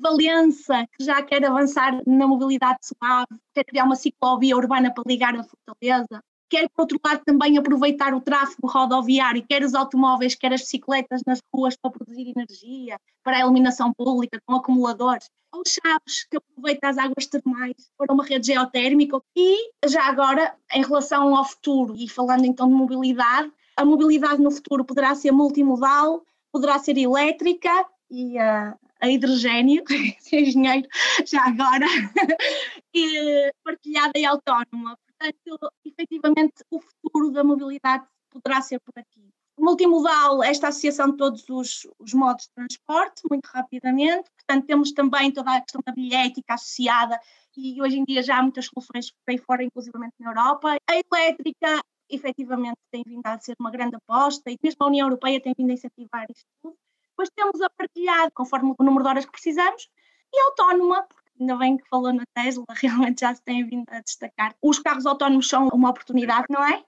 Valença, 0.00 0.86
que 0.96 1.04
já 1.04 1.22
quer 1.22 1.44
avançar 1.44 2.00
na 2.06 2.26
mobilidade 2.26 2.78
suave, 2.82 3.40
quer 3.54 3.64
criar 3.64 3.84
uma 3.84 3.96
ciclovia 3.96 4.56
urbana 4.56 4.92
para 4.92 5.04
ligar 5.06 5.34
a 5.36 5.44
Fortaleza 5.44 6.22
quer, 6.50 6.68
por 6.68 6.82
outro 6.82 7.00
lado, 7.02 7.22
também 7.24 7.56
aproveitar 7.56 8.12
o 8.12 8.20
tráfego 8.20 8.66
rodoviário, 8.66 9.46
quer 9.48 9.62
os 9.62 9.74
automóveis, 9.74 10.34
quer 10.34 10.52
as 10.52 10.62
bicicletas 10.62 11.22
nas 11.24 11.40
ruas 11.54 11.76
para 11.76 11.92
produzir 11.92 12.32
energia, 12.36 12.98
para 13.22 13.36
a 13.36 13.40
iluminação 13.40 13.94
pública, 13.94 14.42
com 14.44 14.56
acumuladores, 14.56 15.30
ou 15.52 15.62
Chaves, 15.64 16.26
que 16.28 16.36
aproveita 16.36 16.88
as 16.88 16.98
águas 16.98 17.26
termais 17.26 17.74
para 17.96 18.12
uma 18.12 18.24
rede 18.24 18.48
geotérmica. 18.48 19.20
E, 19.34 19.70
já 19.86 20.04
agora, 20.04 20.54
em 20.74 20.82
relação 20.82 21.34
ao 21.34 21.44
futuro, 21.44 21.94
e 21.96 22.08
falando 22.08 22.44
então 22.44 22.68
de 22.68 22.74
mobilidade, 22.74 23.50
a 23.76 23.84
mobilidade 23.84 24.42
no 24.42 24.50
futuro 24.50 24.84
poderá 24.84 25.14
ser 25.14 25.30
multimodal, 25.30 26.22
poderá 26.52 26.78
ser 26.78 26.98
elétrica 26.98 27.70
e 28.10 28.36
uh, 28.38 28.76
a 29.00 29.08
hidrogênio, 29.08 29.82
engenheiro, 30.32 30.88
já 31.26 31.44
agora, 31.46 31.86
e 32.94 33.52
partilhada 33.64 34.18
e 34.18 34.24
autónoma 34.24 34.96
portanto, 35.20 35.72
efetivamente, 35.84 36.64
o 36.70 36.80
futuro 36.80 37.30
da 37.30 37.44
mobilidade 37.44 38.06
poderá 38.30 38.62
ser 38.62 38.80
por 38.80 38.98
aqui. 38.98 39.28
Multimodal, 39.58 40.42
esta 40.42 40.68
associação 40.68 41.10
de 41.10 41.18
todos 41.18 41.44
os, 41.50 41.86
os, 41.98 42.14
modos 42.14 42.46
de 42.46 42.52
transporte, 42.54 43.22
muito 43.28 43.46
rapidamente, 43.46 44.30
portanto, 44.30 44.66
temos 44.66 44.92
também 44.92 45.30
toda 45.30 45.54
a 45.54 45.60
questão 45.60 45.82
da 45.84 45.92
bilhética 45.92 46.54
associada 46.54 47.20
e 47.54 47.80
hoje 47.82 47.98
em 47.98 48.04
dia 48.04 48.22
já 48.22 48.38
há 48.38 48.42
muitas 48.42 48.66
soluções 48.66 49.10
por 49.10 49.30
aí 49.30 49.38
fora, 49.38 49.62
inclusivamente 49.62 50.14
na 50.18 50.30
Europa. 50.30 50.78
A 50.88 50.94
elétrica, 50.94 51.82
efetivamente, 52.08 52.78
tem 52.90 53.02
vindo 53.06 53.26
a 53.26 53.38
ser 53.38 53.54
uma 53.60 53.70
grande 53.70 53.96
aposta 53.96 54.50
e 54.50 54.56
mesmo 54.62 54.82
a 54.82 54.86
União 54.86 55.06
Europeia 55.06 55.42
tem 55.42 55.52
vindo 55.54 55.70
a 55.70 55.74
incentivar 55.74 56.24
isto 56.30 56.46
tudo. 56.62 56.76
Depois 57.20 57.30
temos 57.36 57.60
a 57.60 57.68
partilhada, 57.68 58.30
conforme 58.30 58.74
o 58.78 58.82
número 58.82 59.04
de 59.04 59.10
horas 59.10 59.24
que 59.26 59.32
precisamos, 59.32 59.90
e 60.32 60.40
autónoma, 60.40 61.06
ainda 61.38 61.54
bem 61.56 61.76
que 61.76 61.86
falou 61.86 62.14
na 62.14 62.24
Tesla, 62.34 62.64
realmente 62.80 63.20
já 63.20 63.34
se 63.34 63.42
tem 63.42 63.62
vindo 63.66 63.84
a 63.90 64.00
destacar. 64.00 64.54
Os 64.62 64.78
carros 64.78 65.04
autónomos 65.04 65.46
são 65.46 65.68
uma 65.68 65.90
oportunidade, 65.90 66.46
não 66.48 66.64
é? 66.66 66.82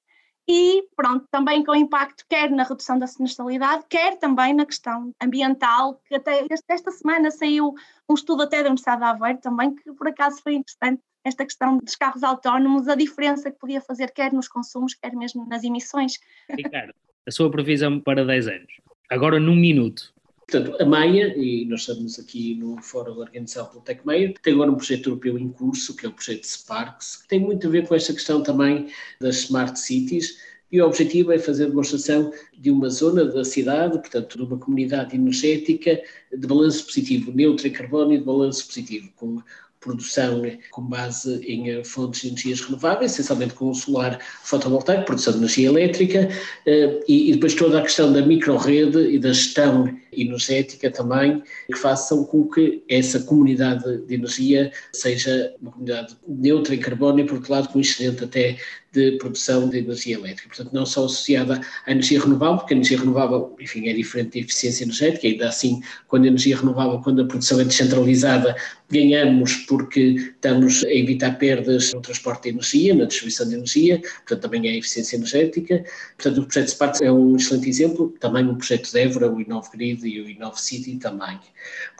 E 0.49 0.89
pronto, 0.97 1.26
também 1.30 1.62
com 1.62 1.74
impacto 1.74 2.24
quer 2.30 2.51
na 2.51 2.62
redução 2.62 2.99
da 2.99 3.07
sinistralidade, 3.07 3.85
quer 3.91 4.18
também 4.18 4.55
na 4.55 4.64
questão 4.64 5.14
ambiental, 5.22 6.01
que 6.07 6.14
até 6.14 6.47
esta 6.66 6.91
semana 6.91 7.30
saiu 7.30 7.74
um 8.09 8.14
estudo 8.14 8.45
até 8.45 8.62
da 8.62 8.70
Universidade 8.70 9.03
de 9.03 9.07
Aveiro 9.09 9.39
também, 9.39 9.74
que 9.74 9.93
por 9.93 10.09
acaso 10.09 10.41
foi 10.43 10.55
interessante, 10.55 11.03
esta 11.22 11.45
questão 11.45 11.76
dos 11.76 11.95
carros 11.95 12.22
autónomos, 12.22 12.89
a 12.89 12.95
diferença 12.95 13.51
que 13.51 13.59
podia 13.59 13.83
fazer 13.83 14.11
quer 14.12 14.33
nos 14.33 14.49
consumos, 14.49 14.95
quer 14.95 15.14
mesmo 15.14 15.47
nas 15.47 15.62
emissões. 15.62 16.18
Ricardo, 16.49 16.95
a 17.28 17.30
sua 17.30 17.51
previsão 17.51 18.01
para 18.01 18.24
10 18.24 18.49
anos, 18.49 18.72
agora 19.11 19.39
num 19.39 19.55
minuto, 19.55 20.12
Portanto, 20.47 20.76
a 20.82 20.84
Maia, 20.84 21.34
e 21.36 21.64
nós 21.64 21.80
estamos 21.80 22.18
aqui 22.18 22.55
no 22.57 22.80
fórum 22.82 23.18
organizado 23.18 23.70
pelo 23.70 23.82
TecMeia, 23.82 24.34
tem 24.43 24.53
agora 24.55 24.70
um 24.70 24.76
projeto 24.76 25.09
europeu 25.11 25.38
em 25.38 25.49
curso, 25.49 25.97
que 25.97 26.05
é 26.05 26.09
o 26.09 26.12
projeto 26.12 26.45
Sparks, 26.45 27.16
que 27.16 27.28
tem 27.28 27.40
muito 27.40 27.66
a 27.66 27.70
ver 27.70 27.86
com 27.86 27.95
esta 27.95 28.12
questão 28.12 28.43
também 28.43 28.88
das 29.20 29.36
smart 29.36 29.78
cities, 29.78 30.38
e 30.70 30.80
o 30.80 30.86
objetivo 30.86 31.32
é 31.32 31.38
fazer 31.38 31.66
demonstração 31.66 32.32
de 32.59 32.70
uma 32.70 32.88
zona 32.88 33.26
da 33.26 33.45
cidade, 33.45 33.99
portanto, 33.99 34.38
de 34.38 34.43
uma 34.43 34.59
comunidade 34.59 35.14
energética 35.14 36.03
de 36.30 36.47
balanço 36.47 36.86
positivo, 36.86 37.30
neutro 37.30 37.68
em 37.68 37.72
carbono 37.72 38.14
e 38.14 38.18
de 38.18 38.24
balanço 38.24 38.66
positivo, 38.66 39.12
com 39.16 39.43
produção 39.83 40.43
com 40.70 40.83
base 40.83 41.45
em 41.45 41.83
fontes 41.85 42.22
de 42.22 42.28
energias 42.28 42.61
renováveis, 42.61 43.12
essencialmente 43.12 43.55
com 43.55 43.68
o 43.68 43.74
solar 43.74 44.18
fotovoltaico, 44.43 45.05
produção 45.05 45.33
de 45.33 45.41
energia 45.41 45.68
elétrica, 45.68 46.28
eh, 46.64 47.01
e 47.09 47.33
depois 47.33 47.55
toda 47.55 47.78
a 47.78 47.83
questão 47.83 48.12
da 48.12 48.22
microrrede 48.22 48.99
e 48.99 49.18
da 49.18 49.33
gestão 49.33 49.93
energética 50.12 50.91
também, 50.91 51.43
que 51.66 51.78
façam 51.78 52.24
com 52.24 52.49
que 52.49 52.83
essa 52.89 53.20
comunidade 53.20 54.07
de 54.07 54.14
energia 54.14 54.72
seja 54.93 55.55
uma 55.61 55.72
comunidade 55.72 56.16
neutra 56.26 56.74
em 56.74 56.78
carbono 56.78 57.20
e, 57.20 57.24
por 57.24 57.35
outro 57.35 57.53
lado, 57.53 57.68
com 57.68 57.80
excedente 57.80 58.24
até 58.24 58.57
de 58.93 59.12
produção 59.12 59.68
de 59.68 59.78
energia 59.78 60.16
elétrica. 60.16 60.49
Portanto, 60.49 60.72
não 60.72 60.84
só 60.84 61.07
associada 61.07 61.61
à 61.86 61.90
energia 61.90 62.20
renovável, 62.20 62.59
porque 62.59 62.74
a 62.74 62.76
energia 62.76 62.99
renovável, 62.99 63.57
enfim, 63.61 63.88
é 63.88 63.93
diferente 63.93 64.38
da 64.38 64.45
eficiência 64.45 64.84
energética, 64.84 65.26
ainda 65.26 65.49
assim, 65.49 65.80
quando 66.09 66.24
a 66.24 66.28
energia 66.28 66.57
renovável, 66.57 67.01
quando 67.01 67.22
a 67.22 67.24
produção 67.24 67.61
é 67.61 67.64
descentralizada, 67.64 68.55
ganhamos 68.90 69.57
porque 69.66 70.16
estamos 70.34 70.84
a 70.84 70.93
evitar 70.93 71.38
perdas 71.38 71.93
no 71.95 72.01
transporte 72.03 72.45
de 72.45 72.49
energia, 72.51 72.95
na 72.95 73.07
distribuição 73.07 73.49
de 73.49 73.55
energia, 73.55 74.01
portanto, 74.01 74.43
também 74.43 74.68
é 74.68 74.76
eficiência 74.76 75.16
energética. 75.16 75.82
Portanto, 76.16 76.43
o 76.43 76.45
projeto 76.45 76.68
Sparks 76.68 77.01
é 77.01 77.11
um 77.11 77.36
excelente 77.36 77.68
exemplo, 77.68 78.14
também 78.20 78.47
o 78.47 78.55
projeto 78.55 78.93
de 78.93 78.99
Évora, 78.99 79.32
o 79.32 79.40
Inove 79.40 79.68
Grid 79.74 80.07
e 80.07 80.20
o 80.20 80.28
Inove 80.28 80.61
City 80.61 80.97
também. 80.97 81.38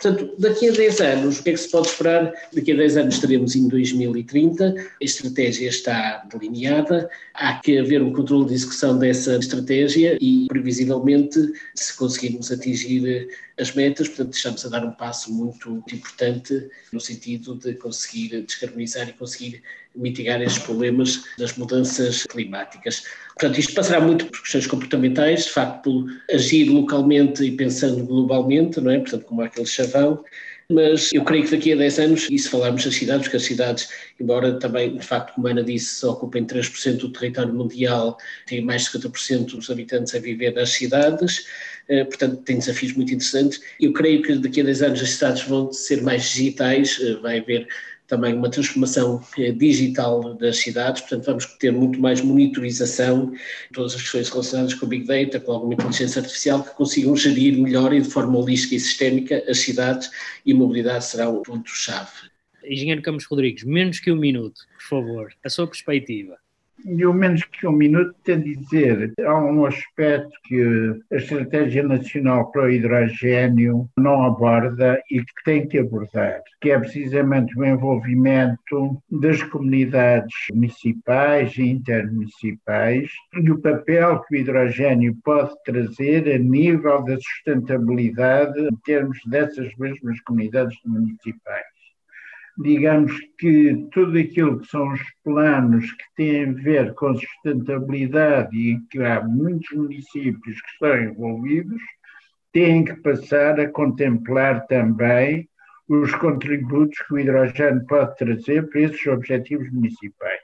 Portanto, 0.01 0.35
daqui 0.39 0.69
a 0.69 0.73
10 0.73 1.01
anos, 1.01 1.41
o 1.41 1.43
que 1.43 1.51
é 1.51 1.53
que 1.55 1.61
se 1.61 1.71
pode 1.71 1.89
esperar? 1.89 2.33
Daqui 2.53 2.73
a 2.73 2.77
10 2.77 2.97
anos 2.99 3.15
estaremos 3.15 3.57
em 3.57 3.69
2030, 3.69 4.75
a 4.75 5.05
estratégia 5.05 5.69
está 5.69 6.27
delineada, 6.31 6.82
há 7.35 7.55
que 7.61 7.79
haver 7.79 8.03
um 8.03 8.13
controle 8.13 8.47
de 8.47 8.55
execução 8.55 8.99
dessa 8.99 9.37
estratégia 9.37 10.19
e, 10.21 10.47
previsivelmente, 10.49 11.39
se 11.75 11.97
conseguirmos 11.97 12.51
atingir 12.51 13.29
as 13.59 13.75
metas, 13.75 14.09
portanto, 14.09 14.35
estamos 14.35 14.65
a 14.65 14.69
dar 14.69 14.85
um 14.85 14.93
passo 14.93 15.33
muito 15.33 15.83
importante 15.93 16.69
no 16.93 17.01
sentido 17.01 17.55
de 17.57 17.75
conseguir 17.75 18.43
descarbonizar 18.43 19.09
e 19.09 19.13
conseguir 19.13 19.63
mitigar 19.95 20.41
estes 20.41 20.63
problemas 20.63 21.25
das 21.39 21.57
mudanças 21.57 22.25
climáticas. 22.25 23.05
Portanto, 23.39 23.59
isto 23.59 23.75
passará 23.75 24.01
muito 24.01 24.27
por 24.27 24.41
questões 24.41 24.67
comportamentais, 24.67 25.45
de 25.45 25.51
facto, 25.51 25.83
por 25.83 26.35
agir 26.35 26.69
localmente 26.69 27.45
e 27.45 27.53
pensando 27.53 28.05
globalmente, 28.05 28.81
não 28.81 28.91
é? 28.91 28.99
Portanto, 28.99 29.25
como 29.25 29.43
aquele 29.43 29.67
chavão, 29.67 30.23
mas 30.73 31.13
eu 31.13 31.25
creio 31.25 31.45
que 31.45 31.57
daqui 31.57 31.73
a 31.73 31.77
10 31.77 31.99
anos, 31.99 32.29
e 32.31 32.39
se 32.39 32.49
falarmos 32.49 32.85
das 32.85 32.95
cidades, 32.95 33.23
porque 33.25 33.37
as 33.37 33.43
cidades, 33.45 33.89
embora 34.19 34.59
também, 34.59 34.97
de 34.97 35.05
facto, 35.05 35.35
como 35.35 35.47
a 35.49 35.51
Ana 35.51 35.63
disse, 35.63 36.05
ocupem 36.07 36.45
3% 36.45 36.99
do 36.99 37.13
território 37.13 37.53
mundial, 37.53 38.17
têm 38.47 38.61
mais 38.63 38.85
de 38.85 38.99
50% 38.99 39.57
dos 39.57 39.71
habitantes 39.71 40.15
a 40.15 40.19
viver 40.19 40.55
nas 40.55 40.71
cidades, 40.71 41.47
eh, 41.89 42.05
portanto, 42.05 42.43
tem 42.43 42.59
desafios 42.59 42.93
muito 42.95 43.13
interessantes. 43.13 43.61
Eu 43.81 43.93
creio 43.93 44.23
que 44.23 44.35
daqui 44.37 44.61
a 44.61 44.65
10 44.65 44.83
anos 44.83 45.03
as 45.03 45.11
cidades 45.11 45.43
vão 45.43 45.73
ser 45.73 46.03
mais 46.03 46.23
digitais, 46.31 46.99
eh, 47.01 47.15
vai 47.15 47.39
haver 47.39 47.67
também 48.07 48.35
uma 48.35 48.51
transformação 48.51 49.23
eh, 49.39 49.53
digital 49.53 50.35
das 50.35 50.59
cidades, 50.59 51.03
portanto 51.03 51.27
vamos 51.27 51.47
ter 51.59 51.73
muito 51.73 52.01
mais 52.01 52.21
monitorização, 52.21 53.33
todas 53.73 53.95
as 53.95 54.03
questões 54.03 54.29
relacionadas 54.29 54.75
com 54.75 54.87
o 54.87 54.89
Big 54.89 55.07
Data, 55.07 55.41
com 55.41 55.53
alguma 55.53 55.75
inteligência 55.75 56.21
artificial, 56.21 56.63
que 56.63 56.75
consigam 56.75 57.17
gerir 57.17 57.57
melhor 57.57 57.93
e 57.93 58.01
de 58.01 58.11
forma 58.11 58.39
holística 58.39 58.75
e 58.75 58.81
sistémica 58.81 59.43
as 59.49 59.59
cidades 59.59 60.11
e 60.45 60.53
a 60.53 60.55
mobilidade 60.55 61.05
será 61.05 61.31
um 61.31 61.43
ponto-chave. 61.43 62.11
Engenheiro 62.65 63.03
Campos 63.03 63.25
Rodrigues, 63.25 63.65
menos 63.65 63.99
que 63.99 64.13
um 64.13 64.17
minuto, 64.17 64.61
por 64.75 64.83
favor, 64.83 65.33
a 65.45 65.49
sua 65.49 65.67
perspectiva. 65.67 66.42
E 66.85 67.07
o 67.07 67.15
menos 67.15 67.45
que 67.45 67.67
um 67.67 67.73
minuto 67.73 68.15
tem 68.25 68.37
a 68.37 68.39
dizer, 68.39 69.13
há 69.21 69.39
um 69.39 69.65
aspecto 69.65 70.31
que 70.45 71.01
a 71.13 71.17
Estratégia 71.17 71.83
Nacional 71.83 72.51
para 72.51 72.65
o 72.65 72.71
Hidrogênio 72.71 73.89
não 73.97 74.25
aborda 74.25 75.01
e 75.11 75.21
que 75.21 75.45
tem 75.45 75.69
que 75.69 75.79
abordar, 75.79 76.41
que 76.61 76.71
é 76.71 76.79
precisamente 76.79 77.57
o 77.59 77.65
envolvimento 77.65 79.01
das 79.11 79.43
comunidades 79.45 80.35
municipais 80.53 81.57
e 81.57 81.63
intermunicipais 81.63 83.11
e 83.35 83.51
o 83.51 83.59
papel 83.61 84.21
que 84.21 84.35
o 84.35 84.39
hidrogênio 84.39 85.17
pode 85.25 85.53
trazer 85.65 86.29
a 86.35 86.39
nível 86.39 87.03
da 87.05 87.17
sustentabilidade 87.17 88.59
em 88.61 88.77
termos 88.85 89.19
dessas 89.27 89.75
mesmas 89.77 90.21
comunidades 90.23 90.77
municipais 90.85 91.72
digamos 92.59 93.13
que 93.39 93.89
tudo 93.93 94.19
aquilo 94.19 94.61
que 94.61 94.69
são 94.69 94.93
os 94.93 95.01
planos 95.25 95.91
que 95.93 96.05
têm 96.17 96.51
a 96.51 96.53
ver 96.53 96.95
com 96.95 97.15
sustentabilidade 97.15 98.57
e 98.57 98.79
que 98.91 99.03
há 99.03 99.23
muitos 99.23 99.71
municípios 99.73 100.61
que 100.61 100.71
estão 100.73 101.03
envolvidos, 101.03 101.81
têm 102.53 102.85
que 102.85 102.95
passar 102.97 103.59
a 103.59 103.69
contemplar 103.69 104.67
também 104.67 105.49
os 105.89 106.15
contributos 106.15 106.99
que 107.07 107.15
o 107.15 107.19
hidrogênio 107.19 107.85
pode 107.87 108.17
trazer 108.17 108.69
para 108.69 108.81
esses 108.83 109.07
objetivos 109.07 109.71
municipais. 109.73 110.41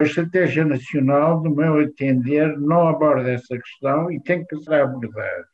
A 0.00 0.04
Estratégia 0.04 0.64
Nacional, 0.64 1.42
no 1.42 1.54
meu 1.54 1.80
entender, 1.80 2.58
não 2.58 2.88
aborda 2.88 3.30
essa 3.30 3.56
questão 3.56 4.10
e 4.10 4.20
tem 4.20 4.44
que 4.44 4.56
ser 4.56 4.74
abordada. 4.74 5.53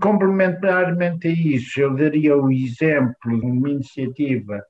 Complementarmente 0.00 1.28
a 1.28 1.30
isso, 1.30 1.80
eu 1.80 1.94
daria 1.94 2.36
o 2.36 2.50
exemplo 2.50 3.40
de 3.40 3.46
uma 3.46 3.70
iniciativa 3.70 4.62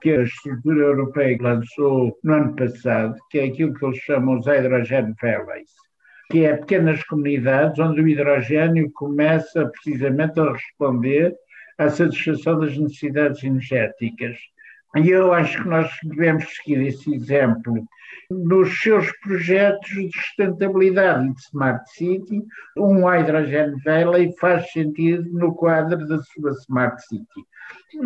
que 0.00 0.10
a 0.10 0.22
estrutura 0.22 0.84
europeia 0.84 1.38
lançou 1.40 2.16
no 2.22 2.34
ano 2.34 2.54
passado, 2.54 3.16
que 3.30 3.38
é 3.38 3.44
aquilo 3.44 3.74
que 3.74 3.84
eles 3.84 3.98
chamam 3.98 4.38
os 4.38 4.46
Hydrogen 4.46 5.14
Valleys, 5.20 5.70
que 6.30 6.44
é 6.44 6.56
pequenas 6.56 7.02
comunidades 7.04 7.78
onde 7.78 8.00
o 8.00 8.08
hidrogênio 8.08 8.90
começa 8.92 9.66
precisamente 9.66 10.38
a 10.38 10.52
responder 10.52 11.34
à 11.78 11.88
satisfação 11.88 12.60
das 12.60 12.76
necessidades 12.76 13.42
energéticas. 13.42 14.36
E 14.96 15.10
eu 15.10 15.32
acho 15.32 15.62
que 15.62 15.68
nós 15.68 15.90
devemos 16.02 16.44
seguir 16.56 16.86
esse 16.86 17.14
exemplo 17.14 17.86
nos 18.30 18.80
seus 18.80 19.10
projetos 19.18 19.88
de 19.88 20.10
sustentabilidade 20.12 21.26
e 21.26 21.32
de 21.32 21.40
Smart 21.40 21.90
City. 21.90 22.42
Um 22.76 23.06
Hydrogen 23.06 23.74
Valley 23.84 24.34
faz 24.38 24.70
sentido 24.72 25.28
no 25.30 25.54
quadro 25.54 26.06
da 26.06 26.20
sua 26.22 26.50
Smart 26.52 27.00
City 27.06 27.46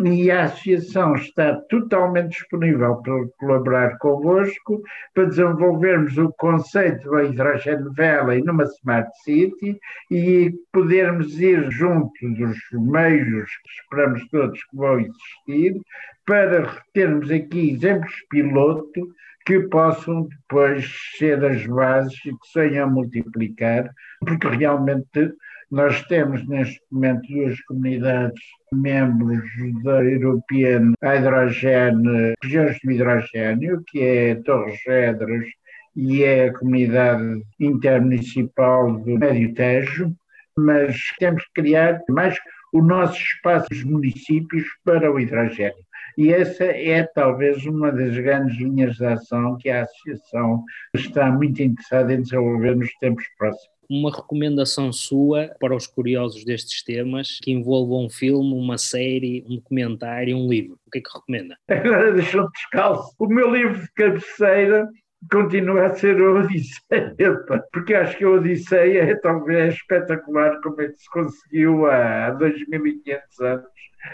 e 0.05 0.31
a 0.31 0.43
associação 0.43 1.15
está 1.15 1.55
totalmente 1.69 2.29
disponível 2.29 2.95
para 2.97 3.27
colaborar 3.37 3.97
convosco 3.97 4.81
para 5.13 5.25
desenvolvermos 5.25 6.17
o 6.17 6.31
conceito 6.33 7.09
da 7.11 7.23
Hydrogen 7.23 7.83
Valley 7.95 8.43
numa 8.43 8.63
Smart 8.63 9.09
City 9.23 9.77
e 10.09 10.53
podermos 10.71 11.39
ir 11.39 11.69
junto 11.71 12.11
dos 12.21 12.57
meios 12.71 13.49
que 13.49 13.69
esperamos 13.81 14.27
todos 14.29 14.63
que 14.63 14.77
vão 14.77 14.99
existir 14.99 15.81
para 16.25 16.81
termos 16.93 17.29
aqui 17.29 17.71
exemplos 17.71 18.13
piloto 18.29 19.13
que 19.45 19.59
possam 19.59 20.23
depois 20.23 20.89
ser 21.17 21.43
as 21.43 21.65
bases 21.67 22.17
e 22.25 22.31
que 22.31 22.47
se 22.47 22.79
a 22.79 22.87
multiplicar, 22.87 23.89
porque 24.25 24.47
realmente 24.47 25.33
nós 25.73 26.03
temos 26.03 26.47
neste 26.47 26.79
momento 26.91 27.27
duas 27.27 27.59
comunidades 27.61 28.39
membros 28.71 29.43
da 29.83 30.03
European 30.03 30.93
Hydrogen, 31.01 32.35
regiões 32.43 32.77
de 32.77 32.91
hidrogênio, 32.93 33.83
que 33.87 33.99
é 33.99 34.35
Torres 34.35 34.79
Vedras 34.85 35.47
e 35.95 36.23
é 36.23 36.45
a 36.45 36.53
comunidade 36.53 37.41
intermunicipal 37.59 38.99
do 38.99 39.17
Médio 39.17 39.51
Tejo, 39.55 40.15
mas 40.55 40.95
temos 41.17 41.43
que 41.45 41.61
criar 41.63 41.99
mais 42.07 42.37
o 42.71 42.79
nosso 42.79 43.19
espaço 43.19 43.67
dos 43.71 43.83
municípios 43.83 44.67
para 44.85 45.11
o 45.11 45.19
hidrogênio. 45.19 45.83
E 46.19 46.31
essa 46.31 46.65
é 46.65 47.01
talvez 47.15 47.65
uma 47.65 47.91
das 47.91 48.15
grandes 48.15 48.55
linhas 48.57 48.97
de 48.97 49.07
ação 49.07 49.57
que 49.59 49.71
a 49.71 49.81
Associação 49.81 50.63
está 50.93 51.31
muito 51.31 51.63
interessada 51.63 52.13
em 52.13 52.21
desenvolver 52.21 52.75
nos 52.75 52.93
tempos 52.99 53.25
próximos 53.39 53.72
uma 53.89 54.11
recomendação 54.11 54.91
sua 54.91 55.49
para 55.59 55.75
os 55.75 55.87
curiosos 55.87 56.43
destes 56.43 56.83
temas 56.83 57.39
que 57.41 57.51
envolvam 57.51 58.05
um 58.05 58.09
filme, 58.09 58.53
uma 58.53 58.77
série, 58.77 59.43
um 59.47 59.55
documentário, 59.55 60.37
um 60.37 60.49
livro. 60.49 60.77
O 60.85 60.91
que 60.91 60.99
é 60.99 61.01
que 61.01 61.09
recomenda? 61.13 61.57
Agora 61.69 62.13
deixou-me 62.13 62.49
descalço. 62.51 63.15
O 63.19 63.27
meu 63.27 63.53
livro 63.53 63.81
de 63.81 63.91
cabeceira 63.93 64.87
continua 65.31 65.85
a 65.85 65.95
ser 65.95 66.19
a 66.19 66.31
Odisseia, 66.31 67.39
porque 67.71 67.93
acho 67.93 68.17
que 68.17 68.23
a 68.23 68.29
Odisseia 68.29 69.03
é 69.03 69.15
talvez 69.15 69.75
espetacular 69.75 70.59
como 70.61 70.81
é 70.81 70.87
que 70.89 70.97
se 70.97 71.09
conseguiu 71.09 71.85
há 71.85 72.31
2500 72.31 73.39
anos 73.39 73.73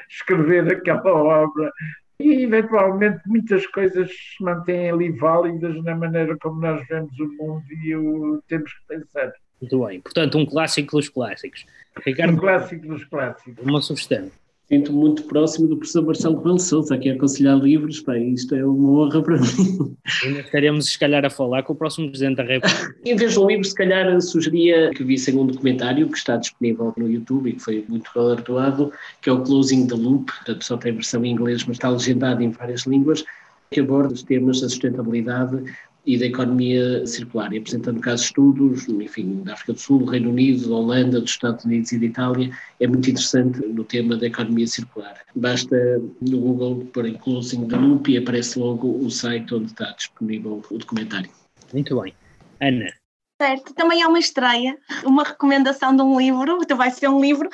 escrever 0.09 0.71
aquela 0.71 1.11
obra 1.11 1.71
e 2.19 2.43
eventualmente 2.43 3.21
muitas 3.27 3.65
coisas 3.67 4.09
se 4.11 4.43
mantêm 4.43 4.91
ali 4.91 5.11
válidas 5.11 5.81
na 5.83 5.95
maneira 5.95 6.37
como 6.39 6.61
nós 6.61 6.85
vemos 6.87 7.17
o 7.19 7.27
mundo 7.37 7.63
e 7.83 7.95
o 7.95 8.43
temos 8.47 8.71
que 8.73 8.87
pensar. 8.87 9.31
Muito 9.61 9.85
bem. 9.85 9.99
Portanto, 10.01 10.37
um 10.37 10.45
clássico 10.45 10.97
dos 10.97 11.09
clássicos. 11.09 11.65
Ricardo, 12.05 12.33
um 12.33 12.37
clássico 12.37 12.87
dos 12.87 13.03
clássicos. 13.05 13.65
Uma 13.65 13.81
sugestão. 13.81 14.31
Sinto 14.69 14.93
muito 14.93 15.23
próximo 15.23 15.67
do 15.67 15.77
professor 15.77 16.05
Marcelo 16.05 16.37
Rebelo 16.37 16.59
Sousa, 16.59 16.93
aqui 16.93 17.09
a 17.09 17.15
aconselhar 17.15 17.57
livros, 17.57 18.01
pá, 18.01 18.15
isto 18.19 18.53
é 18.53 18.63
uma 18.63 19.01
honra 19.01 19.23
para 19.23 19.37
mim. 19.37 19.95
Ainda 20.23 20.41
estaremos, 20.41 20.91
se 20.91 20.99
calhar, 20.99 21.25
a 21.25 21.29
falar 21.29 21.63
com 21.63 21.73
o 21.73 21.75
próximo 21.75 22.07
Presidente 22.07 22.37
da 22.37 22.43
República. 22.43 22.95
em 23.03 23.15
vez 23.15 23.33
de 23.33 23.39
um 23.39 23.47
livro, 23.47 23.63
se 23.63 23.73
calhar 23.73 24.21
sugeria 24.21 24.91
que 24.91 25.03
vissem 25.03 25.35
um 25.35 25.47
documentário 25.47 26.07
que 26.07 26.15
está 26.15 26.37
disponível 26.37 26.93
no 26.95 27.09
YouTube 27.09 27.49
e 27.49 27.53
que 27.53 27.59
foi 27.59 27.83
muito 27.89 28.11
galardoado, 28.13 28.93
que 29.23 29.29
é 29.31 29.33
o 29.33 29.41
Closing 29.41 29.87
the 29.87 29.95
Loop, 29.95 30.31
portanto 30.31 30.63
só 30.63 30.77
tem 30.77 30.93
versão 30.93 31.25
em 31.25 31.31
inglês, 31.31 31.65
mas 31.65 31.77
está 31.77 31.89
legendado 31.89 32.43
em 32.43 32.51
várias 32.51 32.83
línguas, 32.83 33.25
que 33.71 33.79
aborda 33.79 34.13
os 34.13 34.21
temas 34.21 34.61
da 34.61 34.69
sustentabilidade 34.69 35.63
e 36.09 36.17
da 36.17 36.25
economia 36.25 37.05
circular, 37.05 37.53
e 37.53 37.59
apresentando 37.59 38.01
casos 38.01 38.25
estudos, 38.25 38.89
enfim, 38.89 39.43
da 39.43 39.53
África 39.53 39.73
do 39.73 39.79
Sul, 39.79 39.99
do 39.99 40.05
Reino 40.05 40.31
Unido, 40.31 40.67
da 40.67 40.73
Holanda, 40.73 41.21
dos 41.21 41.29
Estados 41.29 41.63
Unidos 41.65 41.91
e 41.91 41.99
da 41.99 42.05
Itália, 42.07 42.51
é 42.79 42.87
muito 42.87 43.07
interessante 43.07 43.59
no 43.59 43.83
tema 43.83 44.17
da 44.17 44.25
economia 44.25 44.65
circular. 44.65 45.21
Basta 45.35 46.01
no 46.19 46.39
Google 46.39 46.87
pôr 46.91 47.05
em 47.05 47.13
Closing 47.13 47.67
the 47.67 47.75
Loop 47.75 48.11
e 48.11 48.17
aparece 48.17 48.57
logo 48.57 48.87
o 48.87 49.11
site 49.11 49.53
onde 49.53 49.67
está 49.67 49.91
disponível 49.91 50.63
o 50.71 50.77
documentário. 50.79 51.29
Muito 51.71 52.01
bem. 52.01 52.11
Ana. 52.59 52.91
Certo, 53.39 53.73
também 53.75 54.01
é 54.01 54.07
uma 54.07 54.19
estreia, 54.19 54.77
uma 55.05 55.23
recomendação 55.23 55.95
de 55.95 56.01
um 56.01 56.19
livro, 56.19 56.57
então 56.61 56.75
vai 56.75 56.89
ser 56.89 57.07
um 57.07 57.21
livro 57.21 57.47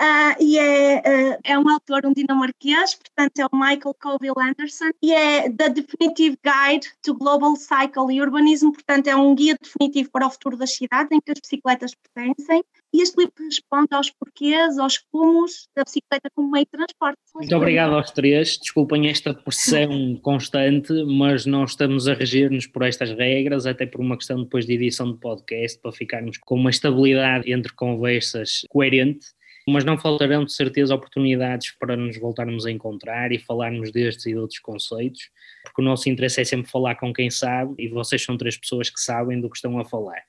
Uh, 0.00 0.36
e 0.38 0.58
é, 0.58 0.98
uh, 0.98 1.40
é 1.42 1.58
um 1.58 1.66
autor, 1.70 2.04
um 2.04 2.12
dinamarquês, 2.12 2.94
portanto 2.94 3.38
é 3.38 3.46
o 3.46 3.58
Michael 3.58 3.96
Colville 3.98 4.34
Anderson, 4.36 4.90
e 5.02 5.10
é 5.10 5.50
The 5.50 5.70
Definitive 5.70 6.38
Guide 6.44 6.88
to 7.02 7.14
Global 7.14 7.56
Cycle 7.56 8.20
Urbanism, 8.20 8.72
portanto 8.72 9.06
é 9.06 9.16
um 9.16 9.34
guia 9.34 9.56
definitivo 9.58 10.10
para 10.10 10.26
o 10.26 10.30
futuro 10.30 10.58
das 10.58 10.72
cidades 10.72 11.10
em 11.10 11.18
que 11.18 11.32
as 11.32 11.40
bicicletas 11.40 11.92
pertencem, 11.94 12.62
e 12.92 13.00
este 13.00 13.18
livro 13.18 13.32
responde 13.38 13.88
aos 13.92 14.10
porquês, 14.10 14.78
aos 14.78 15.02
rumos 15.12 15.66
da 15.74 15.82
bicicleta 15.82 16.28
como 16.34 16.50
meio 16.50 16.66
de 16.66 16.72
transporte. 16.72 17.18
Muito 17.34 17.56
obrigado 17.56 17.94
aos 17.94 18.10
três, 18.10 18.58
desculpem 18.58 19.08
esta 19.08 19.32
pressão 19.32 20.16
constante, 20.20 20.92
mas 21.04 21.46
nós 21.46 21.70
estamos 21.70 22.06
a 22.06 22.12
reger-nos 22.12 22.66
por 22.66 22.82
estas 22.82 23.12
regras, 23.12 23.64
até 23.64 23.86
por 23.86 24.02
uma 24.02 24.18
questão 24.18 24.42
depois 24.42 24.66
de 24.66 24.74
edição 24.74 25.10
de 25.10 25.18
podcast, 25.18 25.78
para 25.80 25.92
ficarmos 25.92 26.36
com 26.36 26.54
uma 26.54 26.68
estabilidade 26.68 27.50
entre 27.50 27.72
conversas 27.72 28.60
coerente 28.68 29.26
mas 29.68 29.84
não 29.84 29.98
faltarão 29.98 30.44
de 30.44 30.52
certeza 30.52 30.94
oportunidades 30.94 31.72
para 31.78 31.96
nos 31.96 32.16
voltarmos 32.18 32.64
a 32.64 32.70
encontrar 32.70 33.32
e 33.32 33.38
falarmos 33.38 33.90
destes 33.90 34.26
e 34.26 34.30
de 34.30 34.38
outros 34.38 34.60
conceitos, 34.60 35.30
porque 35.64 35.82
o 35.82 35.84
nosso 35.84 36.08
interesse 36.08 36.40
é 36.40 36.44
sempre 36.44 36.70
falar 36.70 36.94
com 36.94 37.12
quem 37.12 37.30
sabe 37.30 37.74
e 37.78 37.88
vocês 37.88 38.22
são 38.22 38.36
três 38.36 38.56
pessoas 38.56 38.88
que 38.88 39.00
sabem 39.00 39.40
do 39.40 39.50
que 39.50 39.56
estão 39.56 39.78
a 39.78 39.84
falar. 39.84 40.22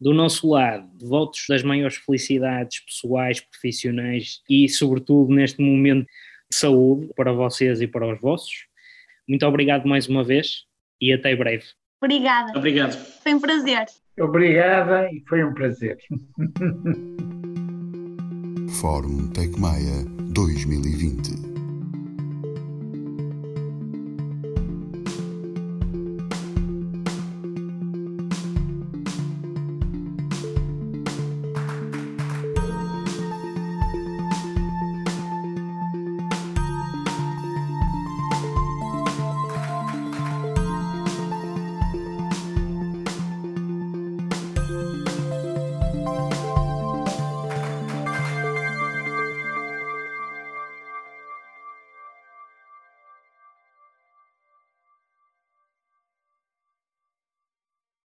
Do 0.00 0.14
nosso 0.14 0.48
lado, 0.48 0.88
votos 1.00 1.44
das 1.48 1.62
maiores 1.62 1.96
felicidades 1.96 2.80
pessoais, 2.80 3.40
profissionais 3.40 4.40
e, 4.48 4.68
sobretudo, 4.68 5.34
neste 5.34 5.60
momento 5.60 6.06
de 6.50 6.56
saúde 6.56 7.10
para 7.14 7.32
vocês 7.32 7.80
e 7.82 7.86
para 7.86 8.10
os 8.10 8.20
vossos. 8.20 8.66
Muito 9.28 9.44
obrigado 9.44 9.86
mais 9.86 10.08
uma 10.08 10.24
vez 10.24 10.64
e 11.00 11.12
até 11.12 11.34
breve. 11.36 11.64
Obrigada. 12.00 12.56
Obrigado. 12.56 12.96
Foi 13.22 13.34
um 13.34 13.40
prazer. 13.40 13.84
Obrigada 14.18 15.10
e 15.12 15.20
foi 15.28 15.44
um 15.44 15.52
prazer. 15.52 15.98
Fórum 18.68 19.28
Tecmaia 19.28 20.04
2020. 20.30 21.47